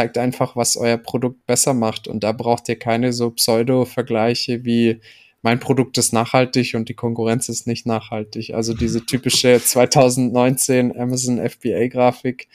zeigt 0.00 0.16
einfach, 0.16 0.56
was 0.56 0.78
euer 0.78 0.96
Produkt 0.96 1.44
besser 1.46 1.74
macht. 1.74 2.08
Und 2.08 2.24
da 2.24 2.32
braucht 2.32 2.70
ihr 2.70 2.78
keine 2.78 3.12
so 3.12 3.30
Pseudo-Vergleiche 3.30 4.64
wie 4.64 5.00
mein 5.42 5.60
Produkt 5.60 5.96
ist 5.98 6.12
nachhaltig 6.12 6.74
und 6.74 6.88
die 6.88 6.94
Konkurrenz 6.94 7.48
ist 7.48 7.66
nicht 7.66 7.86
nachhaltig. 7.86 8.54
Also 8.54 8.72
diese 8.74 9.04
typische 9.04 9.60
2019 9.62 10.98
Amazon 10.98 11.38
FBA-Grafik 11.38 12.48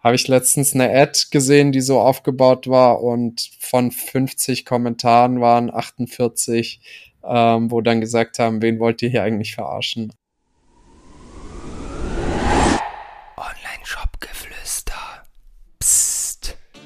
habe 0.00 0.14
ich 0.14 0.28
letztens 0.28 0.74
eine 0.74 0.90
Ad 0.90 1.18
gesehen, 1.30 1.72
die 1.72 1.80
so 1.82 2.00
aufgebaut 2.00 2.68
war 2.68 3.02
und 3.02 3.50
von 3.58 3.90
50 3.90 4.64
Kommentaren 4.64 5.40
waren 5.40 5.70
48, 5.70 6.80
ähm, 7.24 7.70
wo 7.70 7.82
dann 7.82 8.00
gesagt 8.00 8.38
haben, 8.38 8.62
wen 8.62 8.78
wollt 8.78 9.02
ihr 9.02 9.10
hier 9.10 9.24
eigentlich 9.24 9.54
verarschen? 9.54 10.12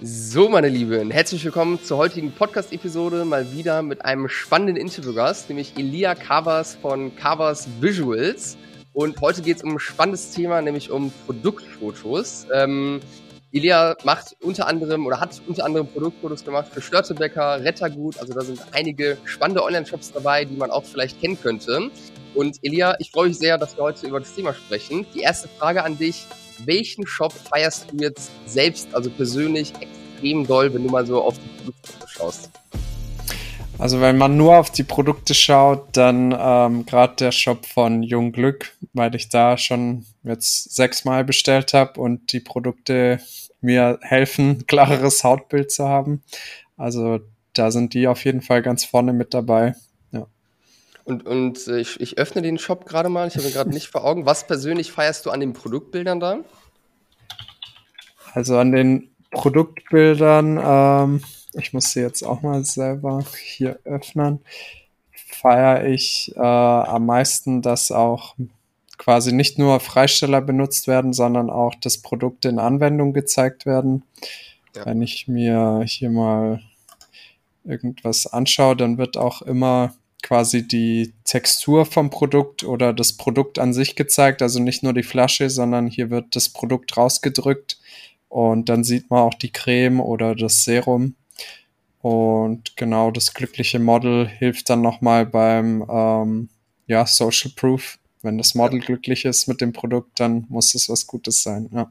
So, 0.05 0.49
meine 0.49 0.69
Lieben, 0.69 1.13
herzlich 1.13 1.45
willkommen 1.45 1.81
zur 1.81 1.97
heutigen 1.97 2.33
Podcast-Episode. 2.33 3.25
Mal 3.25 3.53
wieder 3.53 3.83
mit 3.83 4.05
einem 4.05 4.29
spannenden 4.29 4.77
Interviewgast, 4.77 5.49
nämlich 5.49 5.75
Elia 5.79 6.17
Kavas 6.17 6.75
von 6.75 7.15
Kavas 7.15 7.69
Visuals. 7.81 8.57
Und 8.93 9.21
heute 9.21 9.43
geht 9.43 9.59
es 9.59 9.63
um 9.63 9.77
ein 9.77 9.79
spannendes 9.79 10.33
Thema, 10.33 10.61
nämlich 10.61 10.91
um 10.91 11.13
Produktfotos. 11.25 12.49
Ähm, 12.53 12.99
Elia 13.53 13.95
macht 14.03 14.35
unter 14.41 14.67
anderem 14.67 15.07
oder 15.07 15.21
hat 15.21 15.41
unter 15.47 15.65
anderem 15.65 15.87
Produktfotos 15.87 16.45
gemacht 16.45 16.67
für 16.73 16.83
Störtebecker, 16.83 17.63
Rettergut. 17.63 18.19
Also 18.19 18.35
da 18.35 18.41
sind 18.41 18.61
einige 18.73 19.19
spannende 19.25 19.63
Online-Shops 19.63 20.11
dabei, 20.11 20.45
die 20.45 20.57
man 20.57 20.73
auch 20.73 20.85
vielleicht 20.85 21.21
kennen 21.21 21.41
könnte. 21.41 21.91
Und 22.35 22.59
Elia, 22.63 22.97
ich 22.99 23.13
freue 23.13 23.29
mich 23.29 23.39
sehr, 23.39 23.57
dass 23.57 23.77
wir 23.77 23.85
heute 23.85 24.09
über 24.09 24.19
das 24.19 24.35
Thema 24.35 24.53
sprechen. 24.53 25.07
Die 25.15 25.21
erste 25.21 25.47
Frage 25.47 25.85
an 25.85 25.97
dich 25.97 26.27
welchen 26.65 27.07
Shop 27.07 27.33
feierst 27.33 27.87
du 27.91 27.97
jetzt 27.99 28.31
selbst, 28.47 28.95
also 28.95 29.11
persönlich, 29.11 29.73
extrem 29.81 30.47
doll, 30.47 30.73
wenn 30.73 30.85
du 30.85 30.91
mal 30.91 31.07
so 31.07 31.23
auf 31.23 31.37
die 31.39 31.63
Produkte 31.63 32.09
schaust? 32.09 32.51
Also 33.79 34.01
wenn 34.01 34.17
man 34.17 34.37
nur 34.37 34.59
auf 34.59 34.71
die 34.71 34.85
Produkte 34.85 35.35
schaut, 35.35 35.97
dann 35.97 36.37
ähm, 36.39 36.87
gerade 36.87 37.17
der 37.17 37.33
Shop 37.33 37.67
von 37.67 38.03
Jung 38.03 38.31
Glück, 38.31 38.77
weil 38.93 39.15
ich 39.15 39.29
da 39.29 39.59
schon 39.59 40.07
jetzt 40.23 40.75
sechsmal 40.75 41.25
bestellt 41.25 41.75
habe 41.75 42.01
und 42.01 42.33
die 42.33 42.41
Produkte 42.41 43.21
mir 43.61 43.99
helfen, 44.03 44.67
klareres 44.69 45.25
Hautbild 45.25 45.73
zu 45.73 45.89
haben. 45.89 46.23
Also 46.77 47.21
da 47.55 47.71
sind 47.71 47.95
die 47.95 48.07
auf 48.07 48.25
jeden 48.25 48.43
Fall 48.43 48.63
ganz 48.63 48.85
vorne 48.85 49.13
mit 49.13 49.35
dabei. 49.35 49.75
Und, 51.05 51.27
und 51.27 51.67
äh, 51.69 51.81
ich, 51.81 52.01
ich 52.01 52.19
öffne 52.19 52.43
den 52.43 52.59
Shop 52.59 52.87
gerade 52.87 53.09
mal, 53.09 53.29
ich 53.29 53.37
habe 53.37 53.47
ihn 53.47 53.53
gerade 53.53 53.71
nicht 53.71 53.89
vor 53.89 54.05
Augen. 54.05 54.27
Was 54.27 54.47
persönlich 54.47 54.93
feierst 54.93 55.27
du 55.27 55.31
an 55.31 55.41
den 55.41 55.53
Produktbildern 55.53 56.21
da? 56.21 56.39
Also 58.33 58.57
an 58.59 58.73
den 58.73 59.11
Produktbildern, 59.31 60.61
ähm, 60.63 61.23
ich 61.55 61.73
muss 61.73 61.93
sie 61.93 62.01
jetzt 62.01 62.23
auch 62.23 62.43
mal 62.43 62.65
selber 62.65 63.25
hier 63.43 63.79
öffnen, 63.85 64.41
feiere 65.13 65.87
ich 65.87 66.33
äh, 66.37 66.41
am 66.41 67.07
meisten, 67.07 67.63
dass 67.63 67.91
auch 67.91 68.37
quasi 68.99 69.33
nicht 69.33 69.59
nur 69.59 69.81
Freisteller 69.81 70.41
benutzt 70.41 70.87
werden, 70.87 71.13
sondern 71.13 71.51
auch 71.51 71.75
das 71.81 71.99
Produkt 71.99 72.45
in 72.45 72.59
Anwendung 72.59 73.13
gezeigt 73.13 73.67
werden. 73.67 74.05
Ja. 74.77 74.87
Wenn 74.87 75.03
ich 75.03 75.27
mir 75.29 75.83
hier 75.85 76.11
mal 76.11 76.61
irgendwas 77.65 78.27
anschaue, 78.27 78.77
dann 78.77 78.99
wird 78.99 79.17
auch 79.17 79.43
immer 79.43 79.93
quasi 80.23 80.67
die 80.67 81.13
Textur 81.25 81.85
vom 81.85 82.11
Produkt 82.11 82.65
oder 82.65 82.93
das 82.93 83.13
Produkt 83.15 83.59
an 83.59 83.73
sich 83.73 83.97
gezeigt, 83.97 84.41
also 84.41 84.61
nicht 84.61 84.83
nur 84.83 84.93
die 84.93 85.03
Flasche, 85.03 85.51
sondern 85.51 85.87
hier 85.87 86.11
wird 86.11 86.37
das 86.37 86.49
Produkt 86.49 86.97
rausgedrückt 86.97 87.79
und 88.29 88.69
dann 88.69 88.85
sieht 88.85 89.11
man 89.11 89.21
auch 89.21 89.35
die 89.35 89.53
Creme 89.53 90.01
oder 90.01 90.35
das 90.35 90.65
Serum. 90.65 91.17
Und 92.01 92.77
genau 92.77 93.11
das 93.11 93.35
glückliche 93.35 93.79
Model 93.79 94.27
hilft 94.27 94.71
dann 94.71 94.81
nochmal 94.81 95.27
beim 95.27 95.85
ähm, 95.89 96.49
ja, 96.87 97.07
Social 97.07 97.53
Proof. 97.55 97.99
Wenn 98.23 98.39
das 98.39 98.55
Model 98.55 98.81
glücklich 98.81 99.25
ist 99.25 99.49
mit 99.49 99.61
dem 99.61 99.73
Produkt, 99.73 100.19
dann 100.19 100.47
muss 100.49 100.75
es 100.75 100.89
was 100.89 101.07
Gutes 101.07 101.43
sein. 101.43 101.69
Ja. 101.73 101.91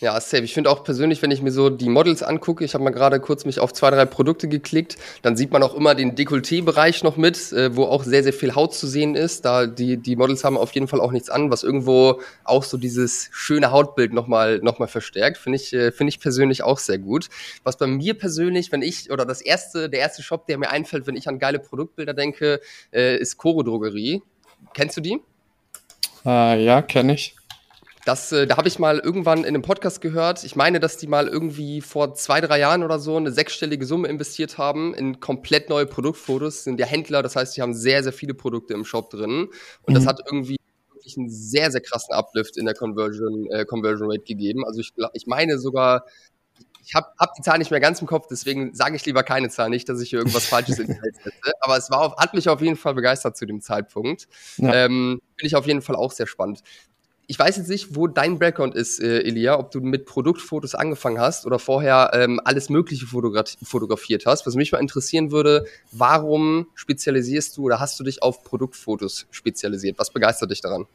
Ja, 0.00 0.20
safe. 0.20 0.44
Ich 0.44 0.54
finde 0.54 0.70
auch 0.70 0.84
persönlich, 0.84 1.22
wenn 1.22 1.32
ich 1.32 1.42
mir 1.42 1.50
so 1.50 1.70
die 1.70 1.88
Models 1.88 2.22
angucke, 2.22 2.64
ich 2.64 2.74
habe 2.74 2.84
mal 2.84 2.90
gerade 2.90 3.18
kurz 3.18 3.44
mich 3.44 3.58
auf 3.58 3.72
zwei, 3.72 3.90
drei 3.90 4.04
Produkte 4.04 4.46
geklickt, 4.46 4.96
dann 5.22 5.36
sieht 5.36 5.50
man 5.50 5.60
auch 5.64 5.74
immer 5.74 5.96
den 5.96 6.14
Dekolleté-Bereich 6.14 7.02
noch 7.02 7.16
mit, 7.16 7.52
äh, 7.52 7.74
wo 7.74 7.84
auch 7.84 8.04
sehr, 8.04 8.22
sehr 8.22 8.32
viel 8.32 8.54
Haut 8.54 8.74
zu 8.74 8.86
sehen 8.86 9.16
ist. 9.16 9.44
Da 9.44 9.66
die, 9.66 9.96
die 9.96 10.14
Models 10.14 10.44
haben 10.44 10.56
auf 10.56 10.72
jeden 10.72 10.86
Fall 10.86 11.00
auch 11.00 11.10
nichts 11.10 11.30
an, 11.30 11.50
was 11.50 11.64
irgendwo 11.64 12.20
auch 12.44 12.62
so 12.62 12.76
dieses 12.76 13.28
schöne 13.32 13.72
Hautbild 13.72 14.12
nochmal 14.12 14.60
noch 14.60 14.78
mal 14.78 14.86
verstärkt. 14.86 15.36
Finde 15.36 15.56
ich, 15.56 15.72
äh, 15.72 15.90
finde 15.90 16.10
ich 16.10 16.20
persönlich 16.20 16.62
auch 16.62 16.78
sehr 16.78 16.98
gut. 16.98 17.28
Was 17.64 17.76
bei 17.76 17.88
mir 17.88 18.14
persönlich, 18.14 18.70
wenn 18.70 18.82
ich, 18.82 19.10
oder 19.10 19.26
das 19.26 19.40
erste, 19.40 19.90
der 19.90 19.98
erste 19.98 20.22
Shop, 20.22 20.46
der 20.46 20.58
mir 20.58 20.70
einfällt, 20.70 21.08
wenn 21.08 21.16
ich 21.16 21.28
an 21.28 21.40
geile 21.40 21.58
Produktbilder 21.58 22.14
denke, 22.14 22.60
äh, 22.92 23.16
ist 23.16 23.36
Coro 23.36 23.64
Drogerie. 23.64 24.22
Kennst 24.74 24.96
du 24.96 25.00
die? 25.00 25.20
Äh, 26.24 26.64
ja, 26.64 26.82
kenne 26.82 27.14
ich. 27.14 27.37
Das, 28.08 28.32
äh, 28.32 28.46
da 28.46 28.56
habe 28.56 28.68
ich 28.68 28.78
mal 28.78 29.00
irgendwann 29.00 29.40
in 29.40 29.48
einem 29.48 29.60
Podcast 29.60 30.00
gehört. 30.00 30.42
Ich 30.42 30.56
meine, 30.56 30.80
dass 30.80 30.96
die 30.96 31.06
mal 31.06 31.28
irgendwie 31.28 31.82
vor 31.82 32.14
zwei, 32.14 32.40
drei 32.40 32.58
Jahren 32.58 32.82
oder 32.82 32.98
so 32.98 33.18
eine 33.18 33.30
sechsstellige 33.32 33.84
Summe 33.84 34.08
investiert 34.08 34.56
haben 34.56 34.94
in 34.94 35.20
komplett 35.20 35.68
neue 35.68 35.84
Produktfotos. 35.84 36.64
Sind 36.64 36.80
ja 36.80 36.86
Händler, 36.86 37.22
das 37.22 37.36
heißt, 37.36 37.54
die 37.54 37.60
haben 37.60 37.74
sehr, 37.74 38.02
sehr 38.02 38.14
viele 38.14 38.32
Produkte 38.32 38.72
im 38.72 38.86
Shop 38.86 39.10
drin. 39.10 39.50
Und 39.82 39.88
mhm. 39.88 39.94
das 39.94 40.06
hat 40.06 40.20
irgendwie 40.24 40.56
wirklich 40.90 41.18
einen 41.18 41.28
sehr, 41.28 41.70
sehr 41.70 41.82
krassen 41.82 42.14
Uplift 42.14 42.56
in 42.56 42.64
der 42.64 42.74
Conversion, 42.74 43.46
äh, 43.50 43.66
Conversion 43.66 44.10
Rate 44.10 44.24
gegeben. 44.24 44.64
Also 44.64 44.80
ich, 44.80 44.94
ich 45.12 45.26
meine 45.26 45.58
sogar, 45.58 46.06
ich 46.82 46.94
habe 46.94 47.08
hab 47.18 47.34
die 47.34 47.42
Zahl 47.42 47.58
nicht 47.58 47.70
mehr 47.70 47.80
ganz 47.80 48.00
im 48.00 48.06
Kopf, 48.06 48.26
deswegen 48.30 48.74
sage 48.74 48.96
ich 48.96 49.04
lieber 49.04 49.22
keine 49.22 49.50
Zahl, 49.50 49.68
nicht, 49.68 49.86
dass 49.86 50.00
ich 50.00 50.08
hier 50.08 50.20
irgendwas 50.20 50.46
Falsches 50.46 50.78
in 50.78 50.86
die 50.86 51.02
Welt 51.02 51.16
setze. 51.22 51.52
Aber 51.60 51.76
es 51.76 51.90
war 51.90 52.00
auf, 52.00 52.16
hat 52.16 52.32
mich 52.32 52.48
auf 52.48 52.62
jeden 52.62 52.76
Fall 52.76 52.94
begeistert 52.94 53.36
zu 53.36 53.44
dem 53.44 53.60
Zeitpunkt. 53.60 54.28
Ja. 54.56 54.72
Ähm, 54.72 55.20
Finde 55.36 55.46
ich 55.46 55.56
auf 55.56 55.66
jeden 55.66 55.82
Fall 55.82 55.94
auch 55.94 56.12
sehr 56.12 56.26
spannend 56.26 56.62
ich 57.30 57.38
weiß 57.38 57.58
jetzt 57.58 57.68
nicht, 57.68 57.94
wo 57.94 58.06
dein 58.06 58.38
Background 58.38 58.74
ist, 58.74 59.00
äh, 59.00 59.20
Elia, 59.20 59.58
ob 59.58 59.70
du 59.70 59.80
mit 59.80 60.06
Produktfotos 60.06 60.74
angefangen 60.74 61.20
hast 61.20 61.44
oder 61.44 61.58
vorher 61.58 62.10
ähm, 62.14 62.40
alles 62.42 62.70
Mögliche 62.70 63.06
fotogra 63.06 63.44
fotografiert 63.62 64.24
hast. 64.24 64.46
Was 64.46 64.54
mich 64.54 64.72
mal 64.72 64.78
interessieren 64.78 65.30
würde, 65.30 65.66
warum 65.92 66.68
spezialisierst 66.74 67.54
du 67.58 67.64
oder 67.64 67.80
hast 67.80 68.00
du 68.00 68.04
dich 68.04 68.22
auf 68.22 68.44
Produktfotos 68.44 69.26
spezialisiert? 69.30 69.98
Was 69.98 70.10
begeistert 70.10 70.50
dich 70.50 70.62
daran? 70.62 70.86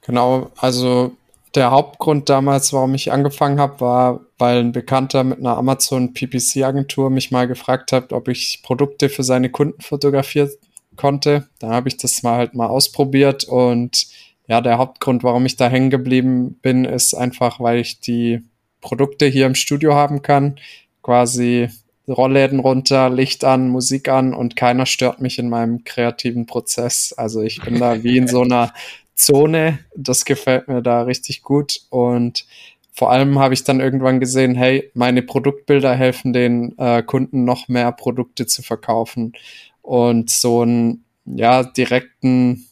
Genau, 0.00 0.50
also 0.56 1.14
der 1.54 1.70
Hauptgrund 1.70 2.30
damals, 2.30 2.72
warum 2.72 2.94
ich 2.94 3.12
angefangen 3.12 3.60
habe, 3.60 3.80
war, 3.82 4.20
weil 4.38 4.60
ein 4.60 4.72
Bekannter 4.72 5.24
mit 5.24 5.40
einer 5.40 5.58
Amazon 5.58 6.14
PPC-Agentur 6.14 7.10
mich 7.10 7.30
mal 7.30 7.46
gefragt 7.46 7.92
hat, 7.92 8.14
ob 8.14 8.28
ich 8.28 8.62
Produkte 8.62 9.10
für 9.10 9.22
seine 9.22 9.50
Kunden 9.50 9.82
fotografieren 9.82 10.50
konnte. 10.96 11.48
Dann 11.58 11.70
habe 11.70 11.88
ich 11.88 11.98
das 11.98 12.22
mal 12.22 12.38
halt 12.38 12.54
mal 12.54 12.66
ausprobiert 12.66 13.44
und 13.44 14.06
ja, 14.46 14.60
der 14.60 14.78
Hauptgrund, 14.78 15.24
warum 15.24 15.46
ich 15.46 15.56
da 15.56 15.68
hängen 15.68 15.90
geblieben 15.90 16.58
bin, 16.60 16.84
ist 16.84 17.14
einfach, 17.14 17.60
weil 17.60 17.78
ich 17.78 18.00
die 18.00 18.42
Produkte 18.80 19.26
hier 19.26 19.46
im 19.46 19.54
Studio 19.54 19.94
haben 19.94 20.22
kann. 20.22 20.56
Quasi 21.02 21.70
Rollläden 22.06 22.60
runter, 22.60 23.08
Licht 23.08 23.44
an, 23.44 23.68
Musik 23.68 24.08
an 24.08 24.34
und 24.34 24.56
keiner 24.56 24.84
stört 24.84 25.20
mich 25.20 25.38
in 25.38 25.48
meinem 25.48 25.84
kreativen 25.84 26.44
Prozess. 26.46 27.14
Also 27.16 27.40
ich 27.40 27.62
bin 27.62 27.78
da 27.80 28.02
wie 28.02 28.18
in 28.18 28.28
so 28.28 28.42
einer 28.42 28.72
Zone. 29.14 29.78
Das 29.96 30.26
gefällt 30.26 30.68
mir 30.68 30.82
da 30.82 31.02
richtig 31.02 31.42
gut. 31.42 31.80
Und 31.88 32.46
vor 32.92 33.10
allem 33.10 33.38
habe 33.38 33.54
ich 33.54 33.64
dann 33.64 33.80
irgendwann 33.80 34.20
gesehen, 34.20 34.54
hey, 34.54 34.90
meine 34.92 35.22
Produktbilder 35.22 35.94
helfen 35.94 36.34
den 36.34 36.76
äh, 36.78 37.02
Kunden 37.02 37.44
noch 37.44 37.68
mehr 37.68 37.90
Produkte 37.92 38.46
zu 38.46 38.62
verkaufen. 38.62 39.32
Und 39.80 40.28
so 40.28 40.60
einen 40.60 41.04
ja, 41.24 41.62
direkten 41.62 42.66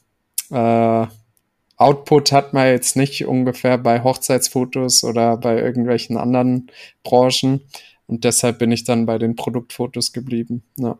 äh, 0.50 1.06
Output 1.82 2.30
hat 2.30 2.52
man 2.52 2.68
jetzt 2.68 2.96
nicht 2.96 3.26
ungefähr 3.26 3.76
bei 3.76 4.04
Hochzeitsfotos 4.04 5.02
oder 5.02 5.36
bei 5.36 5.58
irgendwelchen 5.58 6.16
anderen 6.16 6.70
Branchen. 7.02 7.62
Und 8.06 8.22
deshalb 8.22 8.60
bin 8.60 8.70
ich 8.70 8.84
dann 8.84 9.04
bei 9.04 9.18
den 9.18 9.34
Produktfotos 9.34 10.12
geblieben. 10.12 10.62
Ja. 10.76 10.98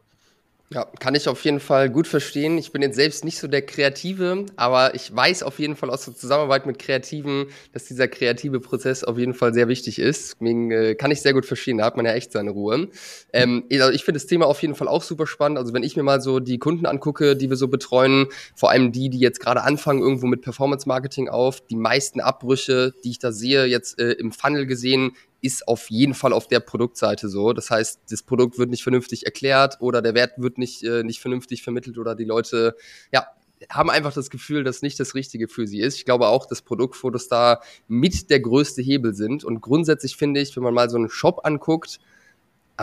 Ja, 0.73 0.87
kann 1.01 1.15
ich 1.15 1.29
auf 1.29 1.45
jeden 1.45 1.61
Fall 1.61 1.91
gut 1.91 2.07
verstehen. 2.07 2.57
Ich 2.57 2.73
bin 2.73 2.81
jetzt 2.81 2.97
selbst 2.97 3.27
nicht 3.27 3.39
so 3.39 3.47
der 3.47 3.61
Kreative, 3.61 4.47
aber 4.57 4.95
ich 4.95 5.15
weiß 5.15 5.43
auf 5.43 5.59
jeden 5.59 5.77
Fall 5.77 5.91
aus 5.91 6.07
der 6.07 6.15
Zusammenarbeit 6.15 6.65
mit 6.65 6.79
Kreativen, 6.79 7.49
dass 7.75 7.85
dieser 7.85 8.09
kreative 8.09 8.59
Prozess 8.59 9.05
auf 9.05 9.19
jeden 9.19 9.35
Fall 9.35 9.53
sehr 9.53 9.69
wichtig 9.69 9.99
ist. 9.99 10.37
Deswegen 10.41 10.71
äh, 10.71 10.95
kann 10.95 11.11
ich 11.11 11.21
sehr 11.21 11.35
gut 11.35 11.45
verstehen, 11.45 11.77
da 11.77 11.85
hat 11.85 11.99
man 11.99 12.07
ja 12.07 12.13
echt 12.15 12.33
seine 12.33 12.53
Ruhe. 12.53 12.89
Ähm, 13.35 13.65
also 13.71 13.91
ich 13.91 14.05
finde 14.05 14.19
das 14.19 14.27
Thema 14.27 14.47
auf 14.47 14.63
jeden 14.63 14.75
Fall 14.75 14.89
auch 14.89 15.03
super 15.03 15.27
spannend. 15.27 15.59
Also 15.59 15.75
wenn 15.75 15.83
ich 15.83 15.95
mir 15.95 16.05
mal 16.05 16.23
so 16.23 16.41
die 16.41 16.57
Kunden 16.57 16.87
angucke, 16.87 17.37
die 17.37 17.51
wir 17.51 17.57
so 17.59 17.69
betreuen, 17.69 18.29
vor 18.55 18.71
allem 18.71 18.93
die, 18.93 19.11
die 19.11 19.19
jetzt 19.19 19.41
gerade 19.41 19.65
anfangen 19.65 20.01
irgendwo 20.01 20.27
mit 20.27 20.41
Performance 20.41 20.89
Marketing 20.89 21.29
auf, 21.29 21.61
die 21.61 21.77
meisten 21.77 22.21
Abbrüche, 22.21 22.95
die 23.05 23.11
ich 23.11 23.19
da 23.19 23.31
sehe, 23.31 23.67
jetzt 23.67 23.99
äh, 23.99 24.13
im 24.13 24.33
Funnel 24.33 24.65
gesehen, 24.65 25.13
ist 25.43 25.69
auf 25.69 25.91
jeden 25.91 26.15
Fall 26.15 26.33
auf 26.33 26.49
der 26.49 26.61
Produktseite 26.61 27.29
so. 27.29 27.53
Das 27.53 27.71
heißt, 27.71 28.01
das 28.09 28.23
Produkt 28.23 28.59
wird 28.59 28.71
nicht 28.71 28.83
vernünftig 28.83 29.27
erklärt 29.27 29.77
oder 29.81 30.01
der 30.01 30.15
Wert 30.15 30.35
wird 30.39 30.57
nicht, 30.57 30.83
äh, 30.85 31.03
nicht 31.03 31.21
vernünftig 31.21 31.63
vermittelt 31.63 31.99
oder 31.99 32.15
die 32.15 32.25
Leute, 32.25 32.77
ja, 33.13 33.27
haben 33.71 33.91
einfach 33.91 34.13
das 34.13 34.31
Gefühl, 34.31 34.65
dass 34.65 34.83
nicht 34.83 34.99
das 34.99 35.15
Richtige 35.15 35.49
für 35.49 35.67
sie 35.67 35.81
ist. 35.81 35.97
Ich 35.97 36.05
glaube 36.05 36.29
auch, 36.29 36.47
dass 36.47 36.63
Produktfotos 36.63 37.29
da 37.29 37.61
mit 37.89 38.31
der 38.31 38.41
größte 38.41 38.83
Hebel 38.83 39.15
sind. 39.15 39.45
Und 39.45 39.61
grundsätzlich 39.61 40.17
finde 40.17 40.41
ich, 40.41 40.57
wenn 40.57 40.63
man 40.63 40.75
mal 40.75 40.91
so 40.91 40.97
einen 40.97 41.09
Shop 41.09 41.41
anguckt, 41.45 42.01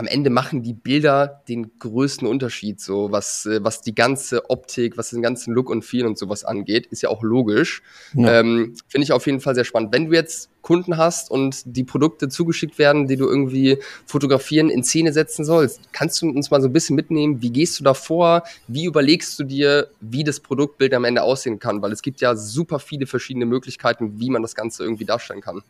am 0.00 0.06
Ende 0.06 0.30
machen 0.30 0.62
die 0.62 0.72
Bilder 0.72 1.42
den 1.46 1.78
größten 1.78 2.26
Unterschied, 2.26 2.80
so 2.80 3.12
was, 3.12 3.44
äh, 3.44 3.62
was 3.62 3.82
die 3.82 3.94
ganze 3.94 4.48
Optik, 4.48 4.96
was 4.96 5.10
den 5.10 5.20
ganzen 5.20 5.52
Look 5.52 5.68
und 5.68 5.84
Feel 5.84 6.06
und 6.06 6.16
sowas 6.16 6.42
angeht, 6.42 6.86
ist 6.86 7.02
ja 7.02 7.10
auch 7.10 7.22
logisch. 7.22 7.82
Ja. 8.14 8.40
Ähm, 8.40 8.74
Finde 8.88 9.04
ich 9.04 9.12
auf 9.12 9.26
jeden 9.26 9.40
Fall 9.40 9.54
sehr 9.54 9.64
spannend. 9.64 9.92
Wenn 9.92 10.06
du 10.06 10.14
jetzt 10.14 10.48
Kunden 10.62 10.96
hast 10.96 11.30
und 11.30 11.62
die 11.66 11.84
Produkte 11.84 12.30
zugeschickt 12.30 12.78
werden, 12.78 13.08
die 13.08 13.16
du 13.16 13.28
irgendwie 13.28 13.76
fotografieren, 14.06 14.70
in 14.70 14.82
Szene 14.84 15.12
setzen 15.12 15.44
sollst, 15.44 15.92
kannst 15.92 16.22
du 16.22 16.30
uns 16.30 16.50
mal 16.50 16.62
so 16.62 16.68
ein 16.68 16.72
bisschen 16.72 16.96
mitnehmen, 16.96 17.42
wie 17.42 17.50
gehst 17.50 17.78
du 17.78 17.84
da 17.84 17.92
vor, 17.92 18.44
wie 18.68 18.86
überlegst 18.86 19.38
du 19.38 19.44
dir, 19.44 19.88
wie 20.00 20.24
das 20.24 20.40
Produktbild 20.40 20.94
am 20.94 21.04
Ende 21.04 21.22
aussehen 21.22 21.58
kann, 21.58 21.82
weil 21.82 21.92
es 21.92 22.00
gibt 22.00 22.22
ja 22.22 22.36
super 22.36 22.78
viele 22.78 23.06
verschiedene 23.06 23.44
Möglichkeiten, 23.44 24.18
wie 24.18 24.30
man 24.30 24.40
das 24.40 24.54
Ganze 24.54 24.82
irgendwie 24.82 25.04
darstellen 25.04 25.42
kann. 25.42 25.60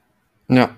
Ja, 0.46 0.76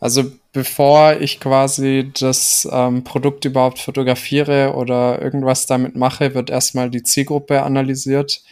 also 0.00 0.32
bevor 0.52 1.20
ich 1.20 1.40
quasi 1.40 2.10
das 2.18 2.68
ähm, 2.70 3.04
Produkt 3.04 3.44
überhaupt 3.44 3.78
fotografiere 3.78 4.74
oder 4.74 5.22
irgendwas 5.22 5.66
damit 5.66 5.96
mache, 5.96 6.34
wird 6.34 6.50
erstmal 6.50 6.90
die 6.90 7.02
Zielgruppe 7.02 7.62
analysiert. 7.62 8.42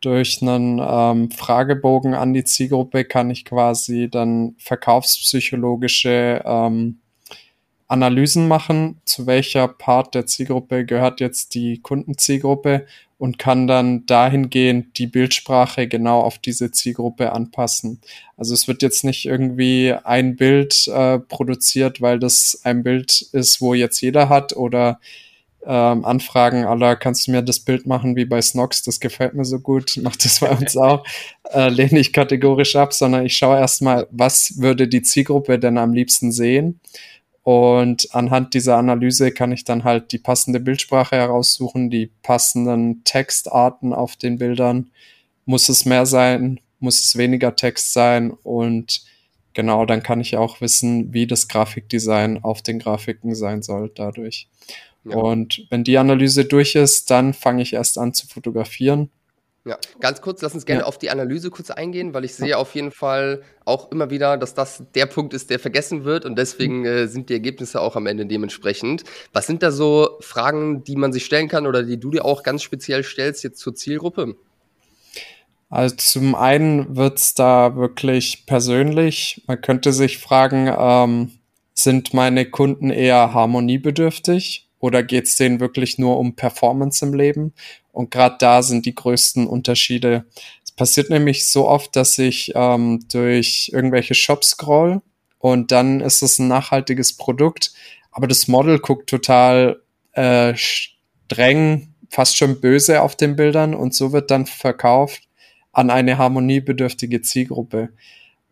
Durch 0.00 0.40
einen 0.42 0.80
ähm, 0.80 1.30
Fragebogen 1.32 2.14
an 2.14 2.32
die 2.32 2.44
Zielgruppe 2.44 3.04
kann 3.04 3.30
ich 3.30 3.44
quasi 3.44 4.08
dann 4.08 4.54
verkaufspsychologische 4.58 6.42
ähm, 6.44 7.00
Analysen 7.88 8.46
machen, 8.46 9.00
zu 9.04 9.26
welcher 9.26 9.66
Part 9.66 10.14
der 10.14 10.26
Zielgruppe 10.26 10.84
gehört 10.84 11.20
jetzt 11.20 11.54
die 11.54 11.80
Kundenzielgruppe 11.80 12.86
und 13.18 13.38
kann 13.38 13.66
dann 13.66 14.06
dahingehend 14.06 14.96
die 14.98 15.08
Bildsprache 15.08 15.88
genau 15.88 16.20
auf 16.20 16.38
diese 16.38 16.70
Zielgruppe 16.70 17.32
anpassen. 17.32 18.00
Also 18.36 18.54
es 18.54 18.68
wird 18.68 18.80
jetzt 18.82 19.04
nicht 19.04 19.26
irgendwie 19.26 19.92
ein 20.04 20.36
Bild 20.36 20.86
äh, 20.86 21.18
produziert, 21.18 22.00
weil 22.00 22.20
das 22.20 22.60
ein 22.62 22.84
Bild 22.84 23.22
ist, 23.32 23.60
wo 23.60 23.74
jetzt 23.74 24.00
jeder 24.00 24.28
hat 24.28 24.56
oder 24.56 25.00
ähm, 25.66 26.04
Anfragen 26.04 26.64
aller, 26.64 26.94
kannst 26.94 27.26
du 27.26 27.32
mir 27.32 27.42
das 27.42 27.58
Bild 27.58 27.86
machen 27.86 28.14
wie 28.14 28.24
bei 28.24 28.40
Snox, 28.40 28.82
das 28.84 29.00
gefällt 29.00 29.34
mir 29.34 29.44
so 29.44 29.58
gut, 29.58 29.96
macht 30.02 30.24
das 30.24 30.38
bei 30.38 30.50
uns 30.50 30.76
auch, 30.78 31.04
äh, 31.52 31.68
lehne 31.68 31.98
ich 31.98 32.12
kategorisch 32.12 32.76
ab, 32.76 32.94
sondern 32.94 33.26
ich 33.26 33.36
schaue 33.36 33.58
erstmal, 33.58 34.06
was 34.12 34.54
würde 34.58 34.86
die 34.86 35.02
Zielgruppe 35.02 35.58
denn 35.58 35.76
am 35.76 35.92
liebsten 35.92 36.30
sehen 36.30 36.80
und 37.48 38.14
anhand 38.14 38.52
dieser 38.52 38.76
Analyse 38.76 39.32
kann 39.32 39.52
ich 39.52 39.64
dann 39.64 39.82
halt 39.82 40.12
die 40.12 40.18
passende 40.18 40.60
Bildsprache 40.60 41.16
heraussuchen, 41.16 41.88
die 41.88 42.10
passenden 42.22 43.04
Textarten 43.04 43.94
auf 43.94 44.16
den 44.16 44.36
Bildern. 44.36 44.90
Muss 45.46 45.70
es 45.70 45.86
mehr 45.86 46.04
sein? 46.04 46.60
Muss 46.78 47.02
es 47.02 47.16
weniger 47.16 47.56
Text 47.56 47.94
sein? 47.94 48.32
Und 48.32 49.02
genau, 49.54 49.86
dann 49.86 50.02
kann 50.02 50.20
ich 50.20 50.36
auch 50.36 50.60
wissen, 50.60 51.14
wie 51.14 51.26
das 51.26 51.48
Grafikdesign 51.48 52.44
auf 52.44 52.60
den 52.60 52.80
Grafiken 52.80 53.34
sein 53.34 53.62
soll 53.62 53.90
dadurch. 53.94 54.46
Ja. 55.04 55.16
Und 55.16 55.66
wenn 55.70 55.84
die 55.84 55.96
Analyse 55.96 56.44
durch 56.44 56.74
ist, 56.74 57.10
dann 57.10 57.32
fange 57.32 57.62
ich 57.62 57.72
erst 57.72 57.96
an 57.96 58.12
zu 58.12 58.26
fotografieren 58.26 59.10
ja, 59.68 59.78
ganz 60.00 60.20
kurz, 60.20 60.42
lass 60.42 60.54
uns 60.54 60.66
gerne 60.66 60.82
ja. 60.82 60.86
auf 60.86 60.98
die 60.98 61.10
Analyse 61.10 61.50
kurz 61.50 61.70
eingehen, 61.70 62.14
weil 62.14 62.24
ich 62.24 62.34
sehe 62.34 62.56
auf 62.56 62.74
jeden 62.74 62.90
Fall 62.90 63.42
auch 63.64 63.90
immer 63.92 64.10
wieder, 64.10 64.36
dass 64.36 64.54
das 64.54 64.84
der 64.94 65.06
Punkt 65.06 65.34
ist, 65.34 65.50
der 65.50 65.58
vergessen 65.58 66.04
wird 66.04 66.24
und 66.24 66.36
deswegen 66.36 66.84
äh, 66.84 67.06
sind 67.06 67.28
die 67.28 67.34
Ergebnisse 67.34 67.80
auch 67.80 67.96
am 67.96 68.06
Ende 68.06 68.26
dementsprechend. 68.26 69.04
Was 69.32 69.46
sind 69.46 69.62
da 69.62 69.70
so 69.70 70.16
Fragen, 70.20 70.84
die 70.84 70.96
man 70.96 71.12
sich 71.12 71.24
stellen 71.24 71.48
kann 71.48 71.66
oder 71.66 71.82
die 71.82 72.00
du 72.00 72.10
dir 72.10 72.24
auch 72.24 72.42
ganz 72.42 72.62
speziell 72.62 73.02
stellst 73.02 73.44
jetzt 73.44 73.58
zur 73.58 73.74
Zielgruppe? 73.74 74.36
Also 75.70 75.96
zum 75.96 76.34
einen 76.34 76.96
wird's 76.96 77.34
da 77.34 77.76
wirklich 77.76 78.46
persönlich. 78.46 79.42
Man 79.46 79.60
könnte 79.60 79.92
sich 79.92 80.18
fragen, 80.18 80.74
ähm, 80.78 81.32
sind 81.74 82.14
meine 82.14 82.46
Kunden 82.46 82.90
eher 82.90 83.34
harmoniebedürftig 83.34 84.68
oder 84.80 85.02
geht's 85.02 85.36
denen 85.36 85.60
wirklich 85.60 85.98
nur 85.98 86.18
um 86.18 86.34
Performance 86.34 87.04
im 87.04 87.14
Leben? 87.14 87.52
Und 87.98 88.12
gerade 88.12 88.36
da 88.38 88.62
sind 88.62 88.86
die 88.86 88.94
größten 88.94 89.48
Unterschiede. 89.48 90.24
Es 90.64 90.70
passiert 90.70 91.10
nämlich 91.10 91.48
so 91.48 91.66
oft, 91.66 91.96
dass 91.96 92.16
ich 92.16 92.52
ähm, 92.54 93.04
durch 93.10 93.72
irgendwelche 93.74 94.14
Shops 94.14 94.50
scroll 94.50 95.02
und 95.40 95.72
dann 95.72 95.98
ist 95.98 96.22
es 96.22 96.38
ein 96.38 96.46
nachhaltiges 96.46 97.16
Produkt, 97.16 97.72
aber 98.12 98.28
das 98.28 98.46
Model 98.46 98.78
guckt 98.78 99.10
total 99.10 99.82
äh, 100.12 100.54
streng, 100.54 101.92
fast 102.08 102.36
schon 102.36 102.60
böse 102.60 103.02
auf 103.02 103.16
den 103.16 103.34
Bildern 103.34 103.74
und 103.74 103.94
so 103.94 104.12
wird 104.12 104.30
dann 104.30 104.46
verkauft 104.46 105.24
an 105.72 105.90
eine 105.90 106.18
harmoniebedürftige 106.18 107.20
Zielgruppe. 107.22 107.88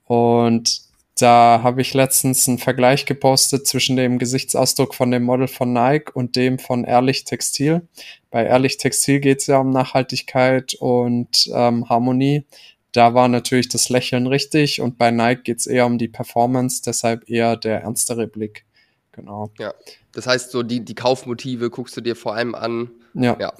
Und 0.06 0.80
da 1.16 1.60
habe 1.62 1.80
ich 1.80 1.94
letztens 1.94 2.46
einen 2.46 2.58
Vergleich 2.58 3.06
gepostet 3.06 3.66
zwischen 3.66 3.96
dem 3.96 4.18
Gesichtsausdruck 4.18 4.94
von 4.94 5.10
dem 5.10 5.22
Model 5.22 5.48
von 5.48 5.72
Nike 5.72 6.12
und 6.14 6.36
dem 6.36 6.58
von 6.58 6.84
Ehrlich 6.84 7.24
Textil. 7.24 7.88
Bei 8.30 8.44
Ehrlich 8.44 8.76
Textil 8.76 9.20
geht 9.20 9.40
es 9.40 9.46
ja 9.46 9.58
um 9.58 9.70
Nachhaltigkeit 9.70 10.74
und 10.74 11.50
ähm, 11.54 11.88
Harmonie. 11.88 12.44
Da 12.92 13.14
war 13.14 13.28
natürlich 13.28 13.68
das 13.68 13.88
Lächeln 13.88 14.26
richtig 14.26 14.82
und 14.82 14.98
bei 14.98 15.10
Nike 15.10 15.42
geht 15.42 15.58
es 15.60 15.66
eher 15.66 15.86
um 15.86 15.96
die 15.96 16.08
Performance, 16.08 16.82
deshalb 16.84 17.28
eher 17.30 17.56
der 17.56 17.80
ernstere 17.80 18.26
Blick. 18.26 18.66
Genau. 19.12 19.50
Ja, 19.58 19.72
das 20.12 20.26
heißt, 20.26 20.50
so 20.50 20.62
die, 20.62 20.84
die 20.84 20.94
Kaufmotive 20.94 21.70
guckst 21.70 21.96
du 21.96 22.02
dir 22.02 22.14
vor 22.14 22.34
allem 22.34 22.54
an. 22.54 22.90
Ja. 23.14 23.36
ja. 23.40 23.54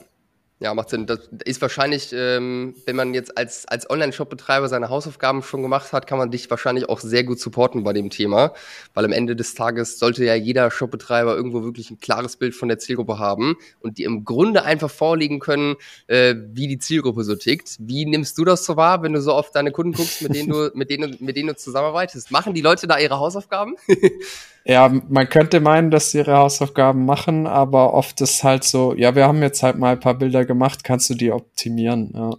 Ja, 0.59 0.73
macht 0.73 0.89
Sinn. 0.89 1.05
Das 1.05 1.29
ist 1.45 1.61
wahrscheinlich, 1.61 2.15
ähm, 2.15 2.75
wenn 2.87 2.97
man 2.97 3.13
jetzt 3.13 3.37
als, 3.37 3.67
als 3.67 3.91
Online-Shop-Betreiber 3.91 4.71
seine 4.71 4.89
Hausaufgaben 4.89 5.43
schon 5.43 5.61
gemacht 5.61 5.93
hat, 5.93 6.07
kann 6.07 6.17
man 6.17 6.31
dich 6.31 6.49
wahrscheinlich 6.49 6.89
auch 6.89 7.01
sehr 7.01 7.25
gut 7.25 7.39
supporten 7.39 7.85
bei 7.85 7.93
dem 7.93 8.09
Thema. 8.09 8.55
Weil 8.95 9.05
am 9.05 9.13
Ende 9.13 9.37
des 9.37 9.55
Tages 9.55 9.99
sollte 9.99 10.25
ja 10.25 10.35
jeder 10.35 10.71
Shop-Betreiber 10.71 11.37
irgendwo 11.37 11.63
wirklich 11.63 11.91
ein 11.91 12.01
klares 12.01 12.37
Bild 12.37 12.55
von 12.55 12.69
der 12.69 12.79
Zielgruppe 12.79 13.19
haben 13.19 13.57
und 13.81 13.99
die 13.99 14.05
im 14.05 14.25
Grunde 14.25 14.65
einfach 14.65 14.91
vorlegen 14.91 15.41
können, 15.41 15.77
äh, 16.07 16.35
wie 16.53 16.69
die 16.69 16.79
Zielgruppe 16.79 17.25
so 17.25 17.35
tickt. 17.35 17.77
Wie 17.79 18.07
nimmst 18.07 18.39
du 18.39 18.47
das 18.47 18.65
so 18.65 18.79
wahr, 18.79 19.03
wenn 19.03 19.13
du 19.13 19.21
so 19.21 19.35
oft 19.35 19.55
deine 19.55 19.73
Kunden 19.73 19.93
guckst, 19.93 20.23
mit 20.23 20.35
denen 20.35 20.49
du, 20.49 20.71
mit 20.73 20.89
denen, 20.89 21.19
mit 21.21 21.37
denen 21.37 21.49
du 21.49 21.57
zusammenarbeitest? 21.57 22.31
Machen 22.31 22.55
die 22.55 22.63
Leute 22.63 22.87
da 22.87 22.99
ihre 22.99 23.19
Hausaufgaben? 23.19 23.77
Ja, 24.69 24.89
man 24.89 25.29
könnte 25.29 25.61
meinen, 25.61 25.93
dass 25.93 26.11
sie 26.11 26.19
ihre 26.19 26.39
Hausaufgaben 26.39 27.05
machen, 27.05 27.47
aber 27.47 27.95
oft 27.95 28.21
ist 28.21 28.43
halt 28.43 28.65
so, 28.65 28.95
ja, 28.95 29.15
wir 29.15 29.27
haben 29.27 29.41
jetzt 29.41 29.63
halt 29.63 29.79
mal 29.79 29.93
ein 29.93 30.01
paar 30.01 30.19
Bilder 30.19 30.45
gemacht, 30.45 30.83
kannst 30.83 31.09
du 31.09 31.15
die 31.15 31.31
optimieren, 31.31 32.11
ja. 32.15 32.31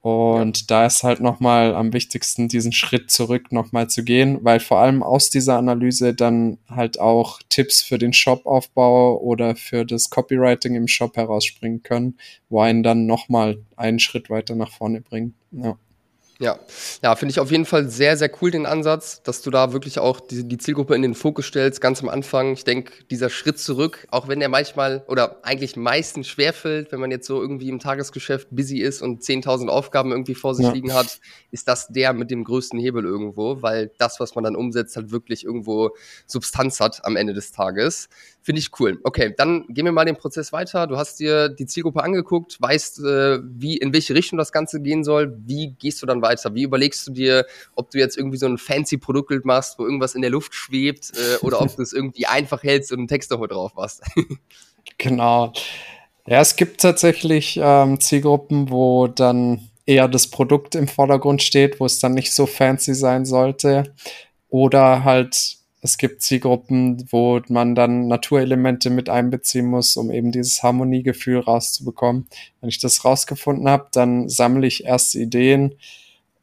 Und 0.00 0.58
ja. 0.58 0.64
da 0.68 0.86
ist 0.86 1.02
halt 1.02 1.20
nochmal 1.20 1.74
am 1.74 1.94
wichtigsten, 1.94 2.48
diesen 2.48 2.72
Schritt 2.72 3.10
zurück 3.10 3.52
nochmal 3.52 3.88
zu 3.88 4.04
gehen, 4.04 4.38
weil 4.42 4.60
vor 4.60 4.78
allem 4.78 5.02
aus 5.02 5.30
dieser 5.30 5.56
Analyse 5.56 6.14
dann 6.14 6.58
halt 6.68 7.00
auch 7.00 7.40
Tipps 7.48 7.82
für 7.82 7.96
den 7.96 8.12
Shopaufbau 8.12 9.18
oder 9.18 9.56
für 9.56 9.86
das 9.86 10.10
Copywriting 10.10 10.74
im 10.74 10.88
Shop 10.88 11.16
herausspringen 11.16 11.82
können, 11.82 12.18
wo 12.50 12.60
einen 12.60 12.82
dann 12.82 13.06
nochmal 13.06 13.62
einen 13.76 13.98
Schritt 13.98 14.28
weiter 14.28 14.54
nach 14.54 14.72
vorne 14.72 15.00
bringen. 15.00 15.34
Ja. 15.52 15.78
Ja, 16.44 16.58
ja, 17.02 17.16
finde 17.16 17.30
ich 17.30 17.40
auf 17.40 17.50
jeden 17.50 17.64
Fall 17.64 17.88
sehr, 17.88 18.18
sehr 18.18 18.30
cool 18.42 18.50
den 18.50 18.66
Ansatz, 18.66 19.22
dass 19.22 19.40
du 19.40 19.50
da 19.50 19.72
wirklich 19.72 19.98
auch 19.98 20.20
die, 20.20 20.46
die 20.46 20.58
Zielgruppe 20.58 20.94
in 20.94 21.00
den 21.00 21.14
Fokus 21.14 21.46
stellst, 21.46 21.80
ganz 21.80 22.02
am 22.02 22.10
Anfang. 22.10 22.52
Ich 22.52 22.64
denke, 22.64 22.92
dieser 23.10 23.30
Schritt 23.30 23.58
zurück, 23.58 24.06
auch 24.10 24.28
wenn 24.28 24.40
der 24.40 24.50
manchmal 24.50 25.04
oder 25.08 25.38
eigentlich 25.42 25.74
meistens 25.76 26.28
schwerfällt, 26.28 26.92
wenn 26.92 27.00
man 27.00 27.10
jetzt 27.10 27.26
so 27.26 27.40
irgendwie 27.40 27.70
im 27.70 27.78
Tagesgeschäft 27.78 28.48
busy 28.50 28.80
ist 28.80 29.00
und 29.00 29.22
10.000 29.22 29.68
Aufgaben 29.68 30.10
irgendwie 30.10 30.34
vor 30.34 30.54
sich 30.54 30.66
ja. 30.66 30.72
liegen 30.72 30.92
hat, 30.92 31.18
ist 31.50 31.66
das 31.66 31.88
der 31.88 32.12
mit 32.12 32.30
dem 32.30 32.44
größten 32.44 32.78
Hebel 32.78 33.06
irgendwo, 33.06 33.62
weil 33.62 33.92
das, 33.96 34.20
was 34.20 34.34
man 34.34 34.44
dann 34.44 34.54
umsetzt, 34.54 34.96
halt 34.96 35.12
wirklich 35.12 35.46
irgendwo 35.46 35.96
Substanz 36.26 36.78
hat 36.78 37.06
am 37.06 37.16
Ende 37.16 37.32
des 37.32 37.52
Tages. 37.52 38.10
Finde 38.44 38.60
ich 38.60 38.78
cool. 38.78 39.00
Okay, 39.04 39.32
dann 39.34 39.64
gehen 39.70 39.86
wir 39.86 39.92
mal 39.92 40.04
den 40.04 40.16
Prozess 40.16 40.52
weiter. 40.52 40.86
Du 40.86 40.98
hast 40.98 41.18
dir 41.18 41.48
die 41.48 41.64
Zielgruppe 41.64 42.02
angeguckt, 42.02 42.60
weißt, 42.60 42.98
äh, 43.00 43.38
wie, 43.42 43.78
in 43.78 43.94
welche 43.94 44.14
Richtung 44.14 44.36
das 44.36 44.52
Ganze 44.52 44.82
gehen 44.82 45.02
soll. 45.02 45.34
Wie 45.46 45.74
gehst 45.78 46.02
du 46.02 46.06
dann 46.06 46.20
weiter? 46.20 46.54
Wie 46.54 46.64
überlegst 46.64 47.06
du 47.06 47.12
dir, 47.12 47.46
ob 47.74 47.90
du 47.90 47.98
jetzt 47.98 48.18
irgendwie 48.18 48.36
so 48.36 48.44
ein 48.44 48.58
fancy 48.58 48.98
Produktbild 48.98 49.46
machst, 49.46 49.78
wo 49.78 49.84
irgendwas 49.84 50.14
in 50.14 50.20
der 50.20 50.30
Luft 50.30 50.54
schwebt, 50.54 51.12
äh, 51.16 51.38
oder 51.42 51.62
ob 51.62 51.74
du 51.74 51.80
es 51.80 51.94
irgendwie 51.94 52.26
einfach 52.26 52.62
hältst 52.62 52.92
und 52.92 52.98
einen 52.98 53.08
Text 53.08 53.30
nochmal 53.30 53.48
drauf 53.48 53.72
machst? 53.76 54.02
genau. 54.98 55.54
Ja, 56.26 56.42
es 56.42 56.54
gibt 56.56 56.82
tatsächlich 56.82 57.58
ähm, 57.62 57.98
Zielgruppen, 57.98 58.68
wo 58.68 59.06
dann 59.06 59.70
eher 59.86 60.06
das 60.06 60.26
Produkt 60.26 60.74
im 60.74 60.86
Vordergrund 60.86 61.42
steht, 61.42 61.80
wo 61.80 61.86
es 61.86 61.98
dann 61.98 62.12
nicht 62.12 62.34
so 62.34 62.44
fancy 62.44 62.92
sein 62.92 63.24
sollte. 63.24 63.94
Oder 64.50 65.02
halt 65.02 65.63
es 65.84 65.98
gibt 65.98 66.22
Zielgruppen, 66.22 67.06
wo 67.12 67.42
man 67.48 67.74
dann 67.74 68.08
Naturelemente 68.08 68.88
mit 68.88 69.10
einbeziehen 69.10 69.66
muss, 69.66 69.98
um 69.98 70.10
eben 70.10 70.32
dieses 70.32 70.62
Harmoniegefühl 70.62 71.40
rauszubekommen. 71.40 72.26
Wenn 72.62 72.70
ich 72.70 72.78
das 72.78 73.04
rausgefunden 73.04 73.68
habe, 73.68 73.88
dann 73.92 74.30
sammle 74.30 74.66
ich 74.66 74.86
erste 74.86 75.18
Ideen 75.18 75.74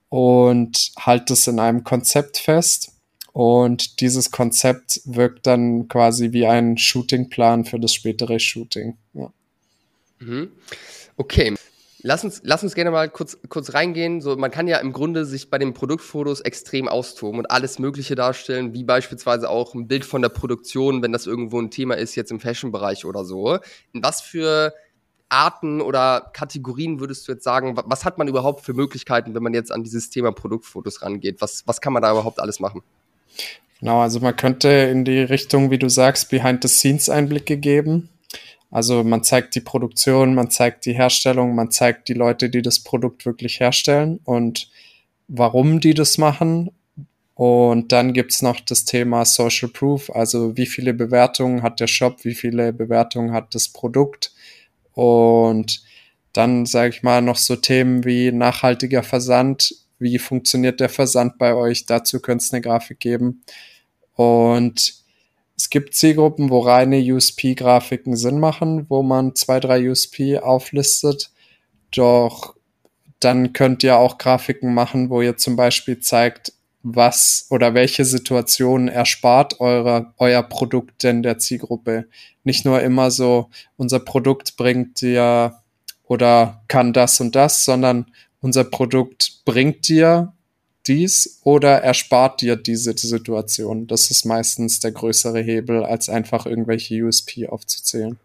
und 0.10 0.91
halte 1.00 1.33
es 1.33 1.48
in 1.48 1.60
einem 1.60 1.83
Konzept 1.83 2.38
fest. 2.38 2.91
Und 3.33 4.00
dieses 4.00 4.29
Konzept 4.29 5.01
wirkt 5.05 5.48
dann 5.48 5.88
quasi 5.88 6.33
wie 6.33 6.45
ein 6.45 6.77
Shootingplan 6.77 7.65
für 7.65 7.79
das 7.79 7.95
spätere 7.95 8.39
Shooting. 8.39 8.95
Ja. 9.15 9.33
Mhm. 10.19 10.51
Okay. 11.17 11.55
Lass 12.03 12.24
uns, 12.24 12.41
lass 12.43 12.63
uns 12.63 12.74
gerne 12.74 12.89
mal 12.89 13.10
kurz, 13.10 13.38
kurz 13.48 13.74
reingehen. 13.74 14.22
So, 14.22 14.36
man 14.36 14.50
kann 14.50 14.67
ja 14.67 14.77
im 14.77 14.91
Grunde 14.91 15.25
sich 15.25 15.50
bei 15.50 15.60
den 15.60 15.74
Produktfotos 15.74 16.41
extrem 16.41 16.88
austoben 16.88 17.39
und 17.39 17.51
alles 17.51 17.77
Mögliche 17.77 18.15
darstellen, 18.15 18.74
wie 18.74 18.84
beispielsweise 18.84 19.50
auch 19.50 19.75
ein 19.75 19.88
Bild 19.88 20.03
von 20.03 20.22
der 20.22 20.29
Produktion, 20.29 21.03
wenn 21.03 21.12
das 21.12 21.27
irgendwo 21.27 21.60
ein 21.62 21.70
Thema 21.70 21.96
ist, 21.96 22.15
jetzt 22.15 22.31
im 22.31 22.39
Fashion-Bereich 22.39 23.05
oder 23.05 23.24
so. 23.24 23.60
In 23.93 24.03
was 24.03 24.22
für 24.22 24.74
Arten 25.29 25.79
oder 25.79 26.31
Kategorien 26.34 27.00
würdest 27.00 27.27
du 27.27 27.34
jetzt 27.34 27.43
sagen, 27.43 27.77
was 27.86 28.03
hat 28.03 28.17
man 28.17 28.27
überhaupt 28.27 28.65
für 28.65 28.74
Möglichkeiten, 28.74 29.36
wenn 29.36 29.43
man 29.43 29.53
jetzt 29.53 29.72
an 29.72 29.84
dieses 29.84 30.10
Thema 30.10 30.31
Produktfotos 30.31 31.03
rangeht? 31.03 31.39
Was, 31.39 31.63
was 31.67 31.81
kann 31.81 31.93
man 31.93 32.01
da 32.01 32.12
überhaupt 32.12 32.39
alles 32.39 32.60
machen? 32.60 32.81
Genau, 33.79 34.01
also 34.01 34.20
man 34.20 34.36
könnte 34.36 34.70
in 34.70 35.05
die 35.05 35.20
Richtung, 35.20 35.72
wie 35.72 35.79
du 35.79 35.89
sagst, 35.89 36.29
Behind-the-Scenes-Einblicke 36.29 37.58
geben. 37.58 38.10
Also 38.72 39.04
man 39.04 39.24
zeigt 39.24 39.54
die 39.56 39.62
Produktion, 39.62 40.34
man 40.34 40.50
zeigt 40.50 40.86
die 40.86 40.94
Herstellung, 40.94 41.54
man 41.54 41.72
zeigt 41.72 42.08
die 42.08 42.13
Leute, 42.13 42.50
die 42.50 42.62
das 42.62 42.80
Produkt 42.80 43.25
wirklich 43.25 43.60
herstellen 43.60 44.22
und 44.24 44.70
warum 45.28 45.82
die 45.82 45.94
das 45.94 46.18
machen. 46.18 46.72
Und 47.36 47.92
dann 47.92 48.13
gibt's 48.13 48.42
noch 48.42 48.60
das 48.62 48.86
Thema 48.86 49.25
Social 49.25 49.70
Proof, 49.70 50.10
also 50.10 50.56
wie 50.58 50.66
viele 50.66 50.94
Bewertungen 50.94 51.63
hat 51.63 51.80
der 51.80 51.88
Shop, 51.88 52.24
wie 52.24 52.36
viele 52.36 52.72
Bewertungen 52.72 53.34
hat 53.34 53.56
das 53.56 53.70
Produkt. 53.70 54.32
Und 54.94 55.84
dann 56.34 56.66
sage 56.66 56.90
ich 56.90 57.04
mal 57.04 57.22
noch 57.22 57.38
so 57.38 57.56
Themen 57.56 58.06
wie 58.06 58.32
nachhaltiger 58.32 59.04
Versand, 59.04 59.75
wie 60.00 60.18
funktioniert 60.18 60.80
der 60.80 60.90
Versand 60.90 61.38
bei 61.38 61.54
euch, 61.54 61.86
dazu 61.86 62.20
könnte 62.22 62.44
es 62.44 62.54
eine 62.54 62.62
Grafik 62.62 63.00
geben. 63.00 63.44
Und 64.16 65.00
es 65.62 65.70
gibt 65.70 65.94
Zielgruppen, 65.94 66.50
wo 66.50 66.62
reine 66.62 66.98
USP-Grafiken 66.98 68.15
Sinn 68.15 68.39
machen, 68.39 68.88
wo 68.89 69.03
man 69.03 69.36
zwei, 69.36 69.60
drei 69.60 69.91
USP 69.91 70.39
auflistet. 70.39 71.30
Doch 71.96 72.56
dann 73.20 73.53
könnt 73.53 73.84
ihr 73.84 73.98
auch 73.98 74.18
Grafiken 74.18 74.74
machen, 74.74 75.12
wo 75.12 75.22
ihr 75.22 75.38
zum 75.38 75.56
Beispiel 75.56 76.00
zeigt, 76.00 76.53
was 76.82 77.46
oder 77.51 77.75
welche 77.75 78.06
Situationen 78.06 78.88
erspart 78.88 79.60
eure, 79.60 80.15
euer 80.18 80.41
Produkt 80.41 81.03
denn 81.03 81.22
der 81.22 81.38
Zielgruppe. 81.38 82.08
Nicht 82.44 82.65
nur 82.65 82.82
immer 82.82 83.12
so, 83.12 83.51
unser 83.77 84.00
Produkt 84.00 84.58
bringt 84.58 85.00
dir 85.00 85.60
oder 86.06 86.63
kann 86.70 86.91
das 86.91 87.22
und 87.22 87.36
das, 87.36 87.65
sondern 87.65 88.08
unser 88.39 88.63
Produkt 88.63 89.44
bringt 89.46 89.88
dir 89.88 90.34
dies 90.88 91.40
oder 91.44 91.82
erspart 91.82 92.42
dir 92.42 92.56
diese 92.56 92.98
Situation. 92.98 93.88
Das 93.88 94.12
ist 94.12 94.26
meistens 94.26 94.80
der 94.80 94.92
größere 94.92 95.42
Hebel, 95.42 95.84
als 95.84 96.10
einfach 96.10 96.46
irgendwelche 96.46 97.04
USP 97.04 97.48
aufzuzählen. 97.48 98.18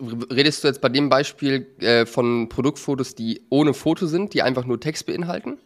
Redest 0.00 0.64
du 0.64 0.68
jetzt 0.68 0.80
bei 0.80 0.88
dem 0.88 1.08
Beispiel 1.08 1.66
äh, 1.78 2.06
von 2.06 2.48
Produktfotos, 2.48 3.14
die 3.14 3.42
ohne 3.50 3.72
Foto 3.72 4.06
sind, 4.06 4.34
die 4.34 4.42
einfach 4.42 4.64
nur 4.64 4.80
Text 4.80 5.06
beinhalten? 5.06 5.58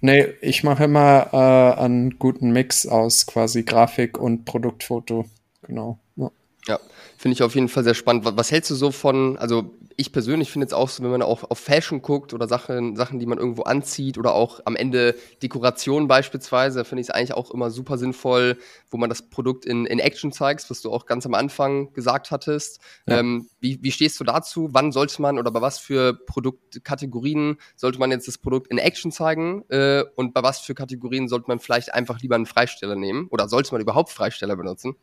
Nee, 0.00 0.34
ich 0.40 0.64
mache 0.64 0.84
immer 0.84 1.28
äh, 1.32 1.80
einen 1.80 2.18
guten 2.18 2.52
Mix 2.52 2.86
aus 2.86 3.26
quasi 3.26 3.62
Grafik 3.62 4.18
und 4.18 4.44
Produktfoto. 4.44 5.26
Genau. 5.62 5.98
Ja, 6.16 6.30
ja 6.66 6.80
finde 7.22 7.34
ich 7.34 7.42
auf 7.44 7.54
jeden 7.54 7.68
Fall 7.68 7.84
sehr 7.84 7.94
spannend. 7.94 8.24
Was 8.24 8.50
hältst 8.50 8.68
du 8.72 8.74
so 8.74 8.90
von, 8.90 9.38
also 9.38 9.76
ich 9.96 10.10
persönlich 10.10 10.50
finde 10.50 10.64
jetzt 10.64 10.74
auch 10.74 10.88
so, 10.88 11.04
wenn 11.04 11.10
man 11.12 11.22
auch 11.22 11.48
auf 11.48 11.60
Fashion 11.60 12.02
guckt 12.02 12.34
oder 12.34 12.48
Sachen, 12.48 12.96
Sachen, 12.96 13.20
die 13.20 13.26
man 13.26 13.38
irgendwo 13.38 13.62
anzieht 13.62 14.18
oder 14.18 14.34
auch 14.34 14.58
am 14.64 14.74
Ende 14.74 15.14
Dekoration 15.40 16.08
beispielsweise, 16.08 16.84
finde 16.84 17.02
ich 17.02 17.10
es 17.10 17.14
eigentlich 17.14 17.34
auch 17.34 17.52
immer 17.52 17.70
super 17.70 17.96
sinnvoll, 17.96 18.58
wo 18.90 18.96
man 18.96 19.08
das 19.08 19.22
Produkt 19.22 19.66
in, 19.66 19.86
in 19.86 20.00
Action 20.00 20.32
zeigt, 20.32 20.68
was 20.68 20.82
du 20.82 20.90
auch 20.90 21.06
ganz 21.06 21.24
am 21.24 21.34
Anfang 21.34 21.92
gesagt 21.92 22.32
hattest. 22.32 22.80
Ja. 23.06 23.20
Ähm, 23.20 23.46
wie, 23.60 23.78
wie 23.80 23.92
stehst 23.92 24.18
du 24.18 24.24
dazu? 24.24 24.70
Wann 24.72 24.90
sollte 24.90 25.22
man 25.22 25.38
oder 25.38 25.52
bei 25.52 25.60
was 25.60 25.78
für 25.78 26.14
Produktkategorien 26.26 27.56
sollte 27.76 28.00
man 28.00 28.10
jetzt 28.10 28.26
das 28.26 28.38
Produkt 28.38 28.66
in 28.66 28.78
Action 28.78 29.12
zeigen? 29.12 29.62
Äh, 29.68 30.02
und 30.16 30.34
bei 30.34 30.42
was 30.42 30.58
für 30.58 30.74
Kategorien 30.74 31.28
sollte 31.28 31.44
man 31.46 31.60
vielleicht 31.60 31.94
einfach 31.94 32.20
lieber 32.20 32.34
einen 32.34 32.46
Freisteller 32.46 32.96
nehmen? 32.96 33.28
Oder 33.30 33.48
sollte 33.48 33.70
man 33.70 33.80
überhaupt 33.80 34.10
Freisteller 34.10 34.56
benutzen? 34.56 34.96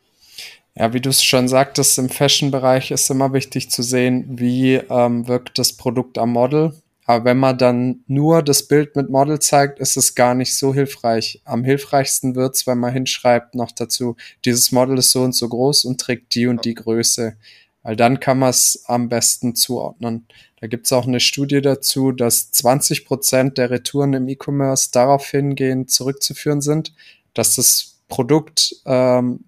Ja, 0.75 0.93
wie 0.93 1.01
du 1.01 1.09
es 1.09 1.23
schon 1.23 1.47
sagtest, 1.47 1.97
im 1.97 2.09
Fashion-Bereich 2.09 2.91
ist 2.91 3.09
immer 3.09 3.33
wichtig 3.33 3.69
zu 3.69 3.83
sehen, 3.83 4.25
wie 4.39 4.75
ähm, 4.75 5.27
wirkt 5.27 5.57
das 5.59 5.73
Produkt 5.73 6.17
am 6.17 6.31
Model. 6.31 6.73
Aber 7.05 7.25
wenn 7.25 7.37
man 7.37 7.57
dann 7.57 8.03
nur 8.05 8.43
das 8.43 8.67
Bild 8.67 8.95
mit 8.95 9.09
Model 9.09 9.39
zeigt, 9.39 9.79
ist 9.79 9.97
es 9.97 10.13
gar 10.13 10.35
nicht 10.35 10.55
so 10.55 10.75
hilfreich. 10.75 11.41
Am 11.43 11.63
hilfreichsten 11.63 12.35
wird's, 12.35 12.67
wenn 12.67 12.77
man 12.77 12.93
hinschreibt 12.93 13.55
noch 13.55 13.71
dazu, 13.71 14.15
dieses 14.45 14.71
Model 14.71 14.99
ist 14.99 15.11
so 15.11 15.23
und 15.23 15.33
so 15.33 15.49
groß 15.49 15.85
und 15.85 15.99
trägt 15.99 16.35
die 16.35 16.45
und 16.45 16.65
die 16.65 16.75
Größe. 16.75 17.35
Weil 17.81 17.95
dann 17.95 18.19
kann 18.19 18.37
man 18.37 18.51
es 18.51 18.83
am 18.85 19.09
besten 19.09 19.55
zuordnen. 19.55 20.27
Da 20.61 20.67
gibt's 20.67 20.93
auch 20.93 21.07
eine 21.07 21.19
Studie 21.19 21.61
dazu, 21.61 22.11
dass 22.11 22.51
20 22.51 23.05
Prozent 23.05 23.57
der 23.57 23.71
Retouren 23.71 24.13
im 24.13 24.27
E-Commerce 24.27 24.91
darauf 24.91 25.25
hingehen, 25.25 25.87
zurückzuführen 25.87 26.61
sind, 26.61 26.93
dass 27.33 27.55
das 27.55 27.97
Produkt 28.07 28.75
ähm, 28.85 29.45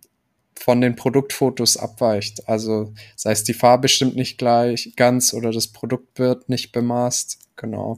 von 0.64 0.80
den 0.80 0.96
Produktfotos 0.96 1.76
abweicht. 1.76 2.48
Also 2.48 2.94
sei 3.16 3.32
es 3.32 3.44
die 3.44 3.56
Farbe 3.56 3.88
stimmt 3.88 4.16
nicht 4.16 4.38
gleich 4.38 4.94
ganz 4.96 5.34
oder 5.34 5.52
das 5.52 5.68
Produkt 5.68 6.20
wird 6.20 6.50
nicht 6.50 6.72
bemaßt. 6.72 7.40
Genau. 7.56 7.98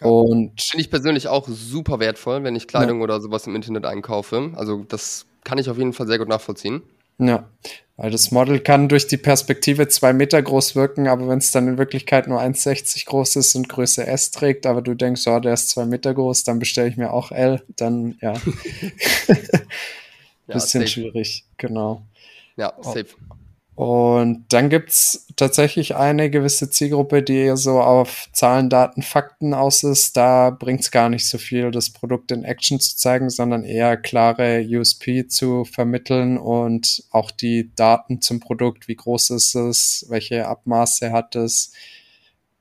Ja, 0.00 0.06
und 0.06 0.60
finde 0.60 0.82
ich 0.82 0.90
persönlich 0.90 1.26
auch 1.26 1.48
super 1.48 1.98
wertvoll, 1.98 2.44
wenn 2.44 2.54
ich 2.54 2.68
Kleidung 2.68 2.98
ja. 2.98 3.04
oder 3.04 3.20
sowas 3.20 3.48
im 3.48 3.56
Internet 3.56 3.84
einkaufe. 3.84 4.52
Also 4.54 4.84
das 4.88 5.26
kann 5.42 5.58
ich 5.58 5.68
auf 5.70 5.76
jeden 5.76 5.92
Fall 5.92 6.06
sehr 6.06 6.18
gut 6.18 6.28
nachvollziehen. 6.28 6.82
Ja, 7.18 7.48
weil 7.96 8.10
das 8.12 8.30
Model 8.30 8.60
kann 8.60 8.88
durch 8.88 9.08
die 9.08 9.16
Perspektive 9.16 9.88
zwei 9.88 10.12
Meter 10.12 10.40
groß 10.40 10.76
wirken, 10.76 11.08
aber 11.08 11.28
wenn 11.28 11.38
es 11.38 11.50
dann 11.50 11.66
in 11.66 11.78
Wirklichkeit 11.78 12.28
nur 12.28 12.40
1,60 12.40 13.06
groß 13.06 13.36
ist 13.36 13.54
und 13.56 13.68
Größe 13.68 14.06
S 14.06 14.30
trägt, 14.30 14.66
aber 14.66 14.82
du 14.82 14.94
denkst, 14.94 15.26
oh, 15.26 15.40
der 15.40 15.54
ist 15.54 15.68
zwei 15.68 15.84
Meter 15.84 16.14
groß, 16.14 16.44
dann 16.44 16.58
bestelle 16.58 16.88
ich 16.88 16.96
mir 16.96 17.12
auch 17.12 17.32
L, 17.32 17.62
dann 17.76 18.16
ja. 18.20 18.34
Ja, 20.46 20.54
Bisschen 20.54 20.82
safe. 20.82 20.92
schwierig, 20.92 21.44
genau. 21.56 22.02
Ja, 22.56 22.74
safe. 22.80 23.06
Und 23.74 24.44
dann 24.50 24.68
gibt's 24.68 25.26
tatsächlich 25.36 25.96
eine 25.96 26.28
gewisse 26.28 26.68
Zielgruppe, 26.68 27.22
die 27.22 27.56
so 27.56 27.80
auf 27.80 28.28
Zahlen, 28.32 28.68
Daten, 28.68 29.02
Fakten 29.02 29.54
aus 29.54 29.82
ist. 29.82 30.16
Da 30.16 30.50
bringt's 30.50 30.90
gar 30.90 31.08
nicht 31.08 31.26
so 31.26 31.38
viel, 31.38 31.70
das 31.70 31.90
Produkt 31.90 32.30
in 32.32 32.44
Action 32.44 32.78
zu 32.80 32.96
zeigen, 32.96 33.30
sondern 33.30 33.64
eher 33.64 33.96
klare 33.96 34.62
USP 34.68 35.26
zu 35.26 35.64
vermitteln 35.64 36.36
und 36.36 37.04
auch 37.10 37.30
die 37.30 37.74
Daten 37.74 38.20
zum 38.20 38.40
Produkt, 38.40 38.88
wie 38.88 38.96
groß 38.96 39.30
ist 39.30 39.54
es, 39.54 40.04
welche 40.10 40.46
Abmaße 40.46 41.10
hat 41.10 41.34
es, 41.34 41.72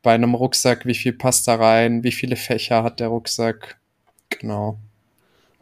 bei 0.02 0.14
einem 0.14 0.34
Rucksack, 0.34 0.86
wie 0.86 0.96
viel 0.96 1.14
passt 1.14 1.48
da 1.48 1.56
rein, 1.56 2.04
wie 2.04 2.14
viele 2.14 2.38
Fächer 2.38 2.84
hat 2.84 3.02
der 3.02 3.10
Rucksack. 3.10 3.80
Genau. 4.30 4.80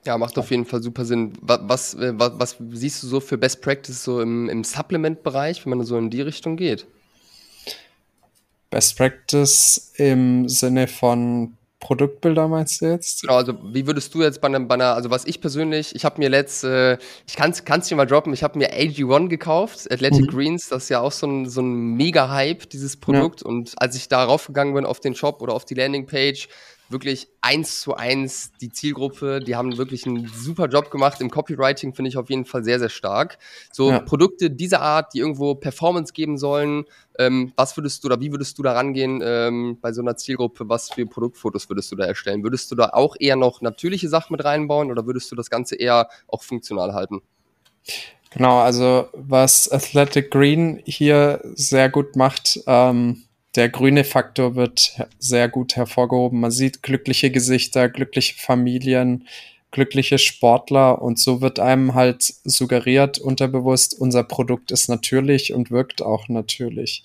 Ja, 0.06 0.18
macht 0.18 0.38
auf 0.38 0.50
jeden 0.52 0.66
Fall 0.66 0.82
super 0.82 1.06
Sinn. 1.06 1.34
Was, 1.42 1.98
was, 2.00 2.40
was, 2.40 2.56
siehst 2.72 3.04
du 3.04 3.08
so 3.08 3.20
für 3.20 3.38
Best 3.38 3.62
Practice 3.62 4.04
so 4.04 4.22
im, 4.22 4.50
im 4.50 4.64
Supplement-Bereich, 4.64 5.66
wenn 5.66 5.78
man 5.78 5.86
so 5.86 5.98
in 5.98 6.10
die 6.10 6.22
Richtung 6.22 6.56
geht? 6.56 6.88
Best 8.70 8.98
Practice 8.98 9.94
im 9.98 10.48
Sinne 10.48 10.88
von 10.88 11.58
Produktbilder 11.80 12.48
meinst 12.48 12.82
du 12.82 12.88
jetzt? 12.88 13.22
Genau, 13.22 13.36
also 13.36 13.54
wie 13.74 13.88
würdest 13.88 14.14
du 14.14 14.22
jetzt 14.22 14.42
bei 14.42 14.48
einem 14.48 14.68
Banner, 14.68 14.96
also 14.96 15.10
was 15.10 15.26
ich 15.26 15.40
persönlich, 15.40 15.96
ich 15.96 16.04
habe 16.04 16.20
mir 16.20 16.30
letzt, 16.30 16.64
äh, 16.66 16.98
ich 17.26 17.36
kann 17.36 17.52
es 17.52 17.88
dir 17.88 17.96
mal 17.96 18.06
droppen, 18.06 18.34
ich 18.34 18.44
habe 18.44 18.58
mir 18.58 18.74
AG1 18.74 19.30
gekauft, 19.30 19.90
Athletic 19.92 20.24
mhm. 20.24 20.28
Greens, 20.28 20.68
das 20.68 20.84
ist 20.84 20.90
ja 20.90 21.00
auch 21.00 21.14
so 21.14 21.26
ein, 21.26 21.50
so 21.50 21.62
ein 21.62 21.96
Mega-Hype, 21.96 22.70
dieses 22.70 22.98
Produkt. 22.98 23.42
Ja. 23.42 23.48
Und 23.48 23.74
als 23.78 23.96
ich 23.96 24.10
da 24.10 24.24
raufgegangen 24.24 24.74
bin 24.74 24.86
auf 24.86 25.00
den 25.00 25.16
Shop 25.16 25.42
oder 25.42 25.54
auf 25.54 25.64
die 25.64 25.74
Landingpage, 25.74 26.50
wirklich 26.90 27.28
eins 27.42 27.82
zu 27.82 27.96
eins 27.96 28.52
die 28.60 28.70
Zielgruppe. 28.70 29.40
Die 29.40 29.56
haben 29.56 29.78
wirklich 29.78 30.06
einen 30.06 30.28
super 30.28 30.68
Job 30.68 30.92
gemacht. 30.92 31.22
Im 31.22 31.30
Copywriting 31.30 31.94
finde 31.94 32.10
ich 32.10 32.18
auf 32.18 32.30
jeden 32.30 32.46
Fall 32.46 32.64
sehr, 32.64 32.80
sehr 32.80 32.90
stark. 32.90 33.38
So 33.72 33.92
ja. 33.92 34.00
Produkte 34.00 34.50
dieser 34.50 34.82
Art, 34.82 35.14
die 35.14 35.20
irgendwo 35.20 35.56
Performance 35.56 36.14
geben 36.14 36.38
sollen, 36.38 36.86
ähm, 37.18 37.54
was 37.56 37.76
würdest 37.78 38.04
du 38.04 38.08
oder 38.08 38.20
wie 38.20 38.32
würdest 38.32 38.58
du 38.58 38.64
da 38.64 38.74
rangehen 38.74 39.22
ähm, 39.24 39.78
bei 39.82 39.92
so 39.92 40.02
einer 40.02 40.18
Zielgruppe? 40.18 40.70
Was 40.70 40.90
für 40.90 41.06
Produktfotos 41.06 41.70
würdest 41.70 41.92
du 41.92 41.96
da 41.96 42.06
erstellen? 42.06 42.44
Würdest 42.44 42.72
du 42.72 42.76
da 42.76 42.90
auch 42.94 43.16
eher 43.20 43.36
noch 43.36 43.62
natürliche 43.62 44.10
Sachen 44.10 44.34
mit 44.34 44.44
reinbauen 44.44 44.90
oder 44.90 45.06
würdest 45.06 45.32
du 45.32 45.36
das 45.36 45.50
Ganze 45.50 45.76
eher 45.76 46.10
auch 46.28 46.44
funktional 46.44 46.94
halten? 46.94 47.22
Genau, 48.32 48.60
also 48.60 49.08
was 49.14 49.72
Athletic 49.72 50.30
Green 50.32 50.82
hier 50.86 51.42
sehr 51.56 51.90
gut 51.90 52.16
macht, 52.16 52.60
ähm, 52.68 53.24
der 53.60 53.68
grüne 53.68 54.06
Faktor 54.06 54.56
wird 54.56 55.06
sehr 55.18 55.50
gut 55.50 55.76
hervorgehoben. 55.76 56.40
Man 56.40 56.50
sieht 56.50 56.82
glückliche 56.82 57.30
Gesichter, 57.30 57.90
glückliche 57.90 58.36
Familien, 58.36 59.28
glückliche 59.72 60.18
Sportler 60.18 61.02
und 61.02 61.20
so 61.20 61.42
wird 61.42 61.60
einem 61.60 61.94
halt 61.94 62.24
suggeriert 62.24 63.20
unterbewusst, 63.20 64.00
unser 64.00 64.24
Produkt 64.24 64.72
ist 64.72 64.88
natürlich 64.88 65.54
und 65.54 65.72
wirkt 65.72 66.02
auch 66.02 66.30
natürlich. 66.30 67.04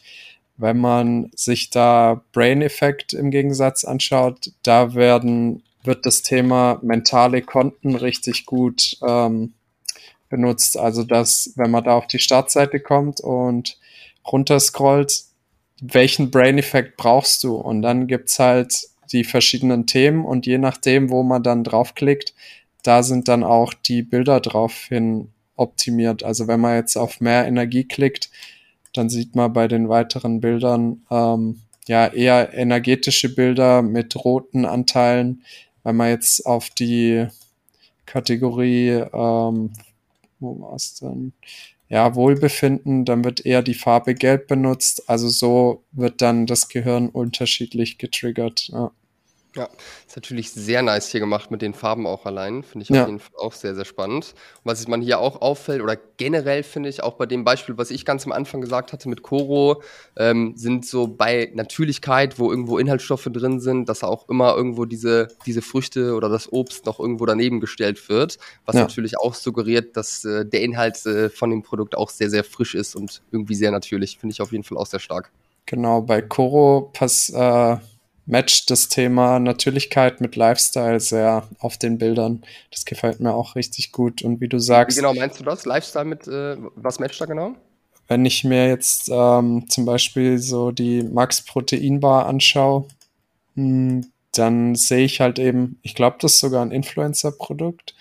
Wenn 0.56 0.78
man 0.78 1.32
sich 1.34 1.70
da 1.70 2.23
Brain 2.30 2.62
Effect 2.62 3.14
im 3.14 3.32
Gegensatz 3.32 3.84
anschaut, 3.84 4.52
da 4.62 4.94
werden, 4.94 5.64
wird 5.82 6.06
das 6.06 6.23
Thema 6.23 6.78
mentale 6.82 7.42
Konten 7.42 7.96
richtig 7.96 8.46
gut 8.46 8.96
ähm, 9.04 9.54
benutzt. 10.28 10.78
Also 10.78 11.02
dass, 11.02 11.52
wenn 11.56 11.73
man 11.73 11.82
da 11.82 11.96
auf 11.96 12.06
die 12.06 12.20
Startseite 12.20 12.78
kommt 12.78 13.20
und 13.20 13.76
runterscrollt, 14.25 15.34
welchen 15.93 16.31
Brain-Effekt 16.31 16.97
brauchst 16.97 17.45
du? 17.45 17.57
Und 17.57 17.83
dann 17.83 18.07
gibt's 18.07 18.38
halt 18.38 18.88
die 19.12 19.25
verschiedenen 19.25 19.87
Themen 19.87 20.25
und 20.25 20.47
je 20.47 20.59
nachdem, 20.59 21.11
wo 21.11 21.23
man 21.23 21.43
dann 21.43 21.64
draufklickt, 21.64 22.35
da 22.83 23.03
sind 23.03 23.29
dann 23.29 23.45
auch 23.45 23.75
die 23.75 24.03
Bilder 24.03 24.41
drauf 24.41 24.87
hin 24.88 25.29
optimiert. 25.57 26.23
Also 26.23 26.49
wenn 26.49 26.61
man 26.61 26.76
jetzt 26.76 26.97
auf 26.97 27.21
mehr 27.21 27.47
Energie 27.47 27.85
klickt, 27.85 28.31
dann 28.93 29.09
sieht 29.09 29.35
man 29.35 29.53
bei 29.53 29.69
den 29.69 29.88
weiteren 29.88 30.41
Bildern 30.41 31.03
ähm, 31.11 31.61
ja 31.87 32.07
eher 32.07 32.55
energetische 32.55 33.35
Bilder 33.35 33.83
mit 33.83 34.17
roten 34.25 34.64
Anteilen. 34.64 35.45
Wenn 35.83 35.97
man 35.97 36.09
jetzt 36.09 36.47
auf 36.47 36.71
die 36.71 37.26
Kategorie, 38.07 38.91
ähm, 38.91 39.73
wo 40.41 40.61
war 40.61 40.75
es 40.75 40.95
denn? 40.95 41.33
Ja, 41.91 42.14
Wohlbefinden, 42.14 43.05
dann 43.05 43.25
wird 43.25 43.45
eher 43.45 43.62
die 43.62 43.75
Farbe 43.75 44.14
Gelb 44.14 44.49
benutzt. 44.49 45.09
Also 45.09 45.29
so 45.29 45.85
wird 45.93 46.23
dann 46.23 46.47
das 46.47 46.69
Gehirn 46.69 47.09
unterschiedlich 47.11 47.99
getriggert. 47.99 48.69
Ja. 48.69 48.91
Ja, 49.56 49.68
ist 50.04 50.16
natürlich 50.16 50.50
sehr 50.50 50.82
nice 50.82 51.08
hier 51.11 51.20
gemacht 51.20 51.52
mit 51.52 51.62
den 51.62 51.75
Farben 51.75 52.08
auch 52.08 52.26
allein. 52.26 52.64
Finde 52.64 52.82
ich 52.82 52.90
auf 52.90 52.96
Ja. 52.96 53.06
jeden 53.06 53.20
Fall 53.20 53.37
auch 53.38 53.52
sehr, 53.52 53.76
sehr 53.76 53.84
spannend. 53.84 54.34
Und 54.64 54.73
was 54.73 54.88
man 54.88 55.00
hier 55.00 55.20
auch 55.20 55.42
auffällt, 55.42 55.80
oder 55.80 55.96
generell 56.16 56.64
finde 56.64 56.88
ich 56.88 57.04
auch 57.04 57.14
bei 57.14 57.26
dem 57.26 57.44
Beispiel, 57.44 57.78
was 57.78 57.92
ich 57.92 58.04
ganz 58.04 58.26
am 58.26 58.32
Anfang 58.32 58.61
gesagt 58.61 58.92
hatte 58.92 59.08
mit 59.08 59.23
Koro, 59.23 59.80
ähm, 60.16 60.54
sind 60.56 60.84
so 60.87 61.06
bei 61.06 61.52
Natürlichkeit, 61.54 62.40
wo 62.40 62.50
irgendwo 62.50 62.78
Inhaltsstoffe 62.78 63.28
drin 63.32 63.61
sind, 63.61 63.88
dass 63.88 64.02
auch 64.02 64.28
immer 64.28 64.56
irgendwo 64.56 64.87
diese, 64.87 65.28
diese 65.46 65.62
Früchte 65.62 66.14
oder 66.14 66.28
das 66.28 66.52
Obst 66.52 66.84
noch 66.87 66.99
irgendwo 66.99 67.25
daneben 67.25 67.61
gestellt 67.61 68.08
wird, 68.08 68.38
was 68.66 68.75
Ja. 68.75 68.82
natürlich 68.82 69.18
auch 69.20 69.34
suggeriert, 69.34 69.96
dass 69.96 70.25
äh, 70.25 70.44
der 70.44 70.62
Inhalt 70.62 71.06
äh, 71.06 71.30
von 71.30 71.50
dem 71.50 71.62
Produkt 71.62 71.96
auch 71.96 72.11
sehr, 72.11 72.28
sehr 72.28 72.42
frisch 72.42 72.75
ist 72.75 72.96
und 72.96 73.23
irgendwie 73.30 73.54
sehr 73.54 73.70
natürlich. 73.70 74.18
Finde 74.18 74.32
ich 74.32 74.40
auf 74.42 74.50
jeden 74.50 74.64
Fall 74.64 74.78
auch 74.78 74.87
sehr 74.87 75.00
stark. 75.00 75.30
Genau, 75.66 76.02
bei 76.02 76.20
Koro 76.23 76.90
pass, 76.92 77.30
äh, 77.30 77.76
matcht 78.26 78.71
das 78.71 78.88
Thema 78.88 79.38
Natürlichkeit 79.38 80.21
mit 80.21 80.37
Lifestyle 80.37 81.00
sehr 81.00 81.49
auf 81.59 81.76
den 81.76 81.99
Bildern. 81.99 82.43
Das 82.71 82.85
gefällt 82.85 83.21
mir 83.21 83.35
auch 83.35 83.54
richtig 83.54 83.93
gut. 83.93 84.23
Und 84.23 84.40
wie 84.40 84.49
du 84.49 84.57
Wie 84.57 84.62
sagst, 84.62 84.97
genau 84.97 85.14
meinst 85.14 85.40
du 85.40 85.45
das? 85.45 85.66
Lifestyle 85.66 86.04
mit, 86.04 86.26
äh, 86.26 86.57
was 86.76 86.99
matcht 86.99 87.21
da 87.21 87.26
genau? 87.26 87.54
wenn 88.09 88.25
ich 88.25 88.45
mir 88.45 88.69
jetzt 88.69 89.09
ähm, 89.11 89.64
zum 89.69 89.85
Beispiel 89.85 90.38
so 90.38 90.71
die 90.71 91.02
Max 91.02 91.43
Protein 91.43 92.00
Bar 92.00 92.26
anschaue, 92.26 92.87
hm, 93.54 94.07
dann 94.33 94.75
sehe 94.75 95.04
ich 95.04 95.21
halt 95.21 95.38
eben, 95.38 95.78
ich 95.83 95.95
glaube, 95.95 96.16
das 96.21 96.35
ist 96.35 96.40
sogar 96.40 96.62
ein 96.62 96.73
Influencer-Produkt. 96.73 97.95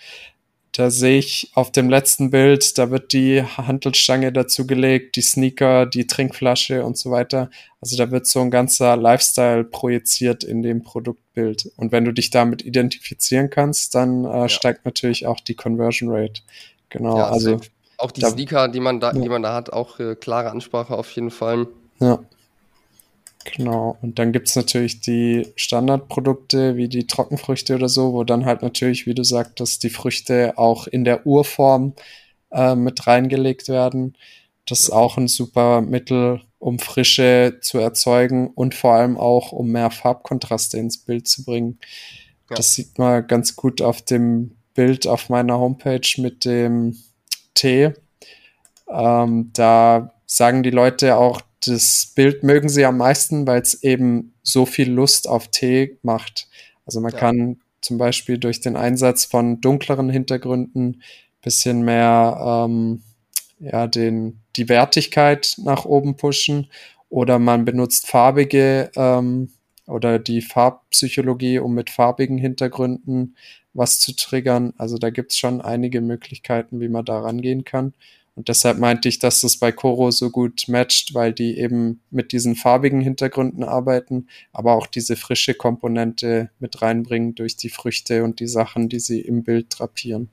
Da 0.76 0.90
sehe 0.90 1.18
ich 1.18 1.52
auf 1.54 1.70
dem 1.70 1.88
letzten 1.88 2.30
Bild, 2.30 2.78
da 2.78 2.90
wird 2.90 3.12
die 3.12 3.44
Hantelstange 3.44 4.32
dazugelegt, 4.32 5.14
die 5.14 5.22
Sneaker, 5.22 5.86
die 5.86 6.08
Trinkflasche 6.08 6.84
und 6.84 6.98
so 6.98 7.12
weiter. 7.12 7.48
Also 7.80 7.96
da 7.96 8.10
wird 8.10 8.26
so 8.26 8.40
ein 8.40 8.50
ganzer 8.50 8.96
Lifestyle 8.96 9.62
projiziert 9.62 10.42
in 10.42 10.62
dem 10.62 10.82
Produktbild. 10.82 11.70
Und 11.76 11.92
wenn 11.92 12.04
du 12.04 12.12
dich 12.12 12.30
damit 12.30 12.62
identifizieren 12.62 13.50
kannst, 13.50 13.94
dann 13.94 14.24
äh, 14.24 14.48
steigt 14.48 14.84
natürlich 14.84 15.26
auch 15.28 15.38
die 15.38 15.54
Conversion 15.54 16.10
Rate. 16.10 16.42
Genau, 16.90 17.18
Ja, 17.18 17.28
also 17.28 17.58
safe. 17.58 17.70
Auch 17.98 18.10
die 18.10 18.22
da- 18.22 18.30
Sneaker, 18.30 18.66
die 18.66 18.80
man 18.80 18.98
da, 18.98 19.12
Ja. 19.12 19.20
die 19.20 19.28
man 19.28 19.42
da 19.44 19.54
hat, 19.54 19.72
auch 19.72 20.00
äh, 20.00 20.16
klare 20.16 20.50
Ansprache 20.50 20.98
auf 20.98 21.08
jeden 21.12 21.30
Fall. 21.30 21.68
Ja. 22.00 22.18
Genau. 23.44 23.98
Und 24.00 24.18
dann 24.18 24.32
gibt's 24.32 24.56
natürlich 24.56 25.00
die 25.00 25.46
Standardprodukte 25.56 26.76
wie 26.76 26.88
die 26.88 27.06
Trockenfrüchte 27.06 27.74
oder 27.74 27.88
so, 27.88 28.12
wo 28.12 28.24
dann 28.24 28.46
halt 28.46 28.62
natürlich, 28.62 29.06
wie 29.06 29.14
du 29.14 29.22
sagtest, 29.22 29.82
die 29.82 29.90
Früchte 29.90 30.54
auch 30.56 30.86
in 30.86 31.04
der 31.04 31.26
Urform 31.26 31.94
äh, 32.50 32.74
mit 32.74 33.06
reingelegt 33.06 33.68
werden. 33.68 34.16
Das 34.66 34.80
ist 34.80 34.90
auch 34.90 35.18
ein 35.18 35.28
super 35.28 35.82
Mittel, 35.82 36.40
um 36.58 36.78
Frische 36.78 37.58
zu 37.60 37.78
erzeugen 37.78 38.48
und 38.48 38.74
vor 38.74 38.94
allem 38.94 39.18
auch, 39.18 39.52
um 39.52 39.68
mehr 39.68 39.90
Farbkontraste 39.90 40.78
ins 40.78 40.98
Bild 40.98 41.28
zu 41.28 41.44
bringen. 41.44 41.78
Ja. 42.48 42.56
Das 42.56 42.74
sieht 42.74 42.98
man 42.98 43.26
ganz 43.26 43.56
gut 43.56 43.82
auf 43.82 44.00
dem 44.00 44.56
Bild 44.72 45.06
auf 45.06 45.28
meiner 45.28 45.58
Homepage 45.58 46.08
mit 46.16 46.46
dem 46.46 46.96
Tee. 47.52 47.92
Ähm, 48.88 49.50
da 49.52 50.14
sagen 50.26 50.62
die 50.62 50.70
Leute 50.70 51.16
auch, 51.16 51.42
das 51.66 52.12
Bild 52.14 52.42
mögen 52.42 52.68
sie 52.68 52.84
am 52.84 52.98
meisten, 52.98 53.46
weil 53.46 53.60
es 53.62 53.82
eben 53.82 54.34
so 54.42 54.66
viel 54.66 54.90
Lust 54.90 55.28
auf 55.28 55.48
Tee 55.48 55.98
macht. 56.02 56.48
Also 56.86 57.00
man 57.00 57.12
Ja. 57.12 57.18
kann 57.18 57.60
zum 57.80 57.98
Beispiel 57.98 58.38
durch 58.38 58.60
den 58.60 58.76
Einsatz 58.76 59.24
von 59.24 59.60
dunkleren 59.60 60.10
Hintergründen 60.10 61.02
bisschen 61.42 61.82
mehr 61.82 62.64
ähm, 62.66 63.02
ja, 63.58 63.86
den, 63.86 64.40
die 64.56 64.68
Wertigkeit 64.68 65.54
nach 65.58 65.84
oben 65.84 66.16
pushen 66.16 66.70
oder 67.08 67.38
man 67.38 67.64
benutzt 67.64 68.06
farbige 68.06 68.90
ähm, 68.96 69.50
oder 69.86 70.18
die 70.18 70.40
Farbpsychologie, 70.40 71.58
um 71.58 71.74
mit 71.74 71.90
farbigen 71.90 72.38
Hintergründen 72.38 73.36
was 73.74 73.98
zu 73.98 74.14
triggern. 74.14 74.72
Also 74.78 74.98
da 74.98 75.10
gibt's 75.10 75.36
schon 75.38 75.60
einige 75.60 76.00
Möglichkeiten, 76.00 76.80
wie 76.80 76.88
man 76.88 77.04
da 77.04 77.20
rangehen 77.20 77.64
kann. 77.64 77.92
Und 78.36 78.48
deshalb 78.48 78.78
meinte 78.78 79.08
ich, 79.08 79.20
dass 79.20 79.42
das 79.42 79.56
bei 79.56 79.70
Koro 79.70 80.10
so 80.10 80.30
gut 80.30 80.64
matcht, 80.66 81.14
weil 81.14 81.32
die 81.32 81.56
eben 81.58 82.00
mit 82.10 82.32
diesen 82.32 82.56
farbigen 82.56 83.00
Hintergründen 83.00 83.62
arbeiten, 83.62 84.26
aber 84.52 84.74
auch 84.74 84.88
diese 84.88 85.14
frische 85.14 85.54
Komponente 85.54 86.50
mit 86.58 86.82
reinbringen 86.82 87.34
durch 87.36 87.56
die 87.56 87.70
Früchte 87.70 88.24
und 88.24 88.40
die 88.40 88.48
Sachen, 88.48 88.88
die 88.88 88.98
sie 88.98 89.20
im 89.20 89.44
Bild 89.44 89.66
drapieren. 89.78 90.30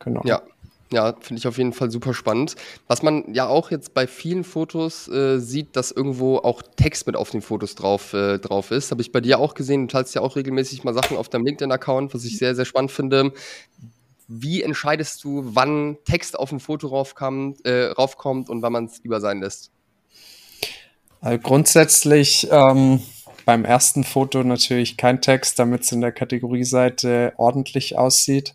Genau. 0.00 0.22
Ja, 0.24 0.42
ja, 0.90 1.14
finde 1.20 1.38
ich 1.38 1.46
auf 1.46 1.58
jeden 1.58 1.74
Fall 1.74 1.90
super 1.90 2.14
spannend. 2.14 2.56
Was 2.86 3.02
man 3.02 3.34
ja 3.34 3.46
auch 3.46 3.70
jetzt 3.70 3.92
bei 3.92 4.06
vielen 4.06 4.42
Fotos 4.42 5.06
äh, 5.08 5.38
sieht, 5.38 5.76
dass 5.76 5.90
irgendwo 5.90 6.38
auch 6.38 6.62
Text 6.76 7.06
mit 7.06 7.14
auf 7.14 7.30
den 7.30 7.42
Fotos 7.42 7.74
drauf, 7.74 8.14
äh, 8.14 8.38
drauf 8.38 8.70
ist. 8.70 8.90
Habe 8.90 9.02
ich 9.02 9.12
bei 9.12 9.20
dir 9.20 9.38
auch 9.38 9.54
gesehen. 9.54 9.86
Du 9.86 9.92
teilst 9.92 10.14
ja 10.14 10.22
auch 10.22 10.36
regelmäßig 10.36 10.84
mal 10.84 10.94
Sachen 10.94 11.18
auf 11.18 11.28
deinem 11.28 11.44
LinkedIn-Account, 11.44 12.14
was 12.14 12.24
ich 12.24 12.38
sehr, 12.38 12.54
sehr 12.54 12.64
spannend 12.64 12.90
finde. 12.90 13.32
Wie 14.28 14.62
entscheidest 14.62 15.24
du, 15.24 15.42
wann 15.44 15.96
Text 16.04 16.38
auf 16.38 16.52
ein 16.52 16.60
Foto 16.60 16.88
raufkommt, 16.88 17.64
äh, 17.64 17.86
raufkommt 17.86 18.50
und 18.50 18.62
wann 18.62 18.72
man 18.72 18.84
es 18.84 19.02
lieber 19.02 19.20
sein 19.20 19.40
lässt? 19.40 19.70
Also 21.20 21.38
grundsätzlich 21.42 22.46
ähm, 22.50 23.00
beim 23.46 23.64
ersten 23.64 24.04
Foto 24.04 24.44
natürlich 24.44 24.98
kein 24.98 25.22
Text, 25.22 25.58
damit 25.58 25.82
es 25.82 25.92
in 25.92 26.02
der 26.02 26.12
Kategorieseite 26.12 27.32
ordentlich 27.38 27.96
aussieht. 27.96 28.54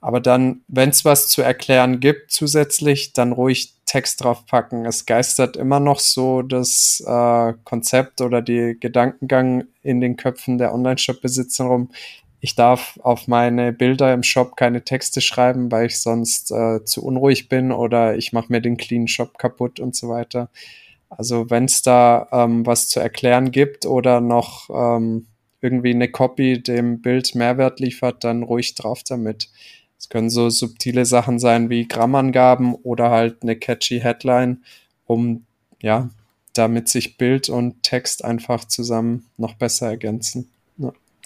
Aber 0.00 0.20
dann, 0.20 0.60
wenn 0.68 0.90
es 0.90 1.04
was 1.04 1.28
zu 1.28 1.42
erklären 1.42 1.98
gibt 2.00 2.30
zusätzlich, 2.30 3.12
dann 3.14 3.32
ruhig 3.32 3.74
Text 3.86 4.22
draufpacken. 4.22 4.84
Es 4.84 5.06
geistert 5.06 5.56
immer 5.56 5.80
noch 5.80 6.00
so 6.00 6.42
das 6.42 7.02
äh, 7.06 7.54
Konzept 7.64 8.20
oder 8.20 8.42
die 8.42 8.76
Gedankengang 8.78 9.64
in 9.82 10.00
den 10.00 10.16
Köpfen 10.16 10.58
der 10.58 10.74
Online-Shop-Besitzer 10.74 11.64
rum. 11.64 11.90
Ich 12.40 12.54
darf 12.54 12.98
auf 13.02 13.28
meine 13.28 13.72
Bilder 13.72 14.12
im 14.12 14.22
Shop 14.22 14.56
keine 14.56 14.84
Texte 14.84 15.20
schreiben, 15.20 15.70
weil 15.72 15.86
ich 15.86 16.00
sonst 16.00 16.52
äh, 16.52 16.84
zu 16.84 17.04
unruhig 17.04 17.48
bin 17.48 17.72
oder 17.72 18.16
ich 18.16 18.32
mache 18.32 18.52
mir 18.52 18.60
den 18.60 18.76
clean 18.76 19.08
Shop 19.08 19.38
kaputt 19.38 19.80
und 19.80 19.96
so 19.96 20.08
weiter. 20.08 20.50
Also 21.08 21.50
wenn 21.50 21.64
es 21.64 21.82
da 21.82 22.28
ähm, 22.32 22.66
was 22.66 22.88
zu 22.88 23.00
erklären 23.00 23.50
gibt 23.52 23.86
oder 23.86 24.20
noch 24.20 24.68
ähm, 24.70 25.26
irgendwie 25.60 25.90
eine 25.90 26.08
Copy 26.08 26.62
dem 26.62 27.00
Bild 27.00 27.34
Mehrwert 27.34 27.80
liefert, 27.80 28.24
dann 28.24 28.42
ruhig 28.42 28.74
drauf 28.74 29.02
damit. 29.02 29.48
Es 29.98 30.08
können 30.08 30.30
so 30.30 30.50
subtile 30.50 31.06
Sachen 31.06 31.38
sein 31.38 31.70
wie 31.70 31.88
Grammangaben 31.88 32.74
oder 32.74 33.10
halt 33.10 33.42
eine 33.42 33.56
catchy 33.56 34.00
Headline, 34.00 34.62
um 35.06 35.46
ja, 35.80 36.10
damit 36.52 36.88
sich 36.88 37.16
Bild 37.16 37.48
und 37.48 37.82
Text 37.82 38.24
einfach 38.24 38.64
zusammen 38.66 39.26
noch 39.36 39.54
besser 39.54 39.88
ergänzen. 39.88 40.50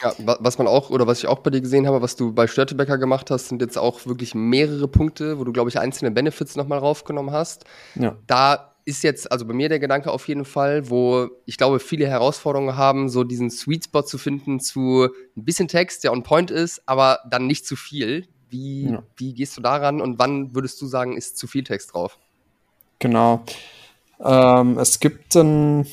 Ja. 0.03 0.15
Ja, 0.19 0.27
wa- 0.27 0.39
was 0.41 0.59
man 0.59 0.67
auch, 0.67 0.91
oder 0.91 1.07
was 1.07 1.19
ich 1.19 1.27
auch 1.27 1.41
bei 1.41 1.51
dir 1.51 1.61
gesehen 1.61 1.87
habe, 1.87 2.01
was 2.03 2.17
du 2.17 2.33
bei 2.33 2.47
Störtebecker 2.47 2.97
gemacht 2.99 3.31
hast, 3.31 3.49
sind 3.49 3.61
jetzt 3.61 3.77
auch 3.79 4.07
wirklich 4.07 4.35
mehrere 4.35 4.89
Punkte, 4.89 5.39
wo 5.39 5.45
du, 5.45 5.53
glaube 5.53 5.69
ich, 5.71 5.79
einzelne 5.79 6.11
Benefits 6.11 6.57
nochmal 6.57 6.79
raufgenommen 6.79 7.33
hast. 7.35 7.65
Ja. 7.95 8.17
Da 8.27 8.73
ist 8.87 9.03
jetzt, 9.05 9.31
also 9.31 9.45
bei 9.47 9.53
mir 9.53 9.69
der 9.69 9.79
Gedanke 9.79 10.11
auf 10.11 10.27
jeden 10.27 10.45
Fall, 10.47 10.89
wo 10.89 11.29
ich 11.45 11.59
glaube, 11.59 11.81
viele 11.81 12.07
Herausforderungen 12.09 12.77
haben, 12.77 13.09
so 13.11 13.25
diesen 13.25 13.51
Sweet 13.51 13.85
Spot 13.85 14.03
zu 14.03 14.17
finden 14.17 14.59
zu 14.59 15.09
ein 15.37 15.45
bisschen 15.45 15.69
Text, 15.69 16.03
der 16.03 16.13
on 16.13 16.23
point 16.23 16.51
ist, 16.51 16.83
aber 16.87 17.19
dann 17.31 17.47
nicht 17.47 17.67
zu 17.67 17.77
viel. 17.77 18.27
Wie, 18.49 18.91
Ja. 18.91 19.03
wie 19.17 19.35
gehst 19.35 19.57
du 19.57 19.61
daran 19.61 20.01
und 20.01 20.19
wann 20.19 20.55
würdest 20.55 20.81
du 20.81 20.87
sagen, 20.87 21.17
ist 21.17 21.37
zu 21.39 21.47
viel 21.47 21.63
Text 21.63 21.93
drauf? 21.95 22.19
Genau. 22.99 23.45
Ähm, 24.19 24.77
es 24.79 24.99
gibt 24.99 25.37
einen, 25.37 25.87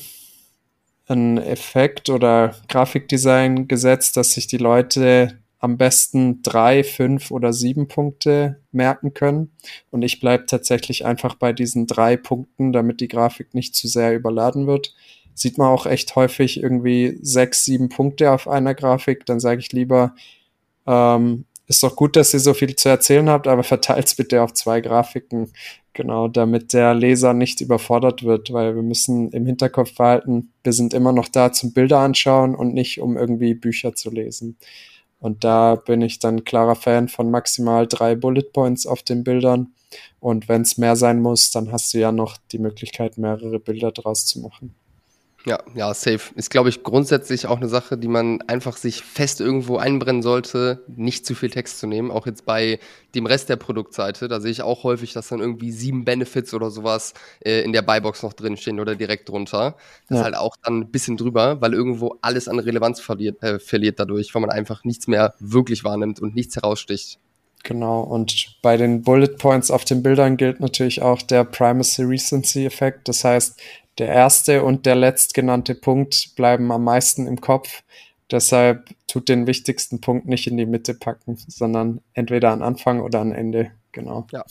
einen 1.08 1.38
Effekt 1.38 2.10
oder 2.10 2.54
Grafikdesign-Gesetz, 2.68 4.12
dass 4.12 4.32
sich 4.32 4.46
die 4.46 4.58
Leute 4.58 5.38
am 5.60 5.76
besten 5.76 6.42
drei, 6.42 6.84
fünf 6.84 7.30
oder 7.30 7.52
sieben 7.52 7.88
Punkte 7.88 8.60
merken 8.70 9.12
können. 9.12 9.50
Und 9.90 10.02
ich 10.02 10.20
bleibe 10.20 10.46
tatsächlich 10.46 11.04
einfach 11.04 11.34
bei 11.34 11.52
diesen 11.52 11.86
drei 11.86 12.16
Punkten, 12.16 12.72
damit 12.72 13.00
die 13.00 13.08
Grafik 13.08 13.54
nicht 13.54 13.74
zu 13.74 13.88
sehr 13.88 14.14
überladen 14.14 14.66
wird. 14.66 14.94
Sieht 15.34 15.58
man 15.58 15.68
auch 15.68 15.86
echt 15.86 16.14
häufig 16.16 16.62
irgendwie 16.62 17.18
sechs, 17.22 17.64
sieben 17.64 17.88
Punkte 17.88 18.30
auf 18.30 18.46
einer 18.46 18.74
Grafik. 18.74 19.26
Dann 19.26 19.40
sage 19.40 19.60
ich 19.60 19.72
lieber, 19.72 20.14
ähm, 20.86 21.44
ist 21.68 21.82
doch 21.82 21.94
gut, 21.94 22.16
dass 22.16 22.34
ihr 22.34 22.40
so 22.40 22.54
viel 22.54 22.74
zu 22.74 22.88
erzählen 22.88 23.28
habt, 23.28 23.46
aber 23.46 23.62
verteilt 23.62 24.14
bitte 24.16 24.42
auf 24.42 24.54
zwei 24.54 24.80
Grafiken. 24.80 25.52
Genau, 25.92 26.28
damit 26.28 26.72
der 26.72 26.94
Leser 26.94 27.34
nicht 27.34 27.60
überfordert 27.60 28.22
wird, 28.22 28.52
weil 28.52 28.74
wir 28.74 28.82
müssen 28.82 29.30
im 29.32 29.46
Hinterkopf 29.46 29.94
behalten, 29.96 30.52
wir 30.62 30.72
sind 30.72 30.94
immer 30.94 31.12
noch 31.12 31.28
da 31.28 31.52
zum 31.52 31.72
Bilder 31.72 31.98
anschauen 31.98 32.54
und 32.54 32.72
nicht 32.72 33.00
um 33.00 33.16
irgendwie 33.16 33.54
Bücher 33.54 33.94
zu 33.94 34.10
lesen. 34.10 34.56
Und 35.20 35.44
da 35.44 35.74
bin 35.74 36.00
ich 36.00 36.20
dann 36.20 36.44
klarer 36.44 36.76
Fan 36.76 37.08
von 37.08 37.30
maximal 37.30 37.86
drei 37.86 38.14
Bullet 38.14 38.52
Points 38.52 38.86
auf 38.86 39.02
den 39.02 39.24
Bildern. 39.24 39.72
Und 40.20 40.48
wenn 40.48 40.62
es 40.62 40.78
mehr 40.78 40.96
sein 40.96 41.20
muss, 41.20 41.50
dann 41.50 41.72
hast 41.72 41.92
du 41.92 41.98
ja 41.98 42.12
noch 42.12 42.36
die 42.52 42.58
Möglichkeit, 42.58 43.18
mehrere 43.18 43.58
Bilder 43.58 43.90
draus 43.90 44.26
zu 44.26 44.40
machen. 44.40 44.74
Ja, 45.46 45.60
ja, 45.74 45.94
safe. 45.94 46.34
Ist, 46.34 46.50
glaube 46.50 46.68
ich, 46.68 46.82
grundsätzlich 46.82 47.46
auch 47.46 47.58
eine 47.58 47.68
Sache, 47.68 47.96
die 47.96 48.08
man 48.08 48.42
einfach 48.42 48.76
sich 48.76 49.02
fest 49.02 49.40
irgendwo 49.40 49.76
einbrennen 49.76 50.20
sollte, 50.20 50.84
nicht 50.88 51.24
zu 51.24 51.34
viel 51.34 51.48
Text 51.50 51.78
zu 51.78 51.86
nehmen. 51.86 52.10
Auch 52.10 52.26
jetzt 52.26 52.44
bei 52.44 52.80
dem 53.14 53.24
Rest 53.24 53.48
der 53.48 53.56
Produktseite, 53.56 54.26
da 54.26 54.40
sehe 54.40 54.50
ich 54.50 54.62
auch 54.62 54.82
häufig, 54.82 55.12
dass 55.12 55.28
dann 55.28 55.40
irgendwie 55.40 55.70
sieben 55.70 56.04
Benefits 56.04 56.54
oder 56.54 56.70
sowas 56.70 57.14
äh, 57.40 57.62
in 57.62 57.72
der 57.72 57.82
Buybox 57.82 58.24
noch 58.24 58.32
drinstehen 58.32 58.80
oder 58.80 58.96
direkt 58.96 59.28
drunter. 59.28 59.76
Das 60.08 60.16
ja. 60.16 60.16
ist 60.16 60.24
halt 60.24 60.36
auch 60.36 60.56
dann 60.62 60.80
ein 60.80 60.90
bisschen 60.90 61.16
drüber, 61.16 61.60
weil 61.60 61.72
irgendwo 61.72 62.18
alles 62.20 62.48
an 62.48 62.58
Relevanz 62.58 63.00
verliert, 63.00 63.42
äh, 63.42 63.60
verliert 63.60 64.00
dadurch, 64.00 64.34
weil 64.34 64.42
man 64.42 64.50
einfach 64.50 64.82
nichts 64.82 65.06
mehr 65.06 65.34
wirklich 65.38 65.84
wahrnimmt 65.84 66.20
und 66.20 66.34
nichts 66.34 66.56
heraussticht. 66.56 67.20
Genau, 67.64 68.00
und 68.00 68.56
bei 68.62 68.76
den 68.76 69.02
Bullet 69.02 69.36
Points 69.36 69.70
auf 69.70 69.84
den 69.84 70.02
Bildern 70.02 70.36
gilt 70.36 70.60
natürlich 70.60 71.02
auch 71.02 71.20
der 71.22 71.44
Primacy 71.44 72.02
Recency 72.02 72.64
Effekt. 72.64 73.08
Das 73.08 73.24
heißt, 73.24 73.60
der 73.98 74.08
erste 74.08 74.62
und 74.62 74.86
der 74.86 74.94
letztgenannte 74.94 75.74
Punkt 75.74 76.34
bleiben 76.36 76.70
am 76.70 76.84
meisten 76.84 77.26
im 77.26 77.40
Kopf. 77.40 77.82
Deshalb 78.30 78.88
tut 79.06 79.28
den 79.28 79.46
wichtigsten 79.46 80.00
Punkt 80.00 80.26
nicht 80.26 80.46
in 80.46 80.56
die 80.56 80.66
Mitte 80.66 80.94
packen, 80.94 81.36
sondern 81.48 82.00
entweder 82.14 82.50
an 82.50 82.62
Anfang 82.62 83.00
oder 83.00 83.20
an 83.20 83.32
Ende. 83.32 83.72
Genau. 83.92 84.26
Ja, 84.30 84.44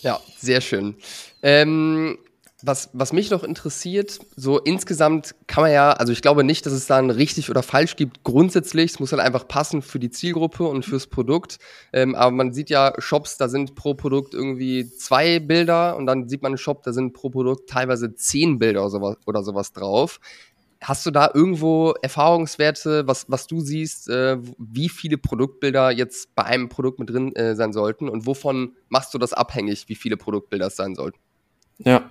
ja 0.00 0.20
sehr 0.38 0.60
schön. 0.60 0.96
Ähm, 1.42 2.18
was, 2.62 2.90
was 2.92 3.12
mich 3.12 3.30
noch 3.30 3.44
interessiert, 3.44 4.18
so 4.36 4.58
insgesamt 4.58 5.34
kann 5.46 5.62
man 5.62 5.72
ja, 5.72 5.92
also 5.92 6.12
ich 6.12 6.22
glaube 6.22 6.44
nicht, 6.44 6.66
dass 6.66 6.72
es 6.72 6.86
da 6.86 6.98
ein 6.98 7.10
richtig 7.10 7.50
oder 7.50 7.62
falsch 7.62 7.96
gibt. 7.96 8.24
Grundsätzlich, 8.24 8.92
es 8.92 9.00
muss 9.00 9.12
halt 9.12 9.22
einfach 9.22 9.46
passen 9.48 9.82
für 9.82 9.98
die 9.98 10.10
Zielgruppe 10.10 10.64
und 10.64 10.84
fürs 10.84 11.06
Produkt. 11.06 11.58
Ähm, 11.92 12.14
aber 12.14 12.30
man 12.30 12.52
sieht 12.52 12.70
ja 12.70 12.92
Shops, 12.98 13.36
da 13.36 13.48
sind 13.48 13.74
pro 13.74 13.94
Produkt 13.94 14.34
irgendwie 14.34 14.88
zwei 14.88 15.38
Bilder 15.38 15.96
und 15.96 16.06
dann 16.06 16.28
sieht 16.28 16.42
man 16.42 16.50
einen 16.50 16.58
Shop, 16.58 16.82
da 16.82 16.92
sind 16.92 17.12
pro 17.12 17.30
Produkt 17.30 17.68
teilweise 17.70 18.14
zehn 18.14 18.58
Bilder 18.58 18.80
oder 18.80 18.90
sowas, 18.90 19.16
oder 19.26 19.42
sowas 19.42 19.72
drauf. 19.72 20.20
Hast 20.82 21.04
du 21.04 21.10
da 21.10 21.30
irgendwo 21.34 21.92
Erfahrungswerte, 22.00 23.06
was, 23.06 23.26
was 23.28 23.46
du 23.46 23.60
siehst, 23.60 24.08
äh, 24.08 24.38
wie 24.58 24.88
viele 24.88 25.18
Produktbilder 25.18 25.90
jetzt 25.90 26.34
bei 26.34 26.44
einem 26.44 26.70
Produkt 26.70 26.98
mit 26.98 27.10
drin 27.10 27.34
äh, 27.36 27.54
sein 27.54 27.72
sollten 27.72 28.08
und 28.08 28.26
wovon 28.26 28.76
machst 28.88 29.12
du 29.12 29.18
das 29.18 29.34
abhängig, 29.34 29.88
wie 29.88 29.94
viele 29.94 30.16
Produktbilder 30.16 30.68
es 30.68 30.76
sein 30.76 30.94
sollten? 30.94 31.18
Ja, 31.84 32.10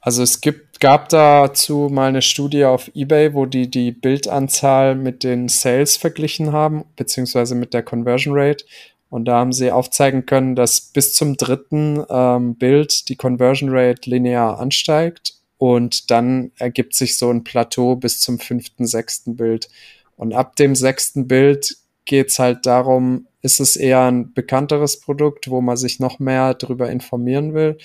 also 0.00 0.22
es 0.22 0.40
gibt, 0.40 0.80
gab 0.80 1.08
dazu 1.08 1.88
mal 1.90 2.08
eine 2.08 2.22
Studie 2.22 2.64
auf 2.64 2.90
eBay, 2.94 3.34
wo 3.34 3.46
die 3.46 3.68
die 3.68 3.92
Bildanzahl 3.92 4.94
mit 4.94 5.24
den 5.24 5.48
Sales 5.48 5.96
verglichen 5.96 6.52
haben, 6.52 6.84
beziehungsweise 6.96 7.54
mit 7.54 7.74
der 7.74 7.82
Conversion 7.82 8.34
Rate. 8.36 8.64
Und 9.10 9.24
da 9.24 9.38
haben 9.38 9.52
sie 9.52 9.72
aufzeigen 9.72 10.26
können, 10.26 10.54
dass 10.54 10.80
bis 10.80 11.14
zum 11.14 11.36
dritten 11.36 12.04
ähm, 12.10 12.54
Bild 12.56 13.08
die 13.08 13.16
Conversion 13.16 13.70
Rate 13.70 14.08
linear 14.08 14.60
ansteigt 14.60 15.34
und 15.56 16.10
dann 16.10 16.52
ergibt 16.58 16.94
sich 16.94 17.18
so 17.18 17.30
ein 17.30 17.42
Plateau 17.42 17.96
bis 17.96 18.20
zum 18.20 18.38
fünften, 18.38 18.86
sechsten 18.86 19.36
Bild. 19.36 19.68
Und 20.16 20.32
ab 20.32 20.56
dem 20.56 20.74
sechsten 20.74 21.26
Bild 21.26 21.76
geht's 22.04 22.38
halt 22.38 22.66
darum, 22.66 23.26
ist 23.42 23.60
es 23.60 23.76
eher 23.76 24.04
ein 24.04 24.32
bekannteres 24.32 25.00
Produkt, 25.00 25.50
wo 25.50 25.60
man 25.60 25.76
sich 25.76 26.00
noch 26.00 26.18
mehr 26.18 26.54
darüber 26.54 26.90
informieren 26.90 27.54
will 27.54 27.78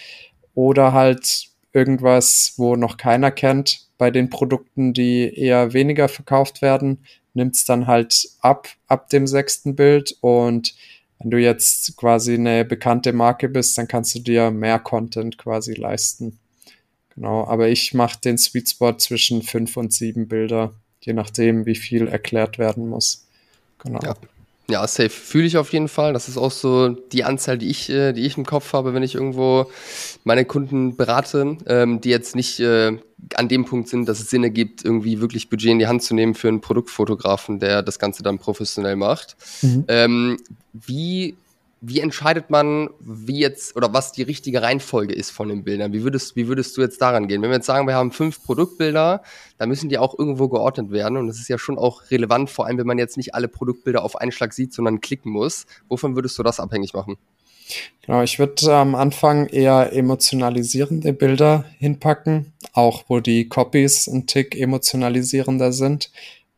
oder 0.55 0.93
halt 0.93 1.47
irgendwas, 1.73 2.53
wo 2.57 2.75
noch 2.75 2.97
keiner 2.97 3.31
kennt. 3.31 3.87
Bei 3.97 4.11
den 4.11 4.29
Produkten, 4.29 4.93
die 4.93 5.33
eher 5.35 5.73
weniger 5.73 6.07
verkauft 6.07 6.61
werden, 6.61 6.99
nimmt 7.33 7.55
es 7.55 7.65
dann 7.65 7.87
halt 7.87 8.29
ab, 8.41 8.67
ab 8.87 9.09
dem 9.09 9.27
sechsten 9.27 9.75
Bild. 9.75 10.15
Und 10.21 10.75
wenn 11.19 11.31
du 11.31 11.37
jetzt 11.37 11.95
quasi 11.97 12.35
eine 12.35 12.65
bekannte 12.65 13.13
Marke 13.13 13.49
bist, 13.49 13.77
dann 13.77 13.87
kannst 13.87 14.13
du 14.15 14.19
dir 14.19 14.51
mehr 14.51 14.79
Content 14.79 15.37
quasi 15.37 15.73
leisten. 15.73 16.39
Genau, 17.15 17.45
aber 17.45 17.69
ich 17.69 17.93
mache 17.93 18.19
den 18.19 18.37
Sweet 18.37 18.69
Spot 18.69 18.93
zwischen 18.97 19.43
fünf 19.43 19.77
und 19.77 19.93
sieben 19.93 20.27
Bilder, 20.27 20.73
je 21.01 21.13
nachdem, 21.13 21.65
wie 21.65 21.75
viel 21.75 22.07
erklärt 22.07 22.57
werden 22.57 22.89
muss. 22.89 23.27
Genau. 23.79 23.99
Ja. 24.03 24.15
Ja, 24.69 24.87
safe 24.87 25.09
fühle 25.09 25.45
ich 25.45 25.57
auf 25.57 25.73
jeden 25.73 25.89
Fall. 25.89 26.13
Das 26.13 26.29
ist 26.29 26.37
auch 26.37 26.51
so 26.51 26.89
die 26.89 27.25
Anzahl, 27.25 27.57
die 27.57 27.69
ich, 27.69 27.89
äh, 27.89 28.13
die 28.13 28.25
ich 28.25 28.37
im 28.37 28.45
Kopf 28.45 28.71
habe, 28.71 28.93
wenn 28.93 29.03
ich 29.03 29.15
irgendwo 29.15 29.69
meine 30.23 30.45
Kunden 30.45 30.95
berate, 30.95 31.57
ähm, 31.67 31.99
die 31.99 32.09
jetzt 32.09 32.35
nicht 32.35 32.61
äh, 32.61 32.97
an 33.35 33.49
dem 33.49 33.65
Punkt 33.65 33.89
sind, 33.89 34.07
dass 34.07 34.21
es 34.21 34.29
Sinn 34.29 34.43
ergibt, 34.43 34.85
irgendwie 34.85 35.19
wirklich 35.19 35.49
Budget 35.49 35.71
in 35.71 35.79
die 35.79 35.87
Hand 35.87 36.01
zu 36.03 36.15
nehmen 36.15 36.33
für 36.33 36.47
einen 36.47 36.61
Produktfotografen, 36.61 37.59
der 37.59 37.81
das 37.81 37.99
Ganze 37.99 38.23
dann 38.23 38.39
professionell 38.39 38.95
macht. 38.95 39.35
Mhm. 39.61 39.83
Ähm, 39.89 40.37
wie 40.71 41.35
wie 41.85 41.99
entscheidet 41.99 42.49
man, 42.49 42.89
wie 43.01 43.39
jetzt 43.39 43.75
oder 43.75 43.91
was 43.91 44.13
die 44.13 44.23
richtige 44.23 44.61
Reihenfolge 44.61 45.13
ist 45.13 45.31
von 45.31 45.49
den 45.49 45.65
Bildern? 45.65 45.91
Wie 45.91 46.03
würdest, 46.03 46.37
wie 46.37 46.47
würdest 46.47 46.77
du 46.77 46.81
jetzt 46.81 47.01
daran 47.01 47.27
gehen? 47.27 47.41
Wenn 47.41 47.49
wir 47.49 47.57
jetzt 47.57 47.65
sagen, 47.65 47.87
wir 47.87 47.95
haben 47.95 48.13
fünf 48.13 48.41
Produktbilder, 48.41 49.21
dann 49.57 49.67
müssen 49.67 49.89
die 49.89 49.97
auch 49.97 50.17
irgendwo 50.17 50.47
geordnet 50.47 50.91
werden. 50.91 51.17
Und 51.17 51.27
das 51.27 51.39
ist 51.39 51.49
ja 51.49 51.57
schon 51.57 51.77
auch 51.77 52.09
relevant, 52.09 52.49
vor 52.49 52.67
allem 52.67 52.77
wenn 52.77 52.87
man 52.87 52.99
jetzt 52.99 53.17
nicht 53.17 53.35
alle 53.35 53.49
Produktbilder 53.49 54.01
auf 54.01 54.15
einen 54.15 54.31
Schlag 54.31 54.53
sieht, 54.53 54.73
sondern 54.73 55.01
klicken 55.01 55.29
muss. 55.29 55.65
Wovon 55.89 56.15
würdest 56.15 56.39
du 56.39 56.43
das 56.43 56.61
abhängig 56.61 56.93
machen? 56.93 57.17
Genau, 58.05 58.23
ich 58.23 58.39
würde 58.39 58.73
am 58.73 58.95
Anfang 58.95 59.47
eher 59.47 59.91
emotionalisierende 59.91 61.11
Bilder 61.11 61.65
hinpacken, 61.79 62.53
auch 62.71 63.03
wo 63.09 63.19
die 63.19 63.49
Copies 63.49 64.07
ein 64.07 64.25
Tick 64.25 64.55
emotionalisierender 64.55 65.73
sind 65.73 66.11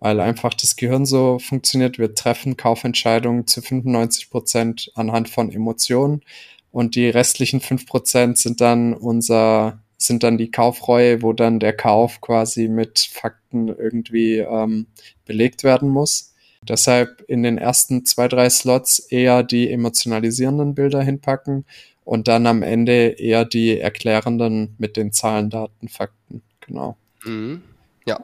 weil 0.05 0.19
einfach 0.19 0.53
das 0.53 0.75
Gehirn 0.75 1.07
so 1.07 1.39
funktioniert. 1.39 1.97
Wir 1.97 2.13
treffen 2.13 2.57
Kaufentscheidungen 2.57 3.47
zu 3.47 3.63
95 3.63 4.29
Prozent 4.29 4.91
anhand 4.93 5.29
von 5.29 5.51
Emotionen 5.51 6.21
und 6.69 6.93
die 6.93 7.09
restlichen 7.09 7.59
fünf 7.59 7.87
Prozent 7.87 8.37
sind 8.37 8.61
dann 8.61 8.93
unser 8.93 9.79
sind 9.97 10.21
dann 10.21 10.37
die 10.37 10.51
Kaufreue, 10.51 11.23
wo 11.23 11.33
dann 11.33 11.59
der 11.59 11.75
Kauf 11.75 12.21
quasi 12.21 12.67
mit 12.67 12.99
Fakten 12.99 13.69
irgendwie 13.69 14.37
ähm, 14.37 14.85
belegt 15.25 15.63
werden 15.63 15.89
muss. 15.89 16.35
Deshalb 16.61 17.23
in 17.27 17.41
den 17.41 17.57
ersten 17.57 18.05
zwei, 18.05 18.27
drei 18.27 18.47
Slots 18.51 18.99
eher 18.99 19.41
die 19.41 19.71
emotionalisierenden 19.71 20.75
Bilder 20.75 21.01
hinpacken 21.01 21.65
und 22.03 22.27
dann 22.27 22.45
am 22.45 22.61
Ende 22.61 23.07
eher 23.17 23.43
die 23.43 23.79
erklärenden 23.79 24.75
mit 24.77 24.97
den 24.97 25.11
Zahlen, 25.11 25.49
Daten, 25.49 25.87
Fakten. 25.87 26.43
Genau. 26.59 26.95
Mhm. 27.23 27.63
Ja, 28.05 28.23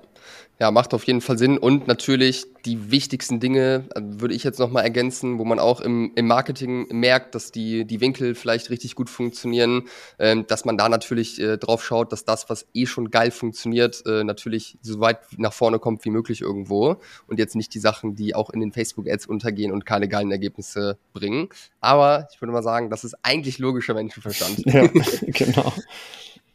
ja, 0.62 0.70
macht 0.70 0.94
auf 0.94 1.06
jeden 1.06 1.22
Fall 1.22 1.40
Sinn. 1.40 1.58
Und 1.58 1.88
natürlich 1.88 2.46
die 2.66 2.92
wichtigsten 2.92 3.40
Dinge, 3.40 3.86
äh, 3.96 4.02
würde 4.04 4.36
ich 4.36 4.44
jetzt 4.44 4.60
nochmal 4.60 4.84
ergänzen, 4.84 5.40
wo 5.40 5.44
man 5.44 5.58
auch 5.58 5.82
im, 5.82 6.12
im 6.14 6.28
Marketing 6.28 6.86
merkt, 6.92 7.34
dass 7.34 7.52
die, 7.52 7.84
die 7.84 8.00
Winkel 8.00 8.36
vielleicht 8.36 8.70
richtig 8.70 8.94
gut 8.94 9.10
funktionieren, 9.10 9.88
ähm, 10.20 10.46
dass 10.46 10.64
man 10.64 10.78
da 10.78 10.88
natürlich 10.88 11.42
äh, 11.42 11.58
drauf 11.58 11.84
schaut, 11.84 12.12
dass 12.12 12.26
das, 12.26 12.48
was 12.48 12.68
eh 12.76 12.86
schon 12.86 13.10
geil 13.10 13.32
funktioniert, 13.32 14.04
äh, 14.06 14.24
natürlich 14.24 14.78
so 14.84 15.00
weit 15.00 15.22
nach 15.38 15.52
vorne 15.52 15.80
kommt 15.80 16.06
wie 16.06 16.12
möglich 16.12 16.42
irgendwo. 16.42 16.98
Und 17.26 17.40
jetzt 17.40 17.56
nicht 17.56 17.74
die 17.74 17.80
Sachen, 17.80 18.14
die 18.14 18.36
auch 18.36 18.52
in 18.52 18.60
den 18.60 18.72
Facebook-Ads 18.72 19.26
untergehen 19.26 19.72
und 19.72 19.88
keine 19.88 20.08
geilen 20.08 20.30
Ergebnisse 20.30 21.00
bringen. 21.12 21.50
Aber 21.80 22.28
ich 22.32 22.40
würde 22.40 22.54
mal 22.54 22.62
sagen, 22.62 22.92
das 22.92 23.04
ist 23.04 23.16
eigentlich 23.24 23.58
logischer 23.58 23.96
Menschenverstand. 23.96 24.64
Ja, 24.68 24.86
genau. 25.26 25.74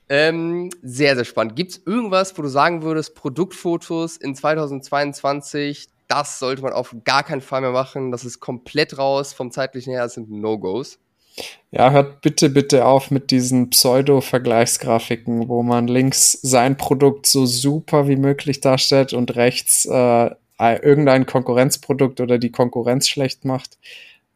Ähm, 0.09 0.71
sehr, 0.83 1.17
sehr 1.17 1.25
spannend. 1.25 1.57
Gibt 1.57 1.73
es 1.73 1.83
irgendwas, 1.85 2.37
wo 2.39 2.43
du 2.43 2.49
sagen 2.49 2.83
würdest, 2.83 3.15
Produktfotos 3.15 4.17
in 4.17 4.35
2022, 4.35 5.89
das 6.07 6.39
sollte 6.39 6.63
man 6.63 6.73
auf 6.73 6.95
gar 7.05 7.25
keinen 7.25 7.41
Fall 7.41 7.61
mehr 7.61 7.73
machen. 7.73 8.13
Das 8.13 8.25
ist 8.25 8.39
komplett 8.39 8.99
raus 8.99 9.33
vom 9.33 9.51
zeitlichen 9.51 9.93
her, 9.93 10.05
das 10.05 10.15
sind 10.15 10.31
No-Gos. 10.31 10.99
Ja, 11.71 11.91
hört 11.91 12.23
bitte, 12.23 12.49
bitte 12.49 12.87
auf 12.87 13.11
mit 13.11 13.31
diesen 13.31 13.69
Pseudo-Vergleichsgrafiken, 13.69 15.49
wo 15.49 15.63
man 15.63 15.87
links 15.87 16.33
sein 16.33 16.77
Produkt 16.77 17.27
so 17.27 17.45
super 17.45 18.09
wie 18.09 18.17
möglich 18.17 18.61
darstellt 18.61 19.13
und 19.13 19.37
rechts 19.37 19.85
äh, 19.85 20.31
irgendein 20.59 21.27
Konkurrenzprodukt 21.27 22.21
oder 22.21 22.39
die 22.39 22.51
Konkurrenz 22.51 23.09
schlecht 23.09 23.45
macht. 23.45 23.77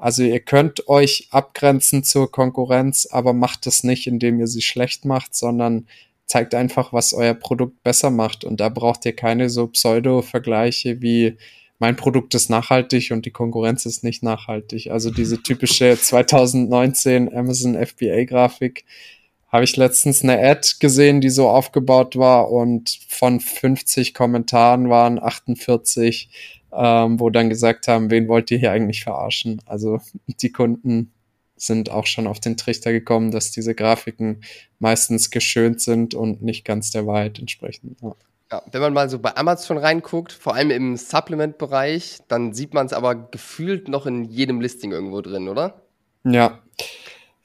Also 0.01 0.23
ihr 0.23 0.41
könnt 0.41 0.89
euch 0.89 1.29
abgrenzen 1.31 2.03
zur 2.05 2.33
Konkurrenz, 2.33 3.07
aber 3.11 3.35
macht 3.35 3.67
es 3.67 3.85
nicht, 3.85 4.07
indem 4.07 4.41
ihr 4.41 4.47
sie 4.47 4.63
schlecht 4.63 5.05
macht, 5.05 5.35
sondern 5.35 5.87
zeigt 6.25 6.55
einfach, 6.55 6.95
was 6.95 7.13
euer 7.13 7.35
Produkt 7.35 7.83
besser 7.83 8.11
macht. 8.11 8.43
Und 8.45 8.61
da 8.61 8.71
braucht 8.71 9.05
ihr 9.05 9.15
keine 9.15 9.51
so 9.51 9.67
Pseudo-Vergleiche 9.67 11.03
wie 11.03 11.37
mein 11.79 11.97
Produkt 11.97 12.35
ist 12.35 12.51
nachhaltig 12.51 13.11
und 13.11 13.27
die 13.27 13.31
Konkurrenz 13.31 13.87
ist 13.87 14.05
nicht 14.05 14.23
nachhaltig. 14.23 14.91
Also 14.91 15.11
diese 15.11 15.43
typische 15.43 15.99
2019 16.01 17.35
Amazon 17.35 17.75
FBA-Grafik 17.75 18.85
habe 19.49 19.65
ich 19.65 19.77
letztens 19.77 20.23
eine 20.23 20.39
Ad 20.39 20.69
gesehen, 20.79 21.21
die 21.21 21.31
so 21.31 21.49
aufgebaut 21.49 22.17
war 22.17 22.51
und 22.51 23.01
von 23.09 23.41
50 23.41 24.15
Kommentaren 24.15 24.89
waren 24.89 25.23
48 25.23 26.60
ähm, 26.72 27.20
wo 27.20 27.30
dann 27.30 27.48
gesagt 27.48 27.88
haben, 27.88 28.11
wen 28.11 28.28
wollt 28.28 28.50
ihr 28.50 28.59
hier 28.59 28.72
eigentlich 28.72 29.02
verarschen? 29.02 29.61
Also 29.66 30.00
die 30.26 30.52
Kunden 30.52 31.12
sind 31.56 31.90
auch 31.90 32.06
schon 32.06 32.26
auf 32.26 32.40
den 32.40 32.56
Trichter 32.56 32.92
gekommen, 32.92 33.30
dass 33.30 33.50
diese 33.50 33.74
Grafiken 33.74 34.42
meistens 34.78 35.30
geschönt 35.30 35.80
sind 35.80 36.14
und 36.14 36.42
nicht 36.42 36.64
ganz 36.64 36.90
der 36.90 37.06
Wahrheit 37.06 37.38
entsprechen. 37.38 37.96
Ja. 38.02 38.14
Ja, 38.52 38.62
wenn 38.72 38.80
man 38.80 38.92
mal 38.92 39.09
so 39.09 39.20
bei 39.20 39.37
Amazon 39.37 39.78
reinguckt, 39.78 40.33
vor 40.33 40.56
allem 40.56 40.72
im 40.72 40.96
Supplement-Bereich, 40.96 42.18
dann 42.26 42.52
sieht 42.52 42.74
man 42.74 42.87
es 42.87 42.92
aber 42.92 43.14
gefühlt 43.14 43.87
noch 43.87 44.06
in 44.06 44.24
jedem 44.24 44.61
Listing 44.61 44.90
irgendwo 44.90 45.20
drin, 45.20 45.48
oder? 45.48 45.83
Ja. 46.24 46.59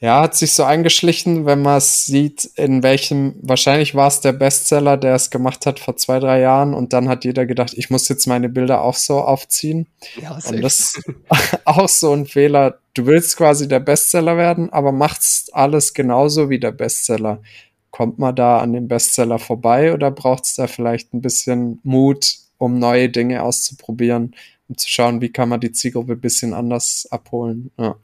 Ja, 0.05 0.21
hat 0.21 0.35
sich 0.35 0.51
so 0.51 0.63
eingeschlichen, 0.63 1.47
wenn 1.47 1.63
man 1.63 1.79
es 1.79 2.05
sieht, 2.05 2.45
in 2.57 2.83
welchem, 2.83 3.33
wahrscheinlich 3.41 3.95
war 3.95 4.07
es 4.07 4.21
der 4.21 4.33
Bestseller, 4.33 4.97
der 4.97 5.15
es 5.15 5.31
gemacht 5.31 5.65
hat 5.65 5.79
vor 5.79 5.97
zwei, 5.97 6.19
drei 6.19 6.41
Jahren 6.41 6.75
und 6.75 6.93
dann 6.93 7.09
hat 7.09 7.25
jeder 7.25 7.47
gedacht, 7.47 7.73
ich 7.75 7.89
muss 7.89 8.07
jetzt 8.07 8.27
meine 8.27 8.47
Bilder 8.47 8.83
auch 8.83 8.93
so 8.93 9.21
aufziehen. 9.21 9.87
Ja, 10.21 10.37
und 10.47 10.61
das 10.61 10.79
ist 10.79 11.03
auch 11.65 11.89
so 11.89 12.13
ein 12.13 12.27
Fehler. 12.27 12.77
Du 12.93 13.07
willst 13.07 13.35
quasi 13.35 13.67
der 13.67 13.79
Bestseller 13.79 14.37
werden, 14.37 14.71
aber 14.71 14.91
machst 14.91 15.55
alles 15.55 15.95
genauso 15.95 16.51
wie 16.51 16.59
der 16.59 16.71
Bestseller. 16.71 17.41
Kommt 17.89 18.19
man 18.19 18.35
da 18.35 18.59
an 18.59 18.73
dem 18.73 18.87
Bestseller 18.87 19.39
vorbei 19.39 19.91
oder 19.91 20.11
braucht 20.11 20.43
es 20.43 20.53
da 20.53 20.67
vielleicht 20.67 21.15
ein 21.15 21.21
bisschen 21.21 21.79
Mut, 21.81 22.35
um 22.59 22.77
neue 22.77 23.09
Dinge 23.09 23.41
auszuprobieren, 23.41 24.35
um 24.69 24.77
zu 24.77 24.87
schauen, 24.87 25.19
wie 25.21 25.29
kann 25.29 25.49
man 25.49 25.61
die 25.61 25.71
Zielgruppe 25.71 26.11
ein 26.11 26.21
bisschen 26.21 26.53
anders 26.53 27.07
abholen? 27.09 27.71
Ja. 27.79 27.95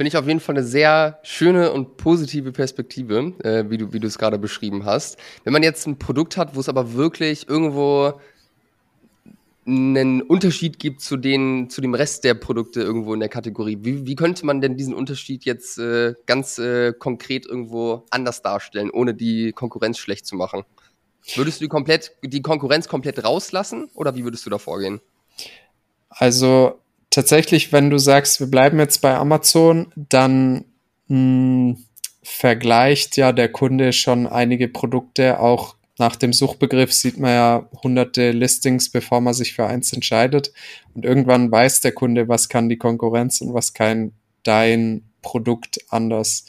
Finde 0.00 0.08
ich 0.08 0.16
auf 0.16 0.26
jeden 0.26 0.40
Fall 0.40 0.54
eine 0.54 0.64
sehr 0.64 1.18
schöne 1.22 1.72
und 1.72 1.98
positive 1.98 2.52
Perspektive, 2.52 3.34
äh, 3.44 3.68
wie 3.68 3.76
du 3.76 3.92
wie 3.92 3.98
es 3.98 4.16
gerade 4.16 4.38
beschrieben 4.38 4.86
hast. 4.86 5.18
Wenn 5.44 5.52
man 5.52 5.62
jetzt 5.62 5.86
ein 5.86 5.98
Produkt 5.98 6.38
hat, 6.38 6.56
wo 6.56 6.60
es 6.60 6.70
aber 6.70 6.94
wirklich 6.94 7.50
irgendwo 7.50 8.18
einen 9.66 10.22
Unterschied 10.22 10.78
gibt 10.78 11.02
zu, 11.02 11.18
den, 11.18 11.68
zu 11.68 11.82
dem 11.82 11.92
Rest 11.92 12.24
der 12.24 12.32
Produkte 12.32 12.80
irgendwo 12.80 13.12
in 13.12 13.20
der 13.20 13.28
Kategorie. 13.28 13.76
Wie, 13.82 14.06
wie 14.06 14.14
könnte 14.14 14.46
man 14.46 14.62
denn 14.62 14.78
diesen 14.78 14.94
Unterschied 14.94 15.44
jetzt 15.44 15.76
äh, 15.78 16.14
ganz 16.24 16.58
äh, 16.58 16.94
konkret 16.94 17.44
irgendwo 17.44 18.06
anders 18.08 18.40
darstellen, 18.40 18.88
ohne 18.90 19.12
die 19.12 19.52
Konkurrenz 19.52 19.98
schlecht 19.98 20.24
zu 20.24 20.34
machen? 20.34 20.62
Würdest 21.34 21.60
du 21.60 21.66
die, 21.66 21.68
komplett, 21.68 22.12
die 22.22 22.40
Konkurrenz 22.40 22.88
komplett 22.88 23.22
rauslassen 23.22 23.90
oder 23.92 24.16
wie 24.16 24.24
würdest 24.24 24.46
du 24.46 24.50
da 24.50 24.56
vorgehen? 24.56 25.02
Also 26.08 26.80
tatsächlich, 27.10 27.72
wenn 27.72 27.90
du 27.90 27.98
sagst, 27.98 28.40
wir 28.40 28.46
bleiben 28.46 28.78
jetzt 28.78 28.98
bei 28.98 29.14
Amazon, 29.14 29.92
dann 29.96 30.64
mh, 31.08 31.16
hm, 31.16 31.84
vergleicht 32.22 33.16
ja 33.16 33.32
der 33.32 33.50
Kunde 33.50 33.92
schon 33.92 34.26
einige 34.26 34.68
Produkte 34.68 35.40
auch 35.40 35.74
nach 36.00 36.16
dem 36.16 36.32
Suchbegriff 36.32 36.94
sieht 36.94 37.18
man 37.18 37.30
ja 37.30 37.68
hunderte 37.82 38.30
Listings, 38.30 38.90
bevor 38.90 39.20
man 39.20 39.34
sich 39.34 39.52
für 39.52 39.66
eins 39.66 39.92
entscheidet. 39.92 40.50
Und 40.94 41.04
irgendwann 41.04 41.52
weiß 41.52 41.82
der 41.82 41.92
Kunde, 41.92 42.26
was 42.26 42.48
kann 42.48 42.70
die 42.70 42.78
Konkurrenz 42.78 43.42
und 43.42 43.52
was 43.52 43.74
kann 43.74 44.12
dein 44.42 45.02
Produkt 45.20 45.78
anders. 45.90 46.46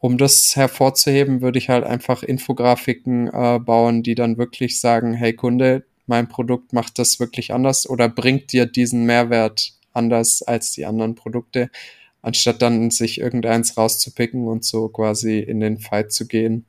Um 0.00 0.18
das 0.18 0.56
hervorzuheben, 0.56 1.42
würde 1.42 1.58
ich 1.60 1.68
halt 1.68 1.84
einfach 1.84 2.24
Infografiken 2.24 3.28
äh, 3.28 3.60
bauen, 3.60 4.02
die 4.02 4.16
dann 4.16 4.36
wirklich 4.36 4.80
sagen, 4.80 5.14
hey 5.14 5.32
Kunde, 5.32 5.84
mein 6.06 6.28
Produkt 6.28 6.72
macht 6.72 6.98
das 6.98 7.20
wirklich 7.20 7.54
anders 7.54 7.88
oder 7.88 8.08
bringt 8.08 8.52
dir 8.52 8.66
diesen 8.66 9.04
Mehrwert 9.06 9.77
anders 9.92 10.42
als 10.42 10.72
die 10.72 10.86
anderen 10.86 11.14
Produkte, 11.14 11.70
anstatt 12.22 12.62
dann 12.62 12.90
sich 12.90 13.20
irgendeins 13.20 13.76
rauszupicken 13.76 14.46
und 14.46 14.64
so 14.64 14.88
quasi 14.88 15.38
in 15.38 15.60
den 15.60 15.78
Fight 15.78 16.12
zu 16.12 16.26
gehen 16.26 16.66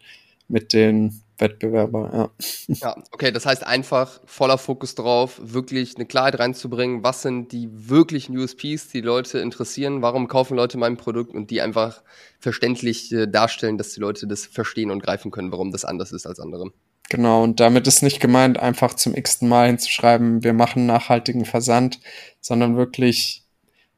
mit 0.48 0.74
den 0.74 1.22
Wettbewerber, 1.40 2.12
ja. 2.14 2.76
Ja, 2.82 3.04
okay, 3.12 3.32
das 3.32 3.46
heißt 3.46 3.66
einfach 3.66 4.20
voller 4.26 4.58
Fokus 4.58 4.96
drauf, 4.96 5.40
wirklich 5.42 5.96
eine 5.96 6.06
Klarheit 6.06 6.38
reinzubringen, 6.38 7.04
was 7.04 7.22
sind 7.22 7.52
die 7.52 7.70
wirklichen 7.72 8.38
USPs, 8.38 8.90
die 8.90 9.02
Leute 9.02 9.40
interessieren, 9.40 10.02
warum 10.02 10.28
kaufen 10.28 10.56
Leute 10.56 10.78
mein 10.78 10.98
Produkt 10.98 11.34
und 11.34 11.50
die 11.50 11.62
einfach 11.62 12.04
verständlich 12.40 13.12
äh, 13.12 13.28
darstellen, 13.28 13.78
dass 13.78 13.94
die 13.94 14.02
Leute 14.02 14.28
das 14.28 14.46
verstehen 14.46 14.92
und 14.92 15.02
greifen 15.02 15.32
können, 15.32 15.52
warum 15.52 15.72
das 15.72 15.86
anders 15.86 16.12
ist 16.12 16.28
als 16.28 16.40
andere. 16.40 16.72
Genau, 17.10 17.44
und 17.44 17.60
damit 17.60 17.88
ist 17.88 18.04
nicht 18.04 18.20
gemeint, 18.20 18.60
einfach 18.60 18.94
zum 18.94 19.16
x-ten 19.16 19.50
Mal 19.50 19.68
hinzuschreiben, 19.68 20.44
wir 20.44 20.54
machen 20.54 20.86
nachhaltigen 20.86 21.44
Versand, 21.44 22.00
sondern 22.40 22.78
wirklich 22.78 23.44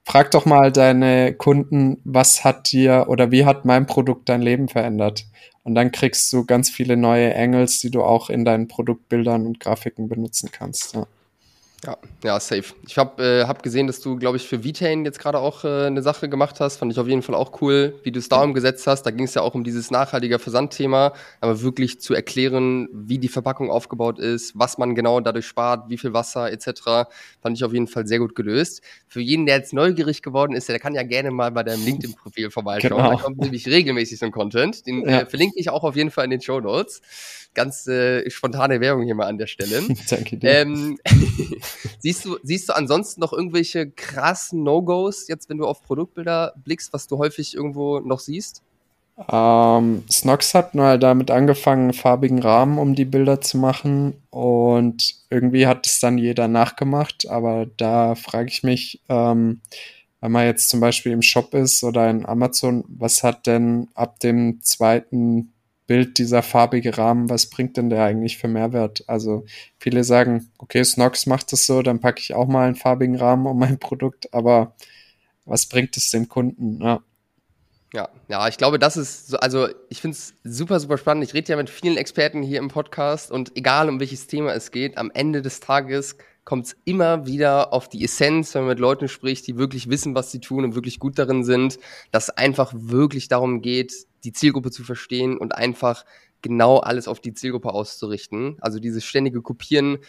frag 0.03 0.31
doch 0.31 0.45
mal 0.45 0.71
deine 0.71 1.33
Kunden, 1.33 2.01
was 2.05 2.43
hat 2.45 2.71
dir 2.71 3.05
oder 3.09 3.29
wie 3.31 3.45
hat 3.45 3.65
mein 3.65 3.85
Produkt 3.85 4.29
dein 4.29 4.41
Leben 4.41 4.69
verändert? 4.69 5.25
Und 5.63 5.75
dann 5.75 5.91
kriegst 5.91 6.31
du 6.33 6.45
ganz 6.45 6.69
viele 6.69 6.97
neue 6.97 7.35
Angles, 7.35 7.79
die 7.81 7.91
du 7.91 8.01
auch 8.01 8.29
in 8.29 8.45
deinen 8.45 8.67
Produktbildern 8.67 9.45
und 9.45 9.59
Grafiken 9.59 10.07
benutzen 10.09 10.49
kannst. 10.51 10.95
Ja. 10.95 11.05
Ja, 11.83 11.97
ja, 12.23 12.39
safe. 12.39 12.75
Ich 12.85 12.99
habe 12.99 13.23
äh, 13.23 13.47
hab 13.47 13.63
gesehen, 13.63 13.87
dass 13.87 14.01
du, 14.01 14.15
glaube 14.15 14.37
ich, 14.37 14.47
für 14.47 14.63
Vitain 14.63 15.03
jetzt 15.03 15.17
gerade 15.17 15.39
auch 15.39 15.63
äh, 15.63 15.87
eine 15.87 16.03
Sache 16.03 16.29
gemacht 16.29 16.59
hast. 16.59 16.77
Fand 16.77 16.91
ich 16.91 16.99
auf 16.99 17.07
jeden 17.07 17.23
Fall 17.23 17.33
auch 17.33 17.59
cool, 17.61 17.99
wie 18.03 18.11
du 18.11 18.19
es 18.19 18.29
da 18.29 18.43
umgesetzt 18.43 18.85
hast. 18.85 19.01
Da 19.03 19.09
ging 19.09 19.25
es 19.25 19.33
ja 19.33 19.41
auch 19.41 19.55
um 19.55 19.63
dieses 19.63 19.89
nachhaltige 19.89 20.37
Versandthema, 20.37 21.13
aber 21.39 21.63
wirklich 21.63 21.99
zu 21.99 22.13
erklären, 22.13 22.87
wie 22.93 23.17
die 23.17 23.29
Verpackung 23.29 23.71
aufgebaut 23.71 24.19
ist, 24.19 24.51
was 24.53 24.77
man 24.77 24.93
genau 24.93 25.19
dadurch 25.21 25.47
spart, 25.47 25.89
wie 25.89 25.97
viel 25.97 26.13
Wasser 26.13 26.51
etc. 26.51 27.09
Fand 27.41 27.57
ich 27.57 27.63
auf 27.63 27.73
jeden 27.73 27.87
Fall 27.87 28.05
sehr 28.05 28.19
gut 28.19 28.35
gelöst. 28.35 28.83
Für 29.07 29.21
jeden, 29.21 29.47
der 29.47 29.55
jetzt 29.55 29.73
neugierig 29.73 30.21
geworden 30.21 30.53
ist, 30.53 30.69
der 30.69 30.77
kann 30.77 30.93
ja 30.93 31.01
gerne 31.01 31.31
mal 31.31 31.49
bei 31.49 31.63
deinem 31.63 31.83
LinkedIn-Profil 31.83 32.51
vorbeischauen. 32.51 32.95
Genau. 32.95 33.15
Da 33.15 33.23
kommt 33.23 33.39
nämlich 33.39 33.67
regelmäßig 33.67 34.19
so 34.19 34.27
ein 34.27 34.31
Content. 34.31 34.85
Den 34.85 35.01
ja. 35.01 35.21
äh, 35.21 35.25
verlinke 35.25 35.59
ich 35.59 35.71
auch 35.71 35.83
auf 35.83 35.95
jeden 35.95 36.11
Fall 36.11 36.25
in 36.25 36.29
den 36.29 36.41
Show 36.41 36.59
Notes 36.59 37.01
ganz 37.53 37.87
äh, 37.87 38.29
spontane 38.29 38.79
Werbung 38.79 39.03
hier 39.03 39.15
mal 39.15 39.27
an 39.27 39.37
der 39.37 39.47
Stelle. 39.47 39.81
Danke 40.09 40.37
dir. 40.37 40.49
Ähm, 40.49 40.97
siehst, 41.99 42.25
du, 42.25 42.37
siehst 42.43 42.69
du 42.69 42.75
ansonsten 42.75 43.21
noch 43.21 43.33
irgendwelche 43.33 43.89
krassen 43.89 44.63
No-Gos, 44.63 45.27
jetzt 45.27 45.49
wenn 45.49 45.57
du 45.57 45.65
auf 45.65 45.83
Produktbilder 45.83 46.53
blickst, 46.63 46.93
was 46.93 47.07
du 47.07 47.17
häufig 47.17 47.55
irgendwo 47.55 47.99
noch 47.99 48.19
siehst? 48.19 48.63
Ähm, 49.31 50.03
Snox 50.09 50.53
hat 50.53 50.73
mal 50.73 50.97
damit 50.97 51.29
angefangen, 51.31 51.83
einen 51.83 51.93
farbigen 51.93 52.39
Rahmen 52.39 52.79
um 52.79 52.95
die 52.95 53.05
Bilder 53.05 53.41
zu 53.41 53.57
machen 53.57 54.15
und 54.29 55.15
irgendwie 55.29 55.67
hat 55.67 55.85
es 55.85 55.99
dann 55.99 56.17
jeder 56.17 56.47
nachgemacht, 56.47 57.27
aber 57.29 57.67
da 57.77 58.15
frage 58.15 58.49
ich 58.49 58.63
mich, 58.63 59.01
ähm, 59.09 59.61
wenn 60.21 60.31
man 60.31 60.45
jetzt 60.45 60.69
zum 60.69 60.79
Beispiel 60.79 61.11
im 61.11 61.21
Shop 61.21 61.53
ist 61.53 61.83
oder 61.83 62.09
in 62.09 62.25
Amazon, 62.25 62.83
was 62.87 63.23
hat 63.23 63.47
denn 63.47 63.89
ab 63.95 64.19
dem 64.19 64.61
zweiten 64.61 65.51
Bild 65.91 66.19
dieser 66.19 66.41
farbige 66.41 66.97
Rahmen, 66.97 67.29
was 67.29 67.49
bringt 67.49 67.75
denn 67.75 67.89
der 67.89 68.05
eigentlich 68.05 68.37
für 68.37 68.47
Mehrwert? 68.47 69.03
Also 69.07 69.43
viele 69.77 70.05
sagen, 70.05 70.49
okay, 70.57 70.81
Snox 70.85 71.25
macht 71.25 71.51
das 71.51 71.65
so, 71.65 71.81
dann 71.81 71.99
packe 71.99 72.21
ich 72.21 72.33
auch 72.33 72.47
mal 72.47 72.65
einen 72.65 72.77
farbigen 72.77 73.17
Rahmen 73.17 73.45
um 73.45 73.59
mein 73.59 73.77
Produkt, 73.77 74.33
aber 74.33 74.73
was 75.43 75.65
bringt 75.65 75.97
es 75.97 76.09
dem 76.09 76.29
Kunden? 76.29 76.81
Ja. 76.81 77.01
Ja, 77.93 78.07
ja, 78.29 78.47
ich 78.47 78.55
glaube, 78.55 78.79
das 78.79 78.95
ist 78.95 79.27
so, 79.27 79.37
also 79.39 79.67
ich 79.89 79.99
finde 79.99 80.15
es 80.15 80.33
super, 80.45 80.79
super 80.79 80.97
spannend. 80.97 81.25
Ich 81.25 81.33
rede 81.33 81.51
ja 81.51 81.57
mit 81.57 81.69
vielen 81.69 81.97
Experten 81.97 82.41
hier 82.41 82.59
im 82.59 82.69
Podcast 82.69 83.29
und 83.29 83.57
egal 83.57 83.89
um 83.89 83.99
welches 83.99 84.27
Thema 84.27 84.53
es 84.53 84.71
geht, 84.71 84.97
am 84.97 85.11
Ende 85.13 85.41
des 85.41 85.59
Tages 85.59 86.15
kommt 86.45 86.67
es 86.67 86.77
immer 86.85 87.25
wieder 87.25 87.73
auf 87.73 87.89
die 87.89 88.05
Essenz, 88.05 88.55
wenn 88.55 88.61
man 88.61 88.69
mit 88.69 88.79
Leuten 88.79 89.09
spricht, 89.09 89.45
die 89.45 89.57
wirklich 89.57 89.89
wissen, 89.89 90.15
was 90.15 90.31
sie 90.31 90.39
tun 90.39 90.63
und 90.63 90.73
wirklich 90.73 90.99
gut 90.99 91.19
darin 91.19 91.43
sind, 91.43 91.79
dass 92.11 92.29
einfach 92.29 92.71
wirklich 92.73 93.27
darum 93.27 93.61
geht, 93.61 94.07
die 94.23 94.33
Zielgruppe 94.33 94.71
zu 94.71 94.83
verstehen 94.83 95.37
und 95.37 95.55
einfach 95.55 96.05
genau 96.41 96.77
alles 96.77 97.07
auf 97.07 97.19
die 97.19 97.33
Zielgruppe 97.33 97.73
auszurichten. 97.73 98.57
Also 98.61 98.79
dieses 98.79 99.05
ständige 99.05 99.41
Kopieren 99.41 99.99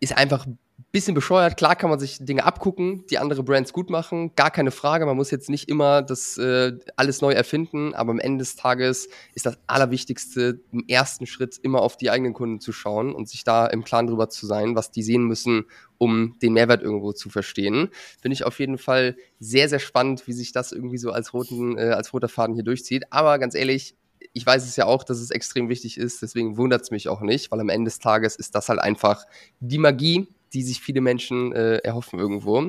ist 0.00 0.16
einfach 0.16 0.46
bisschen 0.92 1.14
bescheuert. 1.14 1.56
Klar 1.56 1.74
kann 1.74 1.88
man 1.88 1.98
sich 1.98 2.18
Dinge 2.20 2.44
abgucken, 2.44 3.04
die 3.08 3.16
andere 3.18 3.42
Brands 3.42 3.72
gut 3.72 3.88
machen, 3.88 4.32
gar 4.36 4.50
keine 4.50 4.70
Frage. 4.70 5.06
Man 5.06 5.16
muss 5.16 5.30
jetzt 5.30 5.48
nicht 5.48 5.70
immer 5.70 6.02
das 6.02 6.36
äh, 6.36 6.72
alles 6.96 7.22
neu 7.22 7.32
erfinden, 7.32 7.94
aber 7.94 8.10
am 8.10 8.20
Ende 8.20 8.38
des 8.42 8.56
Tages 8.56 9.08
ist 9.34 9.46
das 9.46 9.58
Allerwichtigste, 9.66 10.60
im 10.70 10.84
ersten 10.86 11.26
Schritt 11.26 11.58
immer 11.62 11.80
auf 11.80 11.96
die 11.96 12.10
eigenen 12.10 12.34
Kunden 12.34 12.60
zu 12.60 12.72
schauen 12.72 13.14
und 13.14 13.26
sich 13.26 13.42
da 13.42 13.66
im 13.66 13.84
Klaren 13.84 14.06
drüber 14.06 14.28
zu 14.28 14.46
sein, 14.46 14.76
was 14.76 14.90
die 14.90 15.02
sehen 15.02 15.24
müssen, 15.24 15.64
um 15.96 16.36
den 16.42 16.52
Mehrwert 16.52 16.82
irgendwo 16.82 17.12
zu 17.12 17.30
verstehen. 17.30 17.88
Finde 18.20 18.34
ich 18.34 18.44
auf 18.44 18.58
jeden 18.58 18.76
Fall 18.76 19.16
sehr, 19.40 19.70
sehr 19.70 19.78
spannend, 19.78 20.26
wie 20.26 20.34
sich 20.34 20.52
das 20.52 20.72
irgendwie 20.72 20.98
so 20.98 21.10
als, 21.10 21.32
roten, 21.32 21.78
äh, 21.78 21.92
als 21.92 22.12
roter 22.12 22.28
Faden 22.28 22.54
hier 22.54 22.64
durchzieht. 22.64 23.04
Aber 23.10 23.38
ganz 23.38 23.54
ehrlich, 23.54 23.96
ich 24.34 24.44
weiß 24.44 24.64
es 24.64 24.76
ja 24.76 24.84
auch, 24.84 25.04
dass 25.04 25.20
es 25.20 25.30
extrem 25.30 25.70
wichtig 25.70 25.96
ist, 25.96 26.20
deswegen 26.20 26.58
wundert 26.58 26.82
es 26.82 26.90
mich 26.90 27.08
auch 27.08 27.22
nicht, 27.22 27.50
weil 27.50 27.60
am 27.60 27.70
Ende 27.70 27.88
des 27.88 27.98
Tages 27.98 28.36
ist 28.36 28.54
das 28.54 28.68
halt 28.68 28.78
einfach 28.78 29.24
die 29.60 29.78
Magie, 29.78 30.28
die 30.52 30.62
sich 30.62 30.80
viele 30.80 31.00
Menschen 31.00 31.52
äh, 31.52 31.78
erhoffen 31.78 32.18
irgendwo, 32.18 32.60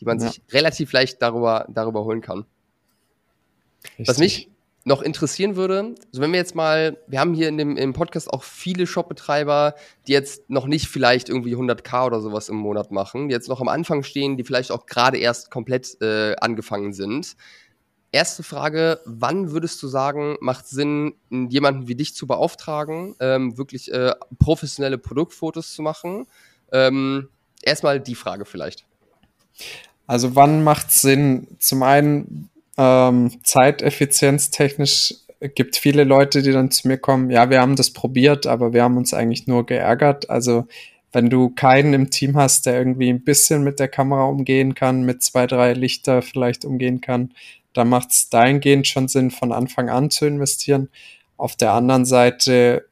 die 0.00 0.04
man 0.04 0.18
ja. 0.18 0.28
sich 0.28 0.42
relativ 0.50 0.92
leicht 0.92 1.22
darüber, 1.22 1.66
darüber 1.68 2.04
holen 2.04 2.20
kann. 2.20 2.44
Richtig. 3.84 4.08
Was 4.08 4.18
mich 4.18 4.50
noch 4.84 5.02
interessieren 5.02 5.56
würde, 5.56 5.94
so 6.10 6.22
wenn 6.22 6.32
wir 6.32 6.38
jetzt 6.38 6.54
mal, 6.54 6.96
wir 7.06 7.20
haben 7.20 7.34
hier 7.34 7.48
in 7.48 7.58
dem 7.58 7.76
im 7.76 7.92
Podcast 7.92 8.32
auch 8.32 8.42
viele 8.42 8.86
Shopbetreiber, 8.86 9.74
die 10.06 10.12
jetzt 10.12 10.48
noch 10.48 10.66
nicht 10.66 10.88
vielleicht 10.88 11.28
irgendwie 11.28 11.54
100k 11.54 12.06
oder 12.06 12.20
sowas 12.20 12.48
im 12.48 12.56
Monat 12.56 12.90
machen, 12.90 13.28
die 13.28 13.34
jetzt 13.34 13.48
noch 13.48 13.60
am 13.60 13.68
Anfang 13.68 14.02
stehen, 14.02 14.36
die 14.36 14.44
vielleicht 14.44 14.72
auch 14.72 14.86
gerade 14.86 15.18
erst 15.18 15.50
komplett 15.50 16.00
äh, 16.00 16.34
angefangen 16.36 16.94
sind. 16.94 17.36
Erste 18.12 18.42
Frage, 18.42 19.00
wann 19.04 19.52
würdest 19.52 19.82
du 19.82 19.86
sagen, 19.86 20.36
macht 20.40 20.66
Sinn, 20.66 21.14
jemanden 21.30 21.86
wie 21.86 21.94
dich 21.94 22.14
zu 22.14 22.26
beauftragen, 22.26 23.14
ähm, 23.20 23.56
wirklich 23.56 23.92
äh, 23.92 24.14
professionelle 24.38 24.98
Produktfotos 24.98 25.74
zu 25.74 25.82
machen? 25.82 26.26
Ähm, 26.72 27.28
erstmal 27.62 28.00
die 28.00 28.14
Frage 28.14 28.44
vielleicht. 28.44 28.84
Also 30.06 30.34
wann 30.34 30.62
macht 30.64 30.90
Sinn? 30.90 31.46
Zum 31.58 31.82
einen 31.82 32.50
ähm, 32.76 33.30
zeiteffizienztechnisch 33.44 35.14
gibt 35.54 35.76
viele 35.76 36.04
Leute, 36.04 36.42
die 36.42 36.52
dann 36.52 36.70
zu 36.70 36.88
mir 36.88 36.98
kommen, 36.98 37.30
ja, 37.30 37.48
wir 37.48 37.60
haben 37.60 37.76
das 37.76 37.92
probiert, 37.92 38.46
aber 38.46 38.72
wir 38.72 38.82
haben 38.82 38.96
uns 38.96 39.14
eigentlich 39.14 39.46
nur 39.46 39.64
geärgert. 39.64 40.28
Also 40.28 40.66
wenn 41.12 41.30
du 41.30 41.50
keinen 41.50 41.94
im 41.94 42.10
Team 42.10 42.36
hast, 42.36 42.66
der 42.66 42.76
irgendwie 42.76 43.08
ein 43.08 43.24
bisschen 43.24 43.64
mit 43.64 43.80
der 43.80 43.88
Kamera 43.88 44.24
umgehen 44.24 44.74
kann, 44.74 45.02
mit 45.02 45.22
zwei, 45.22 45.46
drei 45.46 45.72
Lichter 45.72 46.22
vielleicht 46.22 46.64
umgehen 46.64 47.00
kann, 47.00 47.32
dann 47.72 47.88
macht 47.88 48.10
es 48.10 48.28
dahingehend 48.28 48.86
schon 48.86 49.08
Sinn, 49.08 49.30
von 49.30 49.52
Anfang 49.52 49.88
an 49.88 50.10
zu 50.10 50.26
investieren. 50.26 50.88
Auf 51.36 51.56
der 51.56 51.72
anderen 51.72 52.04
Seite 52.04 52.86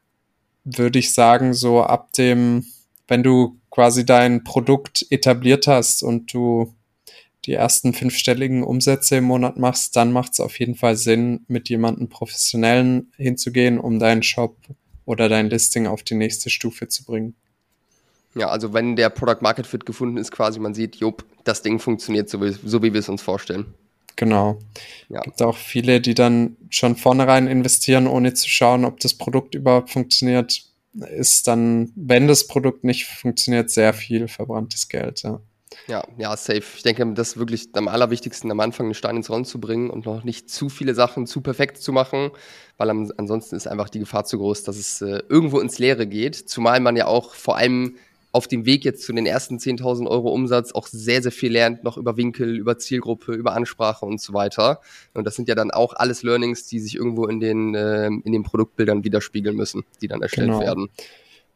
würde 0.64 0.98
ich 0.98 1.12
sagen, 1.12 1.54
so 1.54 1.82
ab 1.82 2.12
dem, 2.14 2.66
wenn 3.08 3.22
du 3.22 3.58
quasi 3.70 4.06
dein 4.06 4.44
Produkt 4.44 5.06
etabliert 5.10 5.66
hast 5.66 6.02
und 6.02 6.32
du 6.32 6.74
die 7.44 7.54
ersten 7.54 7.94
fünfstelligen 7.94 8.62
Umsätze 8.62 9.16
im 9.16 9.24
Monat 9.24 9.58
machst, 9.58 9.96
dann 9.96 10.12
macht 10.12 10.32
es 10.32 10.40
auf 10.40 10.58
jeden 10.58 10.74
Fall 10.74 10.96
Sinn, 10.96 11.40
mit 11.48 11.68
jemandem 11.68 12.08
Professionellen 12.08 13.12
hinzugehen, 13.16 13.78
um 13.78 13.98
deinen 13.98 14.22
Shop 14.22 14.56
oder 15.06 15.28
dein 15.28 15.48
Listing 15.48 15.86
auf 15.86 16.02
die 16.02 16.14
nächste 16.14 16.50
Stufe 16.50 16.88
zu 16.88 17.04
bringen. 17.04 17.34
Ja, 18.34 18.50
also 18.50 18.74
wenn 18.74 18.94
der 18.94 19.08
Product 19.08 19.40
Market 19.40 19.66
Fit 19.66 19.86
gefunden 19.86 20.18
ist, 20.18 20.30
quasi 20.30 20.60
man 20.60 20.74
sieht, 20.74 20.96
jupp, 20.96 21.24
das 21.44 21.62
Ding 21.62 21.78
funktioniert 21.78 22.28
so 22.28 22.42
wie, 22.42 22.52
so, 22.52 22.82
wie 22.82 22.92
wir 22.92 23.00
es 23.00 23.08
uns 23.08 23.22
vorstellen. 23.22 23.72
Genau. 24.16 24.58
Ja. 25.08 25.22
Gibt 25.22 25.40
auch 25.42 25.56
viele, 25.56 26.00
die 26.00 26.14
dann 26.14 26.56
schon 26.70 26.96
vornherein 26.96 27.46
investieren, 27.46 28.06
ohne 28.06 28.34
zu 28.34 28.48
schauen, 28.48 28.84
ob 28.84 29.00
das 29.00 29.14
Produkt 29.14 29.54
überhaupt 29.54 29.90
funktioniert. 29.90 30.67
Ist 31.00 31.46
dann, 31.46 31.92
wenn 31.96 32.26
das 32.26 32.46
Produkt 32.46 32.84
nicht 32.84 33.06
funktioniert, 33.06 33.70
sehr 33.70 33.92
viel 33.92 34.28
verbranntes 34.28 34.88
Geld. 34.88 35.22
Ja. 35.22 35.40
Ja, 35.86 36.04
ja, 36.16 36.36
safe. 36.36 36.62
Ich 36.76 36.82
denke, 36.82 37.06
das 37.14 37.28
ist 37.28 37.36
wirklich 37.36 37.68
am 37.74 37.88
allerwichtigsten, 37.88 38.50
am 38.50 38.60
Anfang 38.60 38.86
einen 38.86 38.94
Stein 38.94 39.16
ins 39.16 39.30
Rollen 39.30 39.44
zu 39.44 39.60
bringen 39.60 39.90
und 39.90 40.06
noch 40.06 40.24
nicht 40.24 40.50
zu 40.50 40.68
viele 40.68 40.94
Sachen 40.94 41.26
zu 41.26 41.40
perfekt 41.40 41.78
zu 41.78 41.92
machen, 41.92 42.30
weil 42.76 42.90
ansonsten 42.90 43.56
ist 43.56 43.66
einfach 43.66 43.88
die 43.88 43.98
Gefahr 44.00 44.24
zu 44.24 44.38
groß, 44.38 44.62
dass 44.64 44.76
es 44.76 45.00
äh, 45.02 45.22
irgendwo 45.28 45.60
ins 45.60 45.78
Leere 45.78 46.06
geht. 46.06 46.36
Zumal 46.36 46.80
man 46.80 46.96
ja 46.96 47.06
auch 47.06 47.34
vor 47.34 47.56
allem 47.56 47.96
auf 48.30 48.46
dem 48.46 48.66
Weg 48.66 48.84
jetzt 48.84 49.02
zu 49.02 49.12
den 49.12 49.26
ersten 49.26 49.56
10.000 49.56 50.06
Euro 50.06 50.30
Umsatz 50.30 50.72
auch 50.72 50.86
sehr, 50.86 51.22
sehr 51.22 51.32
viel 51.32 51.52
lernt, 51.52 51.82
noch 51.82 51.96
über 51.96 52.16
Winkel, 52.16 52.56
über 52.56 52.78
Zielgruppe, 52.78 53.32
über 53.32 53.54
Ansprache 53.54 54.04
und 54.04 54.20
so 54.20 54.34
weiter. 54.34 54.80
Und 55.14 55.24
das 55.24 55.36
sind 55.36 55.48
ja 55.48 55.54
dann 55.54 55.70
auch 55.70 55.94
alles 55.94 56.22
Learnings, 56.22 56.66
die 56.66 56.78
sich 56.78 56.94
irgendwo 56.94 57.26
in 57.26 57.40
den, 57.40 57.74
äh, 57.74 58.06
in 58.06 58.32
den 58.32 58.42
Produktbildern 58.42 59.02
widerspiegeln 59.02 59.56
müssen, 59.56 59.84
die 60.02 60.08
dann 60.08 60.22
erstellt 60.22 60.48
genau. 60.48 60.60
werden. 60.60 60.88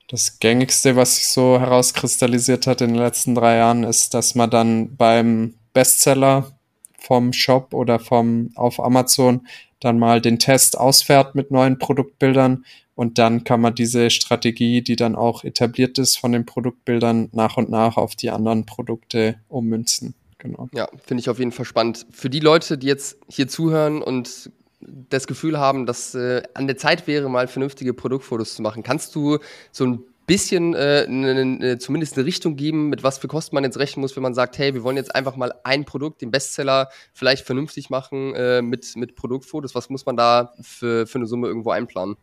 Das 0.08 0.38
gängigste, 0.40 0.96
was 0.96 1.16
sich 1.16 1.28
so 1.28 1.61
herauskristallisiert 1.61 2.66
hat 2.66 2.80
in 2.80 2.88
den 2.88 3.02
letzten 3.02 3.35
drei 3.35 3.56
Jahren, 3.56 3.85
ist, 3.85 4.14
dass 4.14 4.35
man 4.35 4.50
dann 4.50 4.96
beim 4.96 5.54
Bestseller 5.72 6.52
vom 6.98 7.32
Shop 7.32 7.74
oder 7.74 7.98
vom 7.98 8.50
auf 8.54 8.78
Amazon 8.80 9.46
dann 9.80 9.98
mal 9.98 10.20
den 10.20 10.38
Test 10.38 10.78
ausfährt 10.78 11.35
mit 11.35 11.50
neuen 11.50 11.78
Produktbildern 11.78 12.64
und 12.94 13.18
dann 13.18 13.44
kann 13.44 13.61
man 13.61 13.74
diese 13.74 14.11
Strategie, 14.11 14.83
die 14.83 14.96
dann 14.96 15.16
auch 15.16 15.44
etabliert 15.44 15.98
ist 15.98 16.18
von 16.18 16.33
den 16.33 16.46
Produktbildern, 16.46 17.31
nach 17.33 17.57
und 17.57 17.70
nach 17.70 17.96
auf 17.96 18.14
die 18.14 18.31
anderen 18.31 18.66
Produkte 18.66 19.37
ummünzen. 19.48 20.14
Genau. 20.38 20.68
Ja, 20.74 20.88
finde 21.05 21.20
ich 21.20 21.28
auf 21.28 21.38
jeden 21.38 21.52
Fall 21.52 21.64
spannend. 21.64 22.07
Für 22.11 22.28
die 22.28 22.40
Leute, 22.40 22.76
die 22.76 22.88
jetzt 22.88 23.16
hier 23.28 23.48
zuhören 23.48 24.02
und 24.02 24.50
das 24.81 25.28
Gefühl 25.28 25.59
haben, 25.59 25.87
dass 25.87 26.14
äh, 26.14 26.42
an 26.55 26.66
der 26.66 26.76
Zeit 26.76 27.07
wäre, 27.07 27.28
mal 27.28 27.46
vernünftige 27.46 27.94
Produktfotos 27.94 28.57
zu 28.57 28.62
machen, 28.62 28.83
kannst 28.83 29.14
du 29.14 29.38
so 29.70 29.87
ein 29.87 30.05
bisschen 30.26 30.74
äh, 30.74 31.07
ne, 31.09 31.44
ne, 31.44 31.78
zumindest 31.78 32.16
eine 32.16 32.26
Richtung 32.26 32.57
geben, 32.57 32.88
mit 32.88 33.02
was 33.02 33.18
für 33.18 33.28
Kosten 33.28 33.55
man 33.55 33.64
jetzt 33.64 33.78
rechnen 33.78 34.00
muss, 34.00 34.16
wenn 34.16 34.22
man 34.22 34.35
sagt, 34.35 34.59
hey, 34.59 34.74
wir 34.74 34.83
wollen 34.83 34.96
jetzt 34.96 35.14
einfach 35.14 35.37
mal 35.37 35.52
ein 35.64 35.85
Produkt, 35.85 36.22
den 36.22 36.31
Bestseller, 36.31 36.88
vielleicht 37.12 37.44
vernünftig 37.44 37.90
machen 37.90 38.35
äh, 38.35 38.62
mit, 38.62 38.96
mit 38.96 39.14
Produktfotos. 39.14 39.74
Was 39.74 39.90
muss 39.90 40.07
man 40.07 40.16
da 40.16 40.52
für, 40.61 41.07
für 41.07 41.18
eine 41.18 41.26
Summe 41.26 41.48
irgendwo 41.48 41.70
einplanen? 41.70 42.16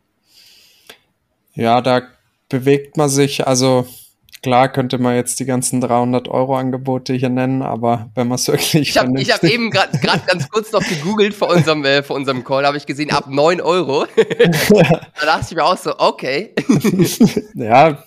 Ja, 1.60 1.80
da 1.80 2.02
bewegt 2.48 2.96
man 2.96 3.08
sich, 3.08 3.46
also 3.46 3.86
Klar 4.42 4.72
könnte 4.72 4.96
man 4.96 5.16
jetzt 5.16 5.38
die 5.38 5.44
ganzen 5.44 5.82
300 5.82 6.28
Euro 6.28 6.56
Angebote 6.56 7.12
hier 7.12 7.28
nennen, 7.28 7.60
aber 7.60 8.10
wenn 8.14 8.28
man 8.28 8.36
es 8.36 8.48
wirklich 8.48 8.74
Ich 8.74 8.96
habe 8.96 9.12
hab 9.12 9.44
eben 9.44 9.70
gerade 9.70 9.98
ganz 9.98 10.48
kurz 10.48 10.72
noch 10.72 10.82
gegoogelt 10.82 11.34
vor 11.34 11.50
unserem, 11.50 11.84
äh, 11.84 12.02
vor 12.02 12.16
unserem 12.16 12.42
Call, 12.42 12.64
habe 12.64 12.78
ich 12.78 12.86
gesehen, 12.86 13.10
ab 13.10 13.26
9 13.28 13.60
Euro. 13.60 14.06
da 14.16 15.26
dachte 15.26 15.46
ich 15.50 15.54
mir 15.54 15.64
auch 15.64 15.76
so, 15.76 15.98
okay. 15.98 16.54
ja, 17.54 18.02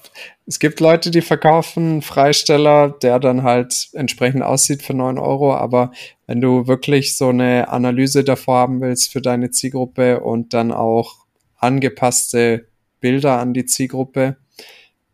es 0.48 0.58
gibt 0.58 0.80
Leute, 0.80 1.12
die 1.12 1.22
verkaufen 1.22 2.02
Freisteller, 2.02 2.90
der 2.90 3.20
dann 3.20 3.44
halt 3.44 3.90
entsprechend 3.94 4.42
aussieht 4.42 4.82
für 4.82 4.96
9 4.96 5.20
Euro, 5.20 5.54
aber 5.54 5.92
wenn 6.26 6.42
du 6.42 6.66
wirklich 6.66 7.16
so 7.16 7.30
eine 7.30 7.70
Analyse 7.70 8.24
davor 8.24 8.58
haben 8.58 8.82
willst 8.82 9.12
für 9.12 9.22
deine 9.22 9.52
Zielgruppe 9.52 10.22
und 10.22 10.56
dann 10.56 10.72
auch 10.72 11.18
angepasste 11.60 12.66
Bilder 13.04 13.40
an 13.40 13.54
die 13.54 13.66
Zielgruppe, 13.66 14.38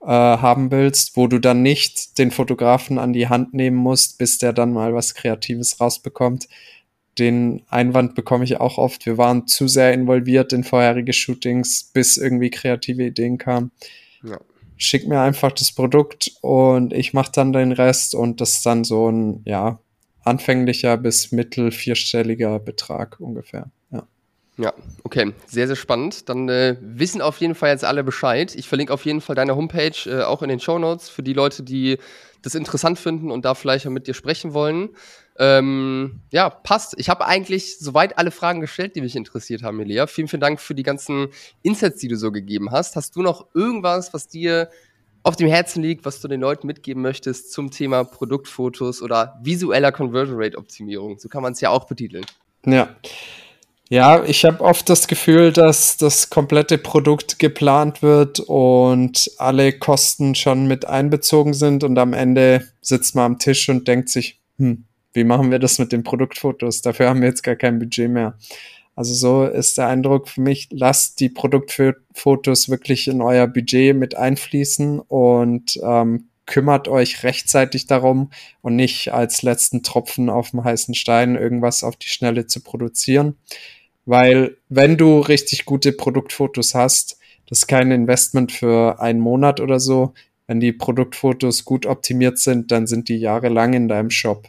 äh, 0.01 0.05
haben 0.05 0.69
willst, 0.69 1.17
wo 1.17 1.25
du 1.25 1.39
dann 1.39 1.63
nicht 1.63 2.19
den 2.19 2.29
Fotografen 2.29 2.99
an 2.99 3.13
die 3.13 3.27
Hand 3.27 3.55
nehmen 3.55 3.77
musst, 3.77 4.19
bis 4.19 4.37
der 4.37 4.53
dann 4.53 4.71
mal 4.71 4.93
was 4.93 5.15
Kreatives 5.15 5.81
rausbekommt. 5.81 6.47
Den 7.17 7.63
Einwand 7.67 8.13
bekomme 8.13 8.43
ich 8.43 8.59
auch 8.59 8.77
oft. 8.77 9.07
Wir 9.07 9.17
waren 9.17 9.47
zu 9.47 9.67
sehr 9.67 9.91
involviert 9.91 10.53
in 10.53 10.63
vorherige 10.63 11.13
Shootings, 11.13 11.91
bis 11.91 12.15
irgendwie 12.15 12.51
kreative 12.51 13.03
Ideen 13.03 13.39
kamen. 13.39 13.71
Ja. 14.23 14.39
Schick 14.77 15.07
mir 15.07 15.19
einfach 15.19 15.51
das 15.51 15.73
Produkt 15.73 16.31
und 16.41 16.93
ich 16.93 17.13
mache 17.13 17.31
dann 17.33 17.51
den 17.51 17.71
Rest 17.73 18.13
und 18.13 18.39
das 18.39 18.53
ist 18.53 18.65
dann 18.67 18.85
so 18.85 19.09
ein, 19.11 19.41
ja, 19.45 19.79
anfänglicher 20.23 20.95
bis 20.95 21.31
mittel 21.31 21.71
vierstelliger 21.71 22.59
Betrag 22.59 23.19
ungefähr. 23.19 23.71
Ja. 24.59 24.73
Okay, 25.03 25.33
sehr, 25.47 25.67
sehr 25.67 25.77
spannend. 25.77 26.27
Dann 26.27 26.49
äh, 26.49 26.75
wissen 26.81 27.21
auf 27.21 27.37
jeden 27.39 27.55
Fall 27.55 27.69
jetzt 27.69 27.85
alle 27.85 28.03
Bescheid. 28.03 28.53
Ich 28.55 28.67
verlinke 28.67 28.93
auf 28.93 29.05
jeden 29.05 29.21
Fall 29.21 29.35
deine 29.35 29.55
Homepage 29.55 29.93
äh, 30.05 30.23
auch 30.23 30.41
in 30.41 30.49
den 30.49 30.59
Show 30.59 30.77
Notes 30.77 31.07
für 31.09 31.23
die 31.23 31.33
Leute, 31.33 31.63
die 31.63 31.97
das 32.41 32.55
interessant 32.55 32.99
finden 32.99 33.31
und 33.31 33.45
da 33.45 33.55
vielleicht 33.55 33.85
mit 33.85 34.07
dir 34.07 34.13
sprechen 34.13 34.53
wollen. 34.53 34.89
Ähm, 35.37 36.19
ja, 36.31 36.49
passt. 36.49 36.95
Ich 36.97 37.07
habe 37.07 37.25
eigentlich 37.25 37.79
soweit 37.79 38.17
alle 38.17 38.31
Fragen 38.31 38.59
gestellt, 38.59 38.97
die 38.97 39.01
mich 39.01 39.15
interessiert 39.15 39.63
haben, 39.63 39.79
Elia. 39.79 40.07
Vielen, 40.07 40.27
vielen 40.27 40.41
Dank 40.41 40.59
für 40.59 40.75
die 40.75 40.83
ganzen 40.83 41.29
Insights, 41.61 41.99
die 41.99 42.09
du 42.09 42.17
so 42.17 42.31
gegeben 42.33 42.71
hast. 42.71 42.97
Hast 42.97 43.15
du 43.15 43.21
noch 43.21 43.47
irgendwas, 43.53 44.13
was 44.13 44.27
dir 44.27 44.69
auf 45.23 45.37
dem 45.37 45.47
Herzen 45.47 45.81
liegt, 45.81 46.03
was 46.03 46.19
du 46.19 46.27
den 46.27 46.41
Leuten 46.41 46.67
mitgeben 46.67 47.01
möchtest 47.01 47.53
zum 47.53 47.71
Thema 47.71 48.03
Produktfotos 48.03 49.01
oder 49.01 49.39
visueller 49.41 49.93
Conversion 49.93 50.35
Rate 50.37 50.57
Optimierung? 50.57 51.17
So 51.17 51.29
kann 51.29 51.43
man 51.43 51.53
es 51.53 51.61
ja 51.61 51.69
auch 51.69 51.85
betiteln. 51.85 52.25
Ja. 52.65 52.95
Ja, 53.91 54.23
ich 54.23 54.45
habe 54.45 54.63
oft 54.63 54.87
das 54.87 55.07
Gefühl, 55.07 55.51
dass 55.51 55.97
das 55.97 56.29
komplette 56.29 56.77
Produkt 56.77 57.39
geplant 57.39 58.03
wird 58.03 58.39
und 58.39 59.31
alle 59.39 59.73
Kosten 59.73 60.35
schon 60.35 60.67
mit 60.67 60.85
einbezogen 60.85 61.55
sind 61.55 61.83
und 61.83 61.97
am 61.97 62.13
Ende 62.13 62.67
sitzt 62.81 63.15
man 63.15 63.25
am 63.25 63.39
Tisch 63.39 63.67
und 63.67 63.87
denkt 63.87 64.09
sich, 64.09 64.39
hm, 64.59 64.85
wie 65.13 65.23
machen 65.23 65.49
wir 65.49 65.57
das 65.57 65.79
mit 65.79 65.91
den 65.91 66.03
Produktfotos? 66.03 66.83
Dafür 66.83 67.09
haben 67.09 67.21
wir 67.21 67.29
jetzt 67.29 67.41
gar 67.41 67.55
kein 67.55 67.79
Budget 67.79 68.11
mehr. 68.11 68.37
Also 68.95 69.15
so 69.15 69.45
ist 69.45 69.79
der 69.79 69.87
Eindruck 69.87 70.29
für 70.29 70.41
mich, 70.41 70.67
lasst 70.69 71.19
die 71.19 71.29
Produktfotos 71.29 72.69
wirklich 72.69 73.07
in 73.07 73.23
euer 73.23 73.47
Budget 73.47 73.95
mit 73.95 74.15
einfließen 74.15 74.99
und 74.99 75.79
ähm, 75.81 76.29
kümmert 76.45 76.87
euch 76.87 77.23
rechtzeitig 77.23 77.87
darum 77.87 78.29
und 78.61 78.75
nicht 78.75 79.13
als 79.13 79.41
letzten 79.41 79.81
Tropfen 79.81 80.29
auf 80.29 80.51
dem 80.51 80.63
heißen 80.63 80.93
Stein 80.93 81.35
irgendwas 81.35 81.83
auf 81.83 81.95
die 81.95 82.09
Schnelle 82.09 82.45
zu 82.45 82.61
produzieren. 82.61 83.35
Weil 84.09 84.57
wenn 84.69 84.97
du 84.97 85.19
richtig 85.19 85.65
gute 85.65 85.91
Produktfotos 85.91 86.73
hast, 86.73 87.19
das 87.47 87.59
ist 87.59 87.67
kein 87.67 87.91
Investment 87.91 88.51
für 88.51 88.99
einen 88.99 89.19
Monat 89.19 89.59
oder 89.59 89.79
so. 89.79 90.15
Wenn 90.47 90.59
die 90.59 90.71
Produktfotos 90.73 91.63
gut 91.63 91.85
optimiert 91.85 92.39
sind, 92.39 92.71
dann 92.71 92.87
sind 92.87 93.07
die 93.07 93.17
jahrelang 93.17 93.73
in 93.73 93.87
deinem 93.87 94.09
Shop. 94.09 94.47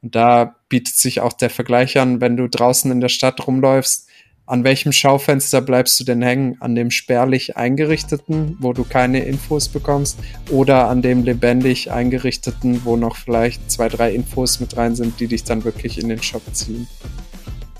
Und 0.00 0.14
da 0.14 0.56
bietet 0.70 0.94
sich 0.94 1.20
auch 1.20 1.34
der 1.34 1.50
Vergleich 1.50 1.98
an, 1.98 2.22
wenn 2.22 2.38
du 2.38 2.48
draußen 2.48 2.90
in 2.90 3.02
der 3.02 3.10
Stadt 3.10 3.46
rumläufst, 3.46 4.08
an 4.46 4.64
welchem 4.64 4.92
Schaufenster 4.92 5.60
bleibst 5.60 6.00
du 6.00 6.04
denn 6.04 6.22
hängen? 6.22 6.56
An 6.60 6.74
dem 6.74 6.90
spärlich 6.90 7.58
eingerichteten, 7.58 8.56
wo 8.60 8.72
du 8.72 8.84
keine 8.84 9.22
Infos 9.22 9.68
bekommst, 9.68 10.18
oder 10.50 10.88
an 10.88 11.02
dem 11.02 11.24
lebendig 11.24 11.92
eingerichteten, 11.92 12.86
wo 12.86 12.96
noch 12.96 13.16
vielleicht 13.16 13.70
zwei, 13.70 13.90
drei 13.90 14.14
Infos 14.14 14.60
mit 14.60 14.78
rein 14.78 14.96
sind, 14.96 15.20
die 15.20 15.26
dich 15.26 15.44
dann 15.44 15.64
wirklich 15.64 15.98
in 15.98 16.08
den 16.08 16.22
Shop 16.22 16.42
ziehen? 16.54 16.86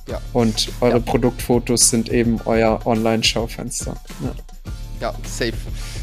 Ja. 0.09 0.21
Und 0.33 0.69
eure 0.81 0.95
ja. 0.95 1.01
Produktfotos 1.01 1.91
sind 1.91 2.11
eben 2.11 2.41
euer 2.45 2.81
Online-Schaufenster. 2.85 3.97
Ja. 4.23 4.35
ja, 5.01 5.15
safe. 5.25 5.55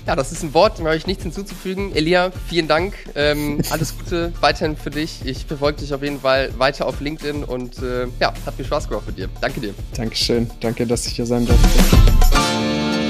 Ja, 0.08 0.16
das 0.16 0.32
ist 0.32 0.44
ein 0.44 0.54
Wort, 0.54 0.80
dem 0.80 0.86
habe 0.86 0.98
ich 0.98 1.06
nichts 1.06 1.24
hinzuzufügen. 1.24 1.96
Elia, 1.96 2.32
vielen 2.50 2.68
Dank. 2.68 2.96
Ähm, 3.16 3.62
alles 3.70 3.98
Gute 3.98 4.34
weiterhin 4.42 4.76
für 4.76 4.90
dich. 4.90 5.26
Ich 5.26 5.46
verfolge 5.46 5.82
dich 5.82 5.94
auf 5.94 6.02
jeden 6.02 6.22
Fall 6.22 6.52
weiter 6.58 6.88
auf 6.88 7.00
LinkedIn 7.00 7.44
und 7.44 7.78
äh, 7.80 8.08
ja, 8.20 8.34
hat 8.46 8.56
viel 8.56 8.66
Spaß 8.66 8.90
gemacht 8.90 9.06
mit 9.06 9.18
dir. 9.18 9.30
Danke 9.40 9.62
dir. 9.62 9.76
Dankeschön. 9.96 10.50
Danke, 10.60 10.88
dass 10.88 11.06
ich 11.06 11.14
hier 11.14 11.26
sein 11.26 11.46
durfte. 11.46 13.01